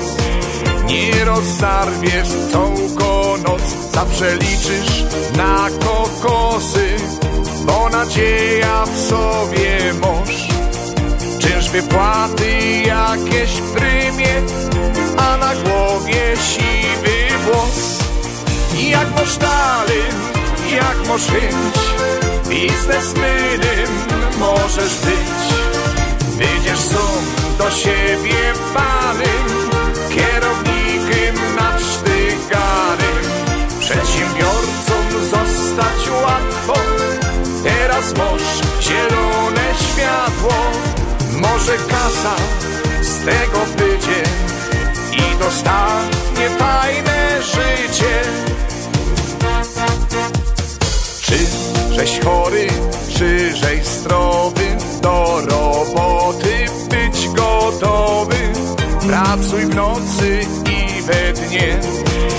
Nie 0.88 1.26
rozarwiesz 1.26 2.30
całką 2.52 3.38
noc 3.38 3.62
Zawsze 3.94 4.36
liczysz 4.36 5.04
na 5.38 5.70
kokosy 5.70 6.96
Bo 7.66 7.90
nadzieja 7.90 8.86
w 8.86 9.10
sobie 9.10 9.94
moż 10.02 10.48
Czynsz 11.40 11.70
wypłaty 11.70 12.52
jakieś 12.86 13.62
prymie 13.76 14.42
A 15.18 15.38
na 15.38 15.56
głowie 15.56 16.34
siwy 16.36 17.38
włos? 17.46 18.00
Jak 18.90 19.16
masz 19.16 19.38
talent, 19.38 20.38
jak 20.72 21.08
masz 21.08 21.28
chęć 21.28 21.97
Biznesmenem 22.50 23.90
możesz 24.40 24.96
być. 24.96 25.48
Wyjdziesz 26.38 26.80
są 26.80 26.98
do 27.58 27.72
siebie 27.72 28.54
panem 28.74 29.48
Kierownikiem 30.10 31.56
nadsztyganym 31.56 33.18
Przedsiębiorcą 33.80 34.94
zostać 35.22 36.10
łatwo. 36.24 36.74
Teraz 37.64 38.14
masz 38.18 38.82
zielone 38.82 39.74
światło. 39.92 40.54
Może 41.32 41.78
kasa 41.78 42.36
z 43.02 43.26
tego 43.26 43.66
będzie 43.78 44.24
I 45.12 45.38
dostanie 45.40 46.50
fajne 46.58 47.42
życie. 47.42 48.22
Czy 51.22 51.38
żeś 51.98 52.20
chory, 52.20 52.68
czy 53.18 53.56
żeś 53.56 53.86
zdrowy 53.86 54.78
Do 55.02 55.42
roboty 55.42 56.66
być 56.90 57.30
gotowy. 57.30 58.38
Pracuj 59.08 59.66
w 59.66 59.76
nocy 59.76 60.42
i 60.72 61.02
we 61.02 61.34
dnie. 61.34 61.80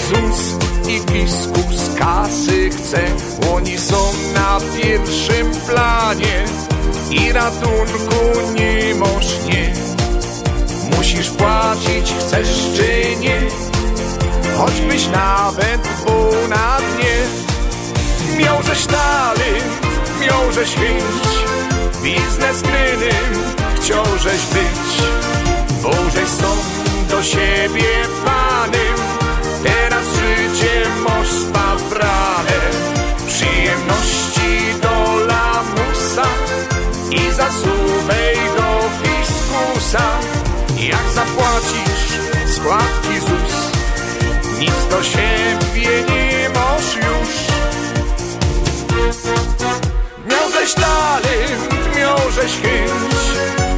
ZUS 0.08 0.56
i 0.88 1.12
fiskus 1.12 1.98
kasy 1.98 2.70
chce 2.70 3.00
Oni 3.54 3.78
są 3.78 4.12
na 4.34 4.60
pierwszym 4.76 5.50
planie. 5.66 6.44
I 7.10 7.32
ratunku 7.32 8.40
nie 8.54 8.94
moż 8.94 9.26
nie. 9.46 9.72
Musisz 10.96 11.30
płacić, 11.30 12.14
chcesz 12.18 12.70
czy 12.76 13.20
nie? 13.20 13.40
Choćbyś 14.56 15.06
nawet 15.06 15.80
był 16.06 16.48
na 16.48 16.78
dnie 16.78 17.47
Miał 18.38 18.62
żeś 18.62 18.86
talent, 18.86 19.86
miał 20.20 20.52
żeś 20.52 20.74
chęć 20.74 21.28
Biznesmenem 22.02 23.32
chciał 23.76 24.04
żeś 24.22 24.46
być. 24.46 25.02
Bo 25.82 25.90
żeś 26.10 26.28
sam 26.28 26.58
do 27.10 27.22
siebie 27.22 27.88
panem 28.24 28.96
Teraz 29.62 30.06
życie 30.06 30.86
masz 31.08 31.28
spabrane. 31.28 32.60
Przyjemności 33.26 34.80
do 34.82 35.26
lamusa 35.26 36.28
I 37.10 37.32
zasuwaj 37.32 38.36
do 38.56 38.88
fiskusa. 39.02 40.04
Jak 40.78 41.10
zapłacisz 41.14 42.18
składki 42.54 43.20
ZUS 43.20 43.70
Nic 44.58 44.86
do 44.90 45.02
siebie 45.02 45.67
żeś 50.68 50.74
talent, 50.74 51.96
miał 51.96 52.30
żeś 52.30 52.52
chęć, 52.52 53.14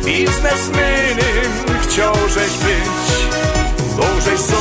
biznesmenem 0.05 1.53
chciał 1.83 2.15
być. 2.15 3.27
Bożej 3.97 4.39
są 4.39 4.57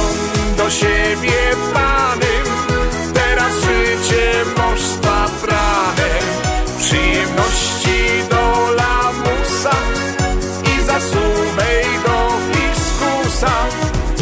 do 0.57 0.69
siebie 0.69 1.31
panem, 1.73 2.45
teraz 3.13 3.53
życie 3.53 4.31
masz 4.57 4.81
spaprane. 4.81 6.09
Przyjemności 6.79 8.23
do 8.29 8.71
lamusa 8.73 9.75
i 10.77 10.83
zasłubej 10.85 11.85
do 12.05 12.31
fiskusa. 12.51 13.51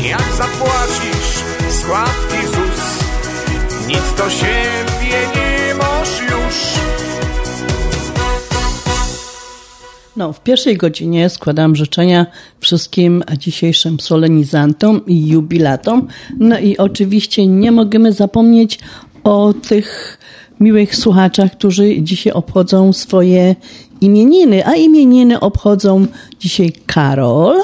Jak 0.04 0.32
zapłacisz 0.38 1.44
składki 1.70 2.48
ZUS, 2.48 2.84
nic 3.88 4.14
do 4.18 4.30
siebie 4.30 5.07
No, 10.18 10.34
w 10.34 10.44
pierwszej 10.44 10.77
godzinie 10.77 11.30
składam 11.30 11.76
życzenia 11.76 12.26
wszystkim 12.60 13.23
dzisiejszym 13.38 13.99
solenizantom 13.99 15.06
i 15.06 15.27
jubilatom. 15.27 16.07
No 16.39 16.60
i 16.60 16.77
oczywiście 16.77 17.48
nie 17.48 17.72
możemy 17.72 18.14
zapomnieć 18.14 18.80
o 19.23 19.53
tych 19.68 20.18
miłych 20.60 20.95
słuchaczach, 20.95 21.52
którzy 21.52 22.02
dzisiaj 22.02 22.34
obchodzą 22.34 22.94
swoje 22.94 23.56
imieniny, 24.02 24.68
a 24.68 24.76
imieniny 24.76 25.39
obchodzą 25.39 26.06
dzisiaj 26.39 26.72
Karol 26.85 27.61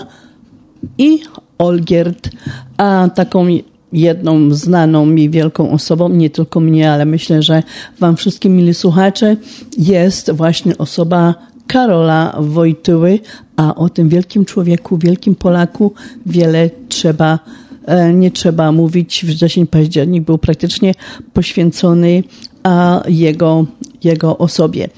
i 0.98 1.20
Olgierd, 1.58 2.30
a 2.78 3.10
taką 3.16 3.48
jedną 3.94 4.52
znaną 4.52 5.06
mi 5.06 5.30
wielką 5.30 5.72
osobą, 5.72 6.10
nie 6.10 6.30
tylko 6.30 6.60
mnie, 6.60 6.92
ale 6.92 7.06
myślę, 7.06 7.42
że 7.42 7.64
Wam 8.00 8.18
wszystkim, 8.18 8.56
mili 8.56 8.74
słuchacze, 8.74 9.38
jest 9.78 10.32
właśnie 10.32 10.78
osoba 10.78 11.36
Karola 11.68 12.36
Wojtyły, 12.40 13.20
a 13.58 13.76
o 13.76 13.90
tym 13.90 14.10
wielkim 14.10 14.46
człowieku, 14.46 14.98
wielkim 14.98 15.36
Polaku 15.36 15.94
wiele 16.26 16.70
trzeba, 16.90 17.40
e, 17.86 18.14
nie 18.14 18.32
trzeba 18.32 18.72
mówić. 18.72 19.26
Wrzesień, 19.26 19.68
październik 19.68 20.24
był 20.24 20.38
praktycznie 20.38 20.94
poświęcony 21.34 22.24
a 22.64 23.04
jego, 23.08 23.66
jego 24.04 24.38
osobie. 24.38 24.90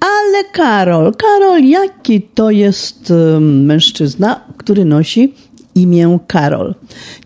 Ale 0.00 0.44
Karol, 0.52 1.14
Karol, 1.14 1.64
jaki 1.64 2.22
to 2.22 2.50
jest 2.50 3.12
mężczyzna, 3.40 4.40
który 4.56 4.84
nosi 4.84 5.34
imię 5.74 6.18
Karol. 6.26 6.74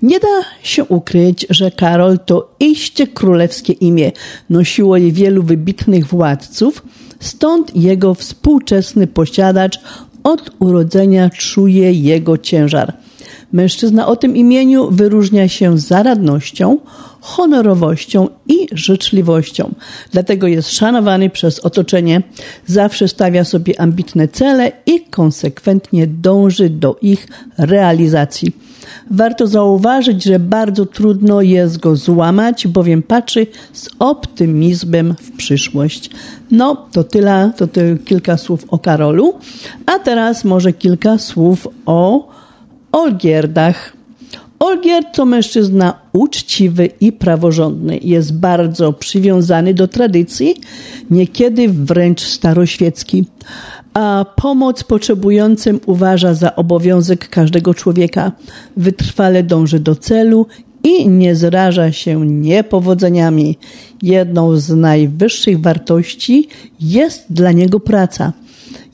Nie 0.02 0.20
da 0.20 0.28
się 0.62 0.84
ukryć, 0.84 1.46
że 1.50 1.70
Karol 1.70 2.18
to 2.18 2.54
iście 2.60 3.06
królewskie 3.06 3.72
imię. 3.72 4.12
Nosiło 4.50 4.96
je 4.96 5.12
wielu 5.12 5.42
wybitnych 5.42 6.06
władców, 6.06 6.82
stąd 7.22 7.76
jego 7.76 8.14
współczesny 8.14 9.06
posiadacz 9.06 9.80
od 10.24 10.50
urodzenia 10.58 11.30
czuje 11.30 11.92
jego 11.92 12.38
ciężar. 12.38 12.92
Mężczyzna 13.52 14.06
o 14.06 14.16
tym 14.16 14.36
imieniu 14.36 14.90
wyróżnia 14.90 15.48
się 15.48 15.78
zaradnością, 15.78 16.78
honorowością 17.20 18.28
i 18.48 18.68
życzliwością. 18.72 19.74
Dlatego 20.10 20.46
jest 20.46 20.70
szanowany 20.70 21.30
przez 21.30 21.60
otoczenie, 21.60 22.22
zawsze 22.66 23.08
stawia 23.08 23.44
sobie 23.44 23.80
ambitne 23.80 24.28
cele 24.28 24.72
i 24.86 25.00
konsekwentnie 25.00 26.06
dąży 26.06 26.70
do 26.70 26.96
ich 27.02 27.28
realizacji. 27.58 28.52
Warto 29.10 29.46
zauważyć, 29.46 30.24
że 30.24 30.38
bardzo 30.38 30.86
trudno 30.86 31.42
jest 31.42 31.78
go 31.78 31.96
złamać, 31.96 32.66
bowiem 32.66 33.02
patrzy 33.02 33.46
z 33.72 33.88
optymizmem 33.98 35.14
w 35.20 35.36
przyszłość. 35.36 36.10
No, 36.50 36.86
to 36.92 37.04
tyle, 37.04 37.52
to 37.56 37.66
ty, 37.66 37.98
kilka 38.04 38.36
słów 38.36 38.64
o 38.68 38.78
Karolu, 38.78 39.34
a 39.86 39.98
teraz 39.98 40.44
może 40.44 40.72
kilka 40.72 41.18
słów 41.18 41.68
o 41.86 42.28
Olgierdach. 42.92 43.96
Olgierd 44.58 45.14
to 45.14 45.24
mężczyzna 45.24 45.98
uczciwy 46.12 46.86
i 47.00 47.12
praworządny. 47.12 47.98
Jest 48.02 48.38
bardzo 48.38 48.92
przywiązany 48.92 49.74
do 49.74 49.88
tradycji, 49.88 50.54
niekiedy 51.10 51.68
wręcz 51.68 52.20
staroświecki. 52.20 53.24
A 53.94 54.26
pomoc 54.36 54.84
potrzebującym 54.84 55.80
uważa 55.86 56.34
za 56.34 56.56
obowiązek 56.56 57.28
każdego 57.28 57.74
człowieka. 57.74 58.32
Wytrwale 58.76 59.42
dąży 59.42 59.80
do 59.80 59.96
celu 59.96 60.46
i 60.84 61.08
nie 61.08 61.36
zraża 61.36 61.92
się 61.92 62.26
niepowodzeniami. 62.26 63.58
Jedną 64.02 64.56
z 64.56 64.70
najwyższych 64.70 65.60
wartości 65.60 66.48
jest 66.80 67.24
dla 67.30 67.52
niego 67.52 67.80
praca. 67.80 68.32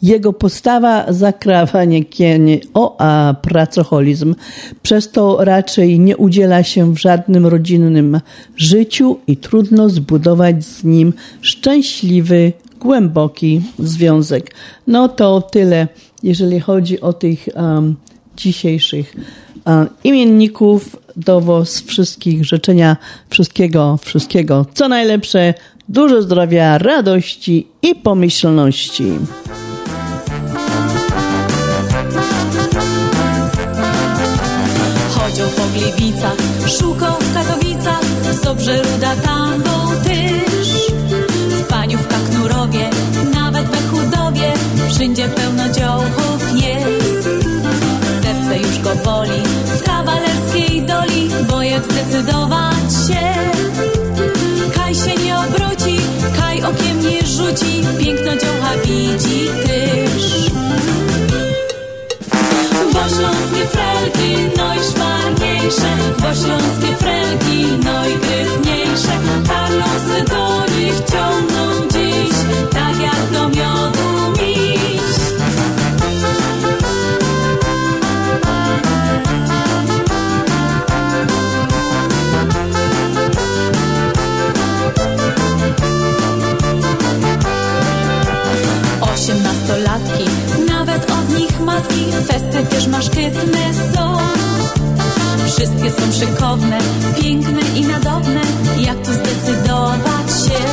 Jego 0.03 0.33
postawa 0.33 1.13
zakrawa 1.13 1.85
niekiedy 1.85 2.61
o 2.75 2.97
a 2.99 3.35
pracoholizm. 3.43 4.35
Przez 4.83 5.11
to 5.11 5.45
raczej 5.45 6.01
nie 6.01 6.17
udziela 6.17 6.63
się 6.63 6.95
w 6.95 6.99
żadnym 6.99 7.47
rodzinnym 7.47 8.21
życiu 8.57 9.19
i 9.27 9.37
trudno 9.37 9.89
zbudować 9.89 10.65
z 10.65 10.85
nim 10.85 11.13
szczęśliwy, 11.41 12.53
głęboki 12.79 13.63
związek. 13.79 14.55
No 14.87 15.09
to 15.09 15.43
tyle, 15.43 15.89
jeżeli 16.23 16.61
chodzi 16.61 17.01
o 17.01 17.13
tych 17.13 17.49
um, 17.55 17.97
dzisiejszych 18.37 19.17
um, 19.65 19.89
imienników. 20.05 20.97
Do 21.17 21.41
Was 21.41 21.81
wszystkich 21.81 22.45
życzenia 22.45 22.97
wszystkiego, 23.31 23.99
wszystkiego 24.03 24.67
co 24.75 24.89
najlepsze, 24.89 25.55
dużo 25.89 26.23
zdrowia, 26.23 26.79
radości 26.79 27.67
i 27.83 27.95
pomyślności. 27.95 29.05
Chodził 35.15 35.47
po 35.47 35.63
Gliwicach, 35.79 36.37
szukał 36.79 37.15
w 37.21 37.35
Katowicach, 37.35 38.05
z 38.33 38.69
ruda 38.69 39.17
tam 39.17 39.78
wszędzie 44.99 45.29
pełno 45.29 45.69
działków 45.69 46.63
jest. 46.63 47.29
Serce 48.23 48.59
już 48.59 48.79
go 48.79 48.91
boli, 49.05 49.43
w 49.65 49.83
kawalerskiej 49.83 50.83
doli, 50.83 51.31
bo 51.51 51.63
jak 51.63 51.85
zdecydować 51.85 52.68
są 95.99 96.13
szykowne, 96.13 96.79
piękne 97.21 97.61
i 97.77 97.81
nadobne, 97.81 98.41
jak 98.79 98.99
tu 98.99 99.13
zdecydować 99.13 100.29
się? 100.45 100.65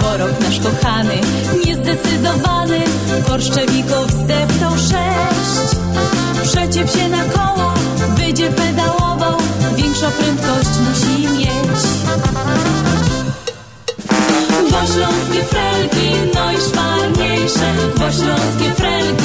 Bo 0.00 0.16
rok 0.16 0.40
nasz 0.40 0.60
kochany, 0.60 1.20
niezdecydowany, 1.66 2.80
Porszczewików 3.26 4.10
zdeptał 4.10 4.72
sześć. 4.72 5.76
Przeciep 6.42 6.90
się 6.90 7.08
na 7.08 7.24
koło, 7.24 7.74
będzie 8.18 8.50
pedałował, 8.50 9.38
większą 9.76 10.10
prędkość 10.10 10.70
musi 10.88 11.28
mieć. 11.28 11.80
Bo 14.70 14.86
śląskie 14.86 15.44
frelki, 15.44 16.08
no 16.34 16.52
i 16.52 16.56
szwarniejsze, 16.56 17.74
bo 17.94 18.12
śląskie 18.12 18.74
frelki, 18.76 19.17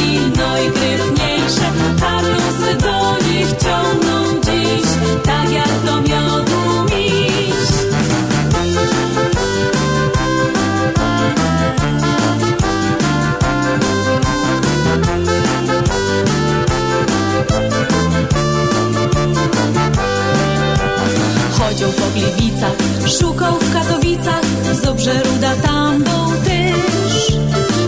Szukał 23.08 23.60
w 23.60 23.74
Katowicach, 23.74 24.46
z 24.74 24.86
Obrzeruda 24.86 25.56
tam 25.56 26.04
był 26.04 26.32
też. 26.46 27.32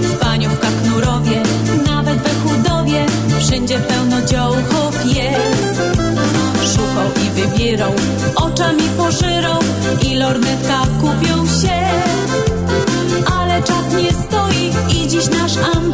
W 0.01 0.17
Paniówkach, 0.17 0.81
Knurowie, 0.83 1.43
nawet 1.85 2.17
we 2.17 2.29
Chudowie, 2.29 3.05
wszędzie 3.39 3.79
pełno 3.79 4.21
dziołchów 4.21 5.05
jest. 5.05 5.81
Szukał 6.75 7.09
i 7.25 7.29
wybierał, 7.29 7.91
oczami 8.35 8.83
pożyrał 8.97 9.59
i 10.01 10.15
lornetka 10.15 10.79
kupią 11.01 11.45
się. 11.47 11.85
Ale 13.37 13.63
czas 13.63 13.93
nie 14.03 14.11
stoi 14.11 14.71
i 14.89 15.07
dziś 15.07 15.29
nasz 15.29 15.57
am 15.75 15.84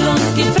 bo 0.00 0.59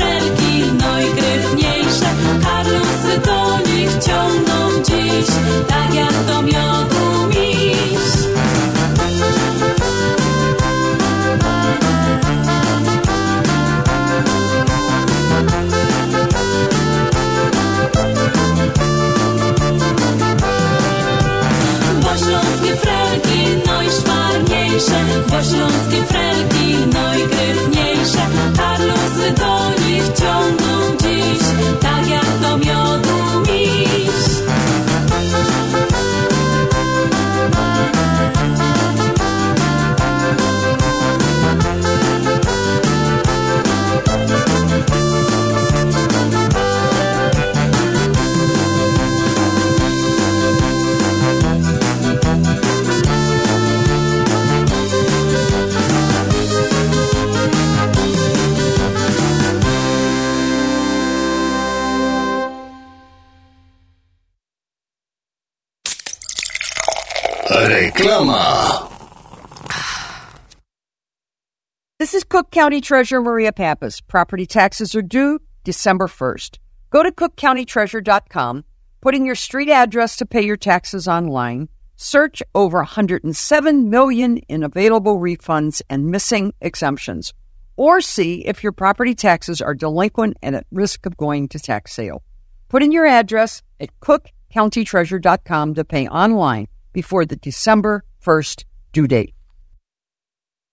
County 72.60 72.82
Treasurer 72.82 73.22
Maria 73.22 73.54
Pappas. 73.54 74.02
Property 74.02 74.44
taxes 74.44 74.94
are 74.94 75.00
due 75.00 75.40
December 75.64 76.06
1st. 76.06 76.58
Go 76.90 77.02
to 77.02 77.10
cookcountytreasure.com, 77.10 78.64
put 79.00 79.14
in 79.14 79.24
your 79.24 79.34
street 79.34 79.70
address 79.70 80.14
to 80.16 80.26
pay 80.26 80.42
your 80.42 80.58
taxes 80.58 81.08
online, 81.08 81.70
search 81.96 82.42
over 82.54 82.76
107 82.76 83.88
million 83.88 84.36
in 84.36 84.62
available 84.62 85.18
refunds 85.18 85.80
and 85.88 86.10
missing 86.10 86.52
exemptions, 86.60 87.32
or 87.76 88.02
see 88.02 88.44
if 88.44 88.62
your 88.62 88.72
property 88.72 89.14
taxes 89.14 89.62
are 89.62 89.72
delinquent 89.72 90.36
and 90.42 90.54
at 90.54 90.66
risk 90.70 91.06
of 91.06 91.16
going 91.16 91.48
to 91.48 91.58
tax 91.58 91.94
sale. 91.94 92.22
Put 92.68 92.82
in 92.82 92.92
your 92.92 93.06
address 93.06 93.62
at 93.80 93.88
cookcountytreasure.com 94.00 95.76
to 95.76 95.84
pay 95.86 96.08
online 96.08 96.68
before 96.92 97.24
the 97.24 97.36
December 97.36 98.04
1st 98.22 98.64
due 98.92 99.06
date. 99.06 99.32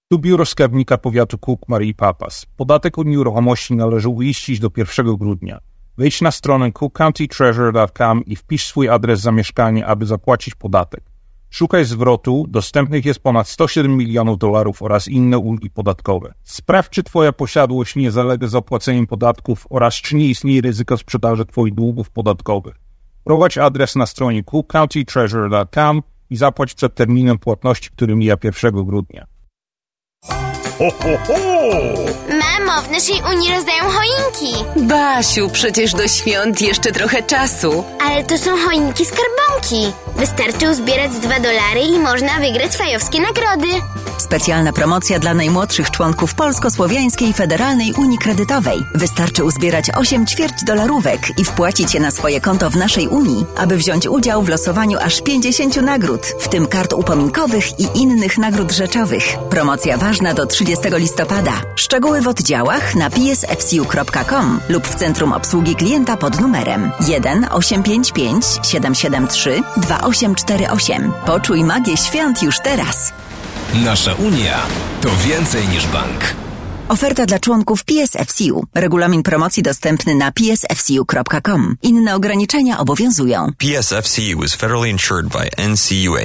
Tu 0.09 0.19
biuro 0.19 0.45
skarbnika 0.45 0.97
powiatu 0.97 1.37
Cook 1.37 1.67
Marii 1.67 1.93
Papas. 1.93 2.45
Podatek 2.57 2.97
od 2.97 3.07
nieruchomości 3.07 3.75
należy 3.75 4.09
uiścić 4.09 4.59
do 4.59 4.69
1 4.77 5.15
grudnia. 5.15 5.59
Wejdź 5.97 6.21
na 6.21 6.31
stronę 6.31 6.71
cookcountytreasure.com 6.71 8.25
i 8.25 8.35
wpisz 8.35 8.65
swój 8.65 8.89
adres 8.89 9.19
zamieszkania, 9.19 9.85
aby 9.85 10.05
zapłacić 10.05 10.55
podatek. 10.55 11.03
Szukaj 11.49 11.85
zwrotu, 11.85 12.45
dostępnych 12.49 13.05
jest 13.05 13.19
ponad 13.19 13.47
107 13.47 13.97
milionów 13.97 14.37
dolarów 14.37 14.81
oraz 14.81 15.07
inne 15.07 15.37
ulgi 15.37 15.69
podatkowe. 15.69 16.33
Sprawdź, 16.43 16.89
czy 16.89 17.03
Twoja 17.03 17.33
posiadłość 17.33 17.95
nie 17.95 18.11
zalega 18.11 18.47
zapłaceniem 18.47 19.07
podatków 19.07 19.67
oraz 19.69 19.95
czy 19.95 20.15
nie 20.15 20.25
istnieje 20.25 20.61
ryzyko 20.61 20.97
sprzedaży 20.97 21.45
Twoich 21.45 21.73
długów 21.73 22.09
podatkowych. 22.09 22.75
Prowadź 23.23 23.57
adres 23.57 23.95
na 23.95 24.05
stronie 24.05 24.43
cookcountytreasure.com 24.43 26.03
i 26.29 26.37
zapłać 26.37 26.73
przed 26.73 26.95
terminem 26.95 27.37
płatności, 27.37 27.89
który 27.89 28.15
mija 28.15 28.35
1 28.43 28.85
grudnia. 28.85 29.36
Ho, 30.79 30.91
ho, 31.03 31.17
ho! 31.27 31.37
Mamo, 32.29 32.81
w 32.81 32.91
naszej 32.91 33.21
Unii 33.33 33.51
rozdają 33.51 33.83
choinki. 33.83 34.63
Basiu, 34.75 35.49
przecież 35.49 35.93
do 35.93 36.07
świąt 36.07 36.61
jeszcze 36.61 36.91
trochę 36.91 37.23
czasu. 37.23 37.83
Ale 38.07 38.23
to 38.23 38.37
są 38.37 38.57
choinki 38.57 39.05
skarbonki. 39.05 39.93
Wystarczy 40.15 40.69
uzbierać 40.69 41.11
2 41.11 41.39
dolary 41.39 41.79
i 41.81 41.99
można 41.99 42.39
wygrać 42.39 42.77
fajowskie 42.77 43.21
nagrody. 43.21 43.67
Specjalna 44.17 44.73
promocja 44.73 45.19
dla 45.19 45.33
najmłodszych 45.33 45.91
członków 45.91 46.35
Polsko-Słowiańskiej 46.35 47.33
Federalnej 47.33 47.93
Unii 47.93 48.17
Kredytowej. 48.17 48.83
Wystarczy 48.95 49.43
uzbierać 49.43 49.89
8 49.89 50.25
ćwierć 50.25 50.63
dolarówek 50.63 51.39
i 51.39 51.45
wpłacić 51.45 51.93
je 51.93 51.99
na 51.99 52.11
swoje 52.11 52.41
konto 52.41 52.69
w 52.69 52.75
naszej 52.75 53.07
Unii, 53.07 53.45
aby 53.57 53.77
wziąć 53.77 54.07
udział 54.07 54.43
w 54.43 54.49
losowaniu 54.49 54.97
aż 55.01 55.21
50 55.21 55.81
nagród, 55.81 56.21
w 56.39 56.47
tym 56.47 56.67
kart 56.67 56.93
upominkowych 56.93 57.79
i 57.79 57.87
innych 58.01 58.37
nagród 58.37 58.71
rzeczowych. 58.71 59.37
Promocja 59.49 59.97
ważna 59.97 60.33
do 60.33 60.45
30 60.45 60.83
listopada. 60.91 61.53
Szczegóły 61.75 62.21
w 62.21 62.27
oddziałach 62.27 62.95
na 62.95 63.09
psfcu.com 63.09 64.59
lub 64.69 64.87
w 64.87 64.95
Centrum 64.95 65.33
Obsługi 65.33 65.75
Klienta 65.75 66.17
pod 66.17 66.39
numerem 66.39 66.91
1 67.07 67.47
855 67.51 68.45
773 68.63 69.61
2848. 69.77 71.11
Poczuj 71.25 71.63
magię 71.63 71.97
świąt 71.97 72.43
już 72.43 72.59
teraz. 72.59 73.13
Nasza 73.73 74.13
Unia 74.13 74.59
to 75.01 75.09
więcej 75.27 75.67
niż 75.67 75.87
bank. 75.87 76.35
Oferta 76.87 77.25
dla 77.25 77.39
członków 77.39 77.83
PSFCU. 77.83 78.63
Regulamin 78.75 79.23
promocji 79.23 79.63
dostępny 79.63 80.15
na 80.15 80.31
psfcu.com. 80.31 81.75
Inne 81.81 82.15
ograniczenia 82.15 82.79
obowiązują. 82.79 83.51
PSFCU 83.57 84.43
is 84.43 84.55
federally 84.55 84.89
insured 84.89 85.27
by 85.27 85.67
NCUA. 85.69 86.21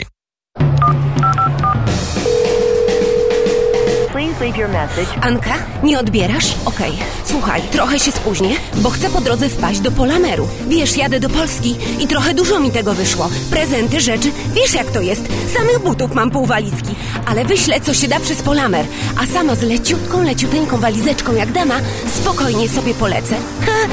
Anka, 5.21 5.55
nie 5.83 5.99
odbierasz? 5.99 6.55
Okej. 6.65 6.93
Słuchaj, 7.25 7.63
trochę 7.71 7.99
się 7.99 8.13
spóźnię, 8.13 8.57
bo 8.75 8.91
chcę 8.91 9.11
po 9.11 9.21
drodze 9.21 9.49
wpaść 9.49 9.81
do 9.81 9.91
Polameru. 9.91 10.49
Wiesz, 10.69 10.97
jadę 10.97 11.21
do 11.21 11.29
Polski 11.29 11.77
i 12.01 12.07
trochę 12.07 12.35
dużo 12.35 12.61
mi 12.61 12.71
tego 12.71 12.95
wyszło. 12.95 13.31
Prezenty, 13.51 14.01
rzeczy, 14.01 14.33
wiesz 14.55 14.75
jak 14.75 14.91
to 14.91 15.01
jest. 15.01 15.23
Samych 15.57 15.79
butów 15.79 16.15
mam 16.15 16.31
pół 16.31 16.47
walizki. 16.47 16.95
Ale 17.27 17.45
wyślę, 17.45 17.81
co 17.81 17.95
się 17.95 18.09
da 18.09 18.21
przez 18.21 18.43
Polamer. 18.43 18.87
A 19.23 19.27
sama 19.27 19.55
z 19.55 19.63
leciutką, 19.63 20.23
leciuteńką 20.23 20.79
walizeczką 20.79 21.35
jak 21.35 21.53
dama, 21.53 21.75
spokojnie 22.15 22.69
sobie 22.69 22.95
polecę. 22.95 23.35
Ha, 23.67 23.89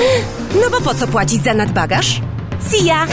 no 0.56 0.70
bo 0.70 0.82
po 0.82 0.96
co 0.96 1.08
płacić 1.08 1.44
za 1.44 1.54
nadbagaż? 1.54 2.22
See 2.72 2.86
ya! 2.86 3.08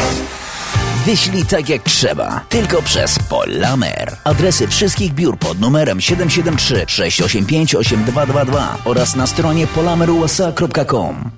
Wyślij 1.06 1.44
tak 1.44 1.68
jak 1.68 1.82
trzeba, 1.82 2.40
tylko 2.48 2.82
przez 2.82 3.18
Polamer. 3.18 4.16
Adresy 4.24 4.68
wszystkich 4.68 5.12
biur 5.14 5.38
pod 5.38 5.60
numerem 5.60 6.00
773 6.00 6.84
685 6.88 7.74
8222 7.74 8.78
oraz 8.84 9.16
na 9.16 9.26
stronie 9.26 9.66
polamerusa.com. 9.66 11.30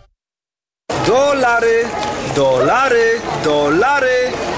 Dolary, 1.06 1.84
dolary, 2.36 3.20
dolary, 3.44 4.32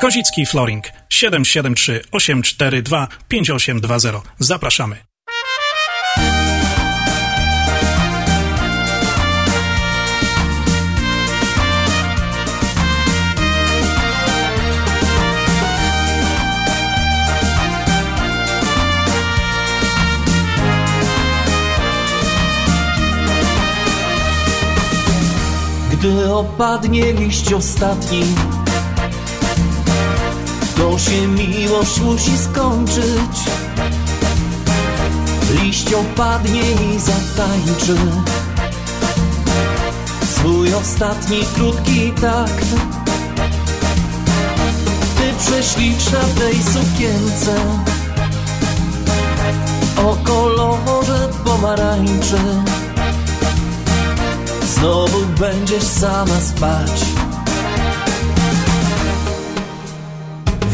Kozicki 0.00 0.46
Flooring 0.46 0.84
773 1.08 2.00
842 2.12 3.08
5820. 3.28 4.22
Zapraszamy. 4.38 4.96
Gdy 25.92 26.34
opadnie 26.34 27.12
liść 27.12 27.52
ostatni 27.52 28.22
To 30.80 30.98
się 30.98 31.26
miłość 31.28 32.00
musi 32.00 32.38
skończyć. 32.38 33.36
Liść 35.62 35.94
opadnie 35.94 36.60
i 36.60 36.98
zatańczy. 36.98 37.96
Swój 40.34 40.74
ostatni 40.74 41.40
krótki 41.54 42.12
takt. 42.12 42.66
Ty 45.16 45.34
prześliczna 45.38 46.18
w 46.18 46.38
tej 46.38 46.54
sukience. 46.54 47.56
O 49.96 50.16
kolorze 50.24 51.28
pomarańczy. 51.44 52.38
Znowu 54.74 55.18
będziesz 55.38 55.84
sama 55.84 56.40
spać 56.40 57.19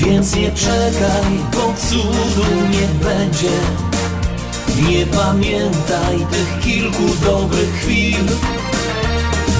Więc 0.06 0.36
nie 0.36 0.50
czekaj, 0.52 1.32
bo 1.52 1.74
cudu 1.88 2.46
nie 2.70 3.08
będzie. 3.08 3.50
Nie 4.88 5.06
pamiętaj 5.06 6.26
tych 6.30 6.60
kilku 6.60 7.02
dobrych 7.24 7.74
chwil 7.74 8.24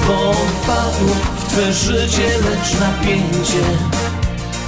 Bo 0.07 0.33
wpadł 0.33 1.07
w 1.37 1.45
Twe 1.49 1.73
życie, 1.73 2.29
lecz 2.29 2.81
napięcie. 2.81 3.65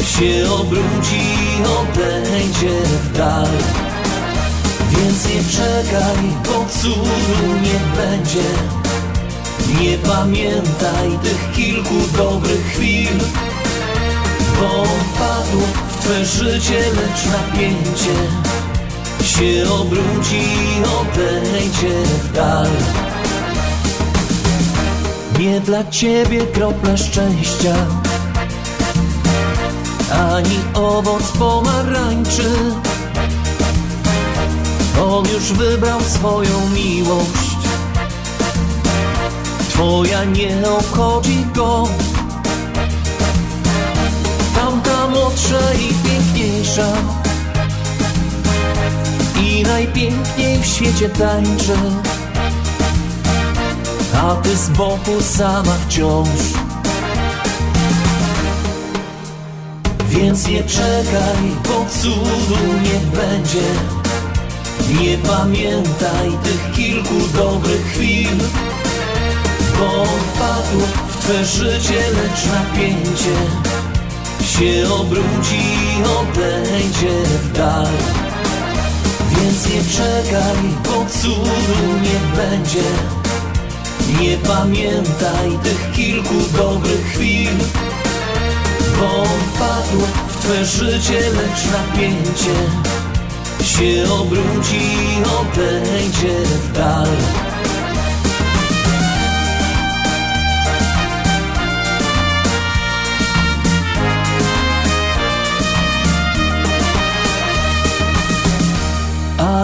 Się 0.06 0.52
obróci 0.52 1.16
i 1.16 1.62
odejdzie 1.62 2.80
w 3.02 3.16
dal. 3.16 3.48
Więc 4.90 5.28
nie 5.28 5.44
czekaj, 5.52 6.24
bo 6.44 6.66
cudu 6.80 7.54
nie 7.62 7.80
będzie. 7.96 8.48
Nie 9.80 9.98
pamiętaj 9.98 11.18
tych 11.22 11.52
kilku 11.52 11.94
dobrych 12.16 12.66
chwil 12.66 13.47
wpadł 14.58 15.60
w 15.88 16.04
Twe 16.04 16.24
życie, 16.24 16.78
lecz 16.78 17.26
napięcie 17.26 18.14
Się 19.24 19.70
obróci 19.70 20.36
i 20.36 20.82
odejdzie 21.00 22.02
w 22.22 22.32
dal. 22.32 22.66
Nie 25.38 25.60
dla 25.60 25.90
Ciebie 25.90 26.46
kropla 26.46 26.96
szczęścia 26.96 27.74
Ani 30.12 30.58
owoc 30.74 31.22
pomarańczy. 31.38 32.50
On 35.02 35.24
już 35.34 35.52
wybrał 35.52 36.00
swoją 36.00 36.70
miłość. 36.74 37.58
Twoja 39.68 40.24
nie 40.24 40.70
obchodzi 40.70 41.46
go 41.54 41.88
I 45.46 46.08
piękniejsza. 46.08 46.92
I 49.42 49.62
najpiękniej 49.62 50.62
w 50.62 50.66
świecie 50.66 51.08
tańczy 51.08 51.76
A 54.14 54.34
ty 54.34 54.56
z 54.56 54.68
boku 54.68 55.22
sama 55.36 55.76
wciąż. 55.88 56.28
Więc 60.08 60.48
nie 60.48 60.64
czekaj, 60.64 61.42
bo 61.64 61.86
cudu 62.00 62.64
nie 62.82 63.20
będzie. 63.20 63.68
Nie 65.00 65.18
pamiętaj 65.18 66.30
tych 66.44 66.72
kilku 66.72 67.14
dobrych 67.34 67.86
chwil 67.86 68.38
bo 69.78 70.04
wpadł 70.04 70.86
w 71.08 71.16
Twe 71.16 71.44
życie, 71.44 72.00
lecz 72.10 72.46
napięcie 72.46 73.67
się 74.48 74.94
obróci 74.94 75.60
odejdzie 76.20 77.22
w 77.42 77.52
dal. 77.52 77.86
Więc 79.30 79.66
nie 79.66 79.80
czekaj, 79.96 80.56
bo 80.84 81.06
cudu 81.20 81.98
nie 82.02 82.36
będzie. 82.36 82.88
Nie 84.20 84.36
pamiętaj 84.36 85.58
tych 85.62 85.92
kilku 85.92 86.34
dobrych 86.56 87.06
chwil, 87.12 87.56
bo 88.98 89.24
wpadł 89.24 90.06
w 90.28 90.36
Twe 90.36 90.64
życie, 90.64 91.20
lecz 91.20 91.64
napięcie 91.72 92.54
się 93.64 94.12
obróci 94.12 94.80
odejdzie 95.40 96.34
w 96.44 96.72
dal. 96.72 97.47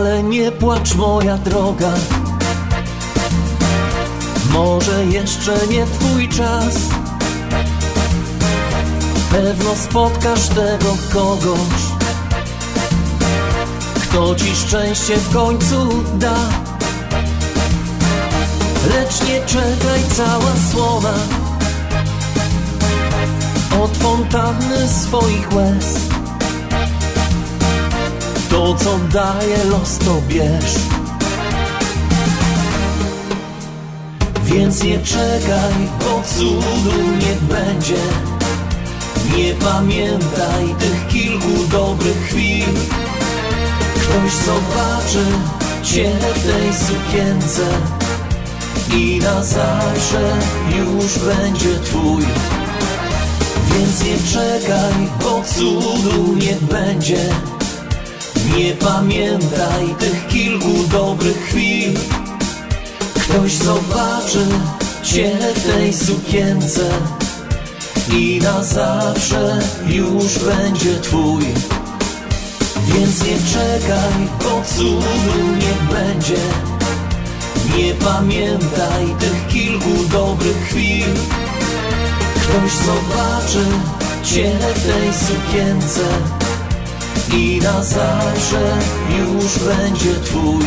Ale 0.04 0.22
nie 0.22 0.52
płacz 0.52 0.94
moja 0.94 1.38
droga. 1.38 1.92
Może 4.50 5.04
jeszcze 5.04 5.52
nie 5.70 5.86
twój 5.86 6.28
czas. 6.28 6.74
Pewno 9.30 9.76
spotkasz 9.76 10.48
tego 10.48 10.96
kogoś 11.12 11.82
Kto 14.02 14.34
ci 14.34 14.56
szczęście 14.56 15.16
w 15.16 15.32
końcu 15.32 15.88
da. 16.14 16.36
Lecz 18.94 19.28
nie 19.28 19.40
czekaj 19.46 20.00
cała 20.16 20.52
słowa. 20.72 21.14
Od 23.82 23.96
fontanny 23.96 24.88
swoich 24.88 25.52
łez 25.52 26.03
to, 28.54 28.74
co 28.74 28.98
daje 29.12 29.64
los, 29.64 29.98
to 29.98 30.22
bierz. 30.28 30.74
Więc 34.44 34.82
nie 34.82 34.98
czekaj, 34.98 35.74
bo 36.00 36.22
cudu 36.34 36.98
nie 37.22 37.54
będzie. 37.54 38.02
Nie 39.36 39.54
pamiętaj 39.54 40.74
tych 40.78 41.08
kilku 41.08 41.64
dobrych 41.70 42.26
chwil. 42.26 42.74
Ktoś 43.94 44.32
zobaczy 44.32 45.24
Cię 45.82 46.12
w 46.34 46.46
tej 46.46 46.74
sukience 46.74 47.62
I 48.96 49.18
na 49.18 49.44
zawsze 49.44 50.36
już 50.76 51.18
będzie 51.18 51.78
Twój. 51.84 52.24
Więc 53.70 54.04
nie 54.04 54.32
czekaj, 54.32 55.08
bo 55.22 55.42
cudu 55.54 56.36
nie 56.36 56.56
będzie 56.70 57.53
nie 58.56 58.72
pamiętaj 58.72 59.94
tych 59.98 60.26
kilku 60.28 60.88
dobrych 60.90 61.46
chwil. 61.46 61.92
Ktoś 63.14 63.52
zobaczy 63.52 64.46
Cię 65.02 65.38
w 65.54 65.72
tej 65.72 65.92
sukience 65.92 66.90
I 68.12 68.40
na 68.42 68.62
zawsze 68.64 69.58
już 69.86 70.38
będzie 70.38 71.00
Twój. 71.00 71.44
Więc 72.86 73.24
nie 73.24 73.36
czekaj, 73.52 74.28
bo 74.38 74.62
cudu 74.76 75.42
nie 75.56 75.94
będzie. 75.94 76.40
Nie 77.76 77.94
pamiętaj 77.94 79.06
tych 79.20 79.46
kilku 79.48 80.04
dobrych 80.10 80.66
chwil. 80.68 81.14
Ktoś 82.34 82.72
zobaczy 82.72 83.64
Cię 84.22 84.52
w 84.74 84.86
tej 84.86 85.12
sukience 85.14 86.43
i 87.36 87.58
na 87.58 87.82
zawsze 87.82 88.60
już 89.18 89.58
będzie 89.58 90.20
Twój. 90.24 90.64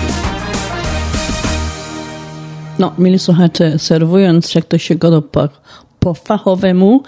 No, 2.80 2.94
mili 2.98 3.20
słuchacze, 3.20 3.80
serwując, 3.80 4.56
jak 4.56 4.66
to 4.66 4.78
się 4.78 4.96
go 4.96 5.22
po, 5.22 5.50
po 6.00 6.14
fachowemu, 6.14 7.04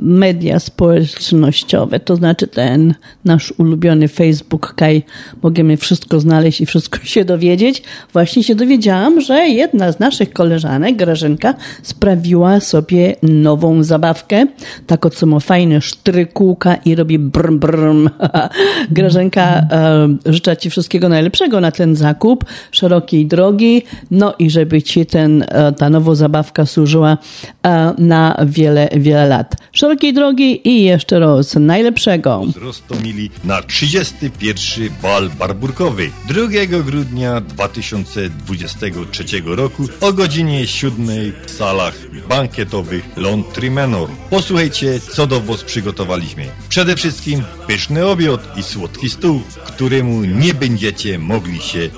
media 0.00 0.58
społecznościowe, 0.58 2.00
to 2.00 2.16
znaczy 2.16 2.46
ten 2.46 2.94
nasz 3.24 3.54
ulubiony 3.58 4.08
Facebook, 4.08 4.74
kaj 4.76 5.02
możemy 5.42 5.76
wszystko 5.76 6.20
znaleźć 6.20 6.60
i 6.60 6.66
wszystko 6.66 6.98
się 7.12 7.24
dowiedzieć. 7.24 7.82
Właśnie 8.12 8.42
się 8.42 8.54
dowiedziałam, 8.54 9.20
że 9.20 9.48
jedna 9.48 9.92
z 9.92 10.00
naszych 10.00 10.32
koleżanek, 10.32 10.96
Grażynka, 10.96 11.54
sprawiła 11.82 12.60
sobie 12.60 13.16
nową 13.22 13.82
zabawkę, 13.82 14.46
tak 14.86 15.02
co 15.14 15.26
ma 15.26 15.40
fajne 15.40 15.80
sztrykółka 15.80 16.74
i 16.74 16.94
robi 16.94 17.18
brm 17.18 17.58
brm. 17.58 18.10
Grażynka, 18.90 19.66
e, 19.72 20.08
życzę 20.26 20.56
Ci 20.56 20.70
wszystkiego 20.70 21.08
najlepszego 21.08 21.60
na 21.60 21.70
ten 21.70 21.96
zakup, 21.96 22.44
szerokiej 22.70 23.26
drogi, 23.26 23.82
no 24.10 24.34
i 24.38 24.50
żeby 24.50 24.82
Ci 24.82 25.06
ten, 25.06 25.44
e, 25.48 25.72
ta 25.72 25.90
nowa 25.90 26.14
zabawka 26.14 26.66
służyła 26.66 27.18
e, 27.66 27.94
na 27.98 28.36
wiele, 28.46 28.88
wiele 28.96 29.26
lat. 29.26 29.41
Szerokiej 29.72 30.14
drogi 30.14 30.68
i 30.68 30.84
jeszcze 30.84 31.18
raz 31.18 31.54
najlepszego. 31.54 32.42
Roztomili 32.56 33.30
na 33.44 33.62
31 33.62 34.88
bal 35.02 35.30
barburkowy 35.38 36.10
2 36.28 36.82
grudnia 36.82 37.40
2023 37.40 39.24
roku 39.44 39.88
o 40.00 40.12
godzinie 40.12 40.66
7 40.66 41.06
w 41.46 41.50
salach 41.50 41.94
bankietowych 42.28 43.04
Laundry 43.16 43.70
Manor. 43.70 44.08
Posłuchajcie, 44.30 45.00
co 45.00 45.26
do 45.26 45.40
was 45.40 45.64
przygotowaliśmy. 45.64 46.46
Przede 46.68 46.96
wszystkim 46.96 47.42
pyszny 47.66 48.06
obiad 48.06 48.58
i 48.58 48.62
słodki 48.62 49.10
stół, 49.10 49.40
któremu 49.66 50.24
nie 50.24 50.54
będziecie 50.54 51.18
mogli 51.18 51.62
się 51.62 51.90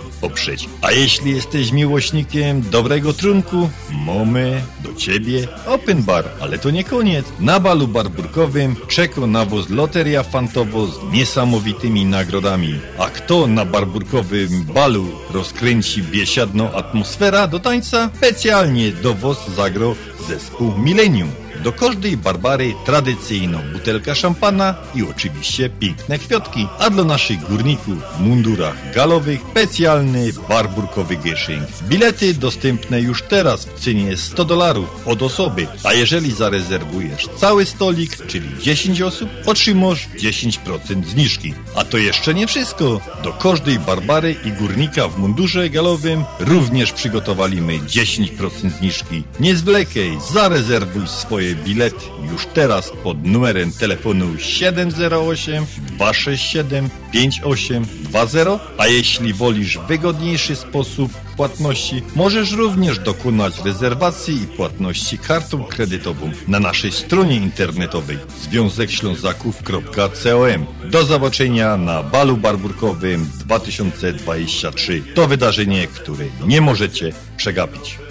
A 0.82 0.92
jeśli 0.92 1.34
jesteś 1.34 1.72
miłośnikiem 1.72 2.62
dobrego 2.70 3.12
trunku, 3.12 3.70
mamy 3.90 4.62
do 4.82 4.94
ciebie 4.94 5.48
open 5.66 6.02
bar. 6.02 6.24
Ale 6.40 6.58
to 6.58 6.70
nie 6.70 6.84
koniec. 6.84 7.26
Na 7.40 7.60
balu 7.60 7.88
barburkowym 7.88 8.76
czeka 8.88 9.20
na 9.20 9.44
was 9.44 9.70
loteria 9.70 10.22
fantowo 10.22 10.86
z 10.86 11.12
niesamowitymi 11.12 12.04
nagrodami. 12.04 12.80
A 12.98 13.10
kto 13.10 13.46
na 13.46 13.64
barburkowym 13.64 14.64
balu 14.64 15.06
rozkręci 15.30 16.02
biesiadną 16.02 16.72
atmosfera 16.72 17.46
do 17.46 17.60
tańca? 17.60 18.10
Specjalnie 18.16 18.92
do 18.92 19.14
was 19.14 19.50
zagro 19.56 19.94
zespół 20.28 20.78
Millennium. 20.78 21.43
Do 21.64 21.72
każdej 21.72 22.16
Barbary 22.16 22.74
tradycyjną 22.84 23.58
butelka 23.72 24.14
szampana 24.14 24.74
i 24.94 25.02
oczywiście 25.02 25.70
piękne 25.70 26.18
kwiatki. 26.18 26.68
A 26.78 26.90
dla 26.90 27.04
naszych 27.04 27.40
górników 27.40 27.98
w 28.16 28.20
mundurach 28.20 28.94
galowych 28.94 29.40
specjalny 29.50 30.32
barburkowy 30.48 31.16
gieszynk. 31.16 31.68
Bilety 31.82 32.34
dostępne 32.34 33.00
już 33.00 33.22
teraz 33.22 33.64
w 33.64 33.80
cenie 33.80 34.16
100 34.16 34.44
dolarów 34.44 34.88
od 35.06 35.22
osoby. 35.22 35.66
A 35.84 35.92
jeżeli 35.92 36.32
zarezerwujesz 36.32 37.28
cały 37.36 37.66
stolik, 37.66 38.26
czyli 38.26 38.48
10 38.60 39.02
osób, 39.02 39.28
otrzymasz 39.46 40.08
10% 40.18 41.04
zniżki. 41.04 41.54
A 41.74 41.84
to 41.84 41.98
jeszcze 41.98 42.34
nie 42.34 42.46
wszystko. 42.46 43.00
Do 43.22 43.32
każdej 43.32 43.78
Barbary 43.78 44.36
i 44.44 44.52
górnika 44.52 45.08
w 45.08 45.18
mundurze 45.18 45.70
galowym 45.70 46.24
również 46.40 46.92
przygotowaliśmy 46.92 47.78
10% 47.78 48.78
zniżki. 48.78 49.22
Nie 49.40 49.56
zwlekaj, 49.56 50.18
zarezerwuj 50.32 51.08
swoje 51.08 51.53
bilet 51.54 51.94
już 52.32 52.46
teraz 52.46 52.92
pod 53.02 53.24
numerem 53.24 53.72
telefonu 53.72 54.38
708 54.38 55.66
267 55.96 56.90
5820, 57.12 58.58
a 58.78 58.86
jeśli 58.86 59.32
wolisz 59.32 59.78
wygodniejszy 59.88 60.56
sposób 60.56 61.12
płatności, 61.36 62.02
możesz 62.16 62.52
również 62.52 62.98
dokonać 62.98 63.64
rezerwacji 63.64 64.42
i 64.42 64.46
płatności 64.46 65.18
kartą 65.18 65.64
kredytową 65.64 66.30
na 66.48 66.60
naszej 66.60 66.92
stronie 66.92 67.36
internetowej 67.36 68.18
związekślązaków.com. 68.42 70.66
Do 70.90 71.04
zobaczenia 71.04 71.76
na 71.76 72.02
balu 72.02 72.36
barburkowym 72.36 73.30
2023. 73.34 75.02
To 75.14 75.26
wydarzenie, 75.26 75.86
które 75.86 76.24
nie 76.46 76.60
możecie 76.60 77.12
przegapić. 77.36 78.03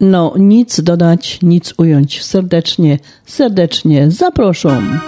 No, 0.00 0.34
nic 0.38 0.80
dodać, 0.80 1.38
nic 1.42 1.74
ująć. 1.78 2.24
Serdecznie, 2.24 2.98
serdecznie 3.26 4.10
zapraszam. 4.10 5.00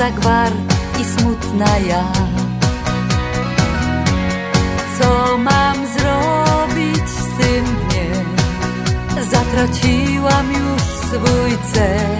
Miasta 0.00 0.20
gwar 0.20 0.52
i 1.00 1.04
smutna 1.04 1.78
ja. 1.78 2.04
Co 4.98 5.38
mam 5.38 5.76
zrobić 5.86 7.08
z 7.08 7.38
tym 7.38 7.64
dniem? 7.64 8.26
Zatraciłam 9.30 10.52
już 10.52 10.82
swój 10.82 11.52
cel. 11.72 12.16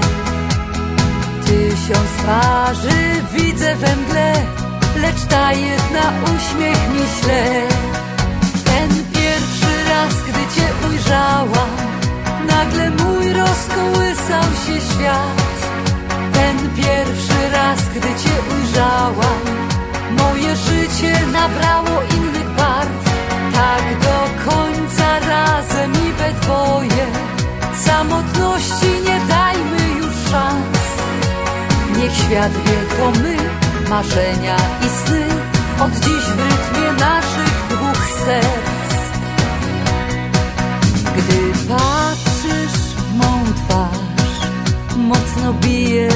Tysiąc 1.46 2.10
twarzy 2.18 3.22
widzę 3.34 3.76
we 3.76 3.96
mgle, 3.96 4.32
lecz 4.96 5.24
ta 5.28 5.52
jedna 5.52 6.12
uśmiech 6.24 6.88
mi 6.92 7.06
śle. 7.20 7.68
Ten 8.64 8.88
pierwszy 9.12 9.84
raz, 9.88 10.14
gdy 10.22 10.54
cię 10.54 10.88
ujrzałam, 10.88 11.70
nagle 12.46 12.90
mój 12.90 13.32
rozkołysał 13.32 14.44
się 14.66 14.80
świat. 14.80 15.59
Ten 16.40 16.56
pierwszy 16.76 17.50
raz, 17.52 17.78
gdy 17.88 18.08
cię 18.22 18.34
ujrzałam, 18.54 19.40
moje 20.18 20.56
życie 20.56 21.12
nabrało 21.32 22.02
innych 22.16 22.50
barw. 22.56 23.04
Tak 23.54 23.84
do 24.02 24.50
końca 24.50 25.18
razem 25.18 25.92
i 25.92 26.12
we 26.12 26.32
dwoje, 26.40 27.06
samotności 27.84 28.90
nie 29.06 29.20
dajmy 29.28 29.98
już 29.98 30.30
szans. 30.30 30.78
Niech 31.96 32.12
świat 32.12 32.52
wie, 32.52 32.96
to 32.96 33.20
my, 33.20 33.36
marzenia 33.90 34.56
i 34.56 34.88
sny, 35.06 35.24
od 35.84 35.92
dziś 35.92 36.24
w 36.24 36.40
rytmie 36.40 36.92
naszych 36.92 37.54
dwóch 37.70 38.06
serc. 38.24 38.90
Gdy 41.16 41.49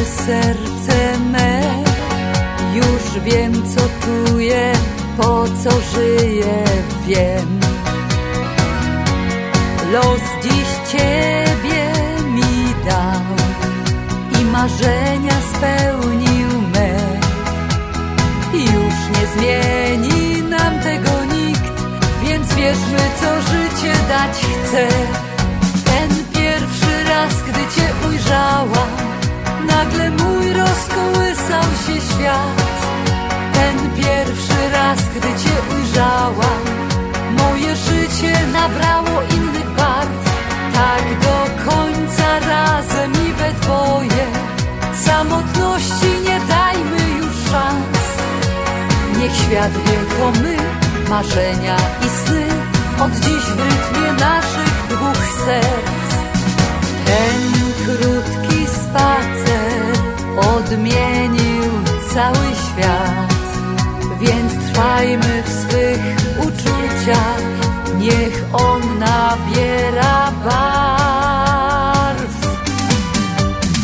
serce 0.04 1.18
me. 1.32 1.84
Już 2.74 3.24
wiem, 3.24 3.52
co 3.52 3.80
czuję, 4.04 4.72
po 5.16 5.44
co 5.64 5.70
żyję, 5.94 6.64
wiem. 7.06 7.60
Los 9.92 10.20
dziś 10.42 10.68
ciebie 10.92 11.92
mi 12.24 12.74
dał 12.86 13.24
i 14.40 14.44
marzenia 14.44 15.36
spełnił 15.54 16.48
me. 16.74 16.96
Już 18.52 18.94
nie 19.14 19.26
zmieni 19.34 20.42
nam 20.42 20.80
tego 20.80 21.34
nikt, 21.34 21.82
więc 22.22 22.54
wierzmy, 22.54 22.98
co 23.20 23.40
życie 23.40 23.94
dać 24.08 24.36
chce. 24.38 24.88
Ten 25.84 26.10
pierwszy 26.32 27.04
raz, 27.08 27.42
gdy 27.42 27.60
cię 27.60 28.08
ujrzałam, 28.08 28.88
nagle 29.66 30.10
mój 30.10 30.52
rozkołysał 30.52 31.68
się 31.86 32.00
świat. 32.00 32.64
Ten 33.52 33.90
pierwszy 33.96 34.70
raz, 34.72 34.98
gdy 35.08 35.28
cię 35.28 35.54
ujrzałam, 35.74 36.62
moje 37.38 37.76
życie 37.76 38.32
nabrało 38.52 39.22
innych 39.36 39.70
barw. 39.70 40.24
Tak 40.74 41.04
do 41.20 41.70
końca 41.70 42.38
razem 42.48 43.12
i 43.12 43.32
we 43.32 43.52
dwoje, 43.52 44.26
samotności 45.04 46.10
nie 46.28 46.40
dajmy 46.48 47.18
już 47.18 47.50
szans. 47.50 48.04
Niech 49.18 49.36
świat 49.36 49.72
wie, 49.72 49.98
to 50.18 50.40
my, 50.42 50.56
marzenia 51.10 51.76
i 52.06 52.08
sny, 52.08 52.46
od 53.04 53.12
dziś 53.12 53.44
w 53.44 53.60
rytmie 53.60 54.12
naszych 54.12 54.86
dwóch 54.88 55.24
serc. 55.46 56.10
Ten 57.06 57.52
krótki 57.84 58.33
odmienił 60.38 61.64
cały 62.14 62.46
świat. 62.54 63.34
Więc 64.20 64.52
trwajmy 64.72 65.42
w 65.42 65.48
swych 65.48 66.00
uczuciach, 66.38 67.42
niech 67.98 68.44
on 68.52 68.98
nabiera 68.98 70.32
barw. 70.44 72.34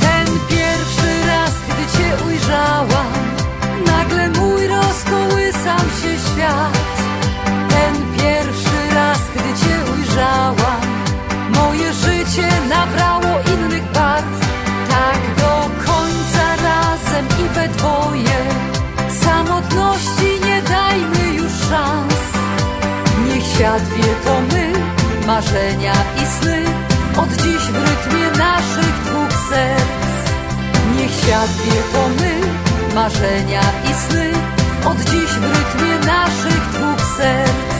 Ten 0.01 0.27
pierwszy 0.49 1.27
raz, 1.27 1.53
gdy 1.69 1.99
cię 1.99 2.25
ujrzałam, 2.27 3.13
nagle 3.87 4.29
mój 4.29 4.67
rozkołysał 4.67 5.79
się 5.79 6.33
świat. 6.33 6.79
Ten 7.69 7.95
pierwszy 8.19 8.95
raz, 8.95 9.19
gdy 9.35 9.67
cię 9.67 9.93
ujrzałam, 9.93 10.81
moje 11.55 11.93
życie 11.93 12.49
nabrało 12.69 13.20
swoje. 17.81 18.39
Samotności 19.25 20.31
nie 20.47 20.63
dajmy 20.63 21.35
już 21.35 21.53
szans. 21.69 22.21
Niech 23.27 23.45
świat 23.45 23.85
wie 23.97 24.13
to 24.25 24.35
my, 24.51 24.73
marzenia 25.27 25.95
i 26.23 26.27
sny. 26.27 26.65
Od 27.23 27.31
dziś 27.43 27.63
w 27.75 27.77
rytmie 27.89 28.27
naszych 28.39 28.95
dwóch 29.07 29.33
serc. 29.51 30.13
Niech 30.97 31.13
świat 31.21 31.51
wie 31.65 31.81
to 31.93 32.03
my, 32.19 32.33
marzenia 32.95 33.63
i 33.91 33.95
sny. 33.95 34.27
Od 34.85 34.99
dziś 34.99 35.31
w 35.43 35.45
rytmie 35.57 35.95
naszych 36.07 36.63
dwóch 36.75 37.01
serc. 37.17 37.71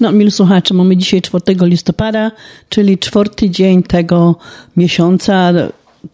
No, 0.00 0.12
mil 0.12 0.30
słuchacze, 0.30 0.74
mamy 0.74 0.96
dzisiaj 0.96 1.22
4 1.22 1.42
listopada, 1.60 2.30
czyli 2.68 2.98
czwarty 2.98 3.50
dzień 3.50 3.82
tego 3.82 4.36
miesiąca, 4.76 5.52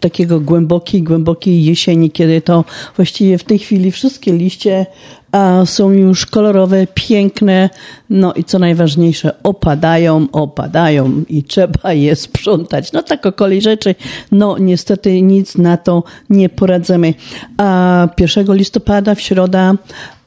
takiego 0.00 0.40
głębokiej, 0.40 1.02
głębokiej 1.02 1.64
jesieni, 1.64 2.10
kiedy 2.10 2.40
to 2.40 2.64
właściwie 2.96 3.38
w 3.38 3.44
tej 3.44 3.58
chwili 3.58 3.92
wszystkie 3.92 4.32
liście 4.32 4.86
a, 5.32 5.66
są 5.66 5.90
już 5.90 6.26
kolorowe, 6.26 6.86
piękne, 6.94 7.70
no 8.10 8.34
i 8.34 8.44
co 8.44 8.58
najważniejsze, 8.58 9.42
opadają, 9.42 10.26
opadają 10.32 11.24
i 11.28 11.42
trzeba 11.42 11.92
je 11.92 12.16
sprzątać. 12.16 12.92
No 12.92 13.02
tak 13.02 13.26
o 13.26 13.32
kolei 13.32 13.60
rzeczy, 13.60 13.94
no 14.32 14.58
niestety 14.58 15.22
nic 15.22 15.58
na 15.58 15.76
to 15.76 16.02
nie 16.30 16.48
poradzimy. 16.48 17.14
A 17.56 18.08
1 18.18 18.56
listopada 18.56 19.14
w 19.14 19.20
środa 19.20 19.74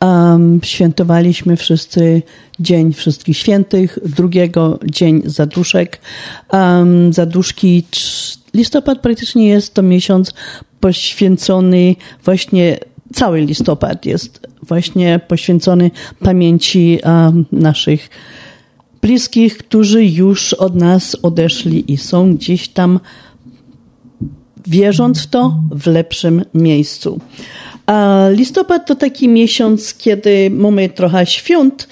um, 0.02 0.60
świętowaliśmy 0.64 1.58
wszyscy 1.58 2.22
Dzień 2.60 2.94
Wszystkich 2.94 3.38
Świętych, 3.38 4.00
drugiego 4.06 4.80
Dzień 4.86 5.22
Zaduszek. 5.26 6.00
Um, 6.54 7.14
zaduszki 7.14 7.84
listopad 8.54 9.00
praktycznie 9.00 9.48
jest 9.48 9.74
to 9.74 9.82
miesiąc 9.82 10.34
poświęcony 10.80 11.96
właśnie 12.24 12.78
cały 13.14 13.42
listopad 13.42 14.06
jest 14.06 14.48
właśnie 14.64 15.20
poświęcony 15.28 15.92
pamięci 16.20 17.00
um, 17.04 17.46
naszych 17.52 18.10
bliskich, 19.02 19.58
którzy 19.58 20.06
już 20.06 20.54
od 20.54 20.76
nas 20.76 21.18
odeszli 21.22 21.92
i 21.92 21.98
są 21.98 22.36
gdzieś 22.36 22.68
tam, 22.68 23.00
wierząc 24.68 25.22
w 25.22 25.28
to, 25.28 25.60
w 25.72 25.88
lepszym 25.88 26.46
miejscu. 26.54 27.20
A 27.86 28.28
listopad 28.30 28.88
to 28.88 28.96
taki 28.96 29.28
miesiąc, 29.28 29.94
kiedy 29.94 30.50
mamy 30.50 30.90
trochę 30.90 31.26
świąt, 31.26 31.88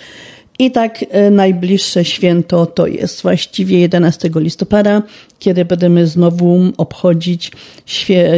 i 0.59 0.71
tak 0.71 1.05
e, 1.09 1.31
najbliższe 1.31 2.05
święto 2.05 2.65
to 2.65 2.87
jest 2.87 3.21
właściwie 3.21 3.79
11 3.79 4.29
listopada, 4.35 5.03
kiedy 5.39 5.65
będziemy 5.65 6.07
znowu 6.07 6.59
obchodzić 6.77 7.51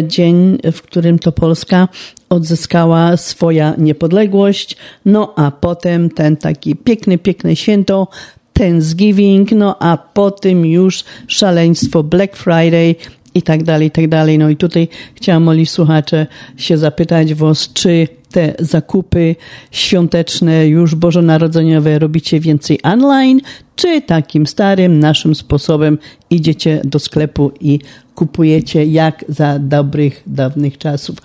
dzień, 0.03 0.57
w 0.71 0.81
którym 0.81 1.19
to 1.19 1.31
Polska 1.31 1.87
odzyskała 2.29 3.17
swoja 3.17 3.75
niepodległość. 3.77 4.77
No 5.05 5.33
a 5.35 5.51
potem 5.51 6.09
ten 6.09 6.37
taki 6.37 6.75
piękny, 6.75 7.17
piękne 7.17 7.55
święto 7.55 8.07
Thanksgiving, 8.53 9.51
no 9.51 9.75
a 9.79 9.97
potem 9.97 10.65
już 10.65 11.03
szaleństwo 11.27 12.03
Black 12.03 12.35
Friday 12.37 12.95
i 13.35 13.41
tak 13.41 13.63
dalej, 13.63 13.87
i 13.87 13.91
tak 13.91 14.07
dalej. 14.07 14.37
No 14.37 14.49
i 14.49 14.55
tutaj 14.55 14.87
chciałam, 15.15 15.43
moi 15.43 15.65
słuchacze, 15.65 16.27
się 16.57 16.77
zapytać 16.77 17.33
was, 17.33 17.73
czy 17.73 18.07
te 18.31 18.53
zakupy 18.59 19.35
świąteczne, 19.71 20.67
już 20.67 20.95
bożonarodzeniowe 20.95 21.99
robicie 21.99 22.39
więcej 22.39 22.79
online, 22.83 23.41
czy 23.75 24.01
takim 24.01 24.47
starym, 24.47 24.99
naszym 24.99 25.35
sposobem 25.35 25.97
idziecie 26.29 26.81
do 26.83 26.99
sklepu 26.99 27.51
i 27.61 27.79
kupujecie 28.15 28.85
jak 28.85 29.25
za 29.29 29.59
dobrych, 29.59 30.23
dawnych 30.27 30.77
czasów. 30.77 31.17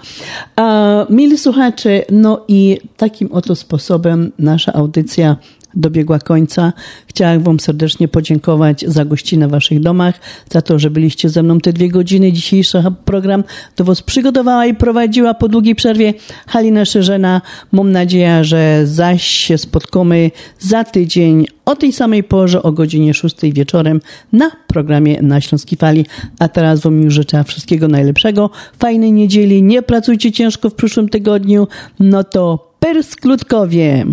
A, 0.56 1.06
mili 1.10 1.38
słuchacze, 1.38 2.02
no 2.10 2.44
i 2.48 2.78
takim 2.96 3.32
oto 3.32 3.54
sposobem 3.54 4.32
nasza 4.38 4.72
audycja 4.72 5.36
dobiegła 5.76 6.18
końca. 6.18 6.72
Chciałam 7.06 7.42
Wam 7.42 7.60
serdecznie 7.60 8.08
podziękować 8.08 8.84
za 8.88 9.04
gościnę 9.04 9.48
w 9.48 9.50
Waszych 9.50 9.80
domach, 9.80 10.20
za 10.52 10.62
to, 10.62 10.78
że 10.78 10.90
byliście 10.90 11.28
ze 11.28 11.42
mną 11.42 11.60
te 11.60 11.72
dwie 11.72 11.88
godziny. 11.88 12.32
Dzisiejszy 12.32 12.82
program 13.04 13.44
do 13.76 13.84
Was 13.84 14.02
przygotowała 14.02 14.66
i 14.66 14.74
prowadziła 14.74 15.34
po 15.34 15.48
długiej 15.48 15.74
przerwie 15.74 16.14
Halina 16.46 16.84
Szerzena. 16.84 17.42
Mam 17.72 17.92
nadzieję, 17.92 18.44
że 18.44 18.86
zaś 18.86 19.22
się 19.26 19.58
spotkamy 19.58 20.30
za 20.58 20.84
tydzień 20.84 21.46
o 21.64 21.76
tej 21.76 21.92
samej 21.92 22.24
porze, 22.24 22.62
o 22.62 22.72
godzinie 22.72 23.14
6 23.14 23.36
wieczorem 23.42 24.00
na 24.32 24.50
programie 24.66 25.22
na 25.22 25.40
Śląskiej 25.40 25.78
Fali. 25.78 26.06
A 26.38 26.48
teraz 26.48 26.80
Wam 26.80 27.02
już 27.02 27.14
życzę 27.14 27.44
wszystkiego 27.44 27.88
najlepszego, 27.88 28.50
fajnej 28.78 29.12
niedzieli, 29.12 29.62
nie 29.62 29.82
pracujcie 29.82 30.32
ciężko 30.32 30.70
w 30.70 30.74
przyszłym 30.74 31.08
tygodniu, 31.08 31.68
no 32.00 32.24
to 32.24 32.72
persklutkowie. 32.80 34.06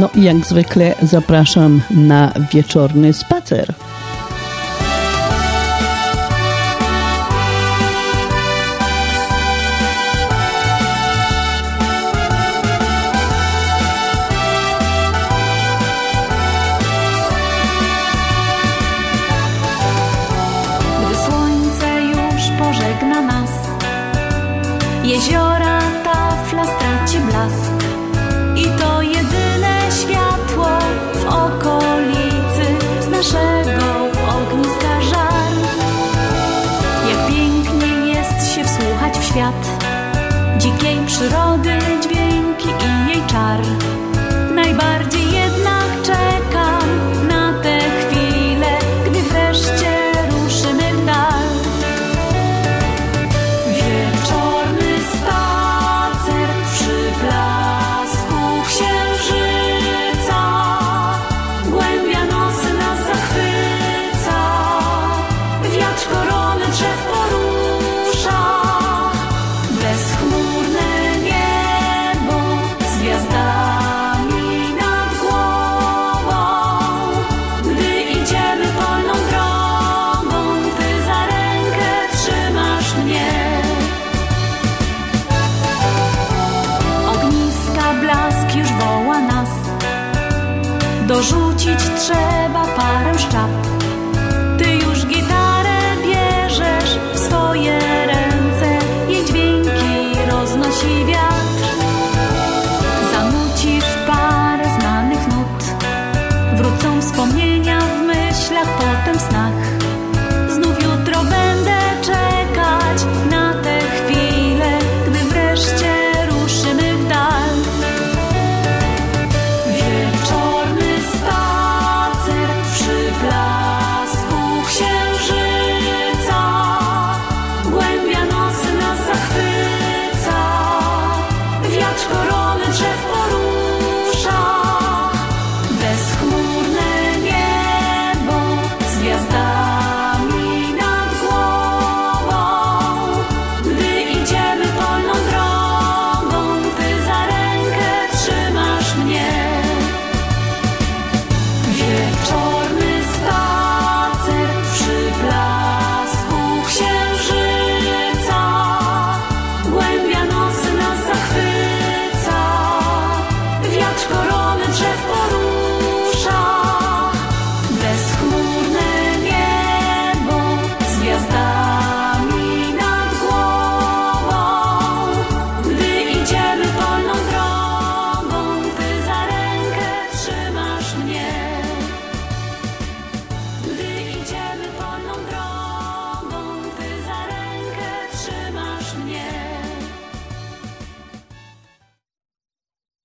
No 0.00 0.10
i 0.14 0.22
jak 0.22 0.36
zwykle 0.36 0.94
zapraszam 1.02 1.80
na 1.90 2.32
wieczorny 2.52 3.12
spacer. 3.12 3.74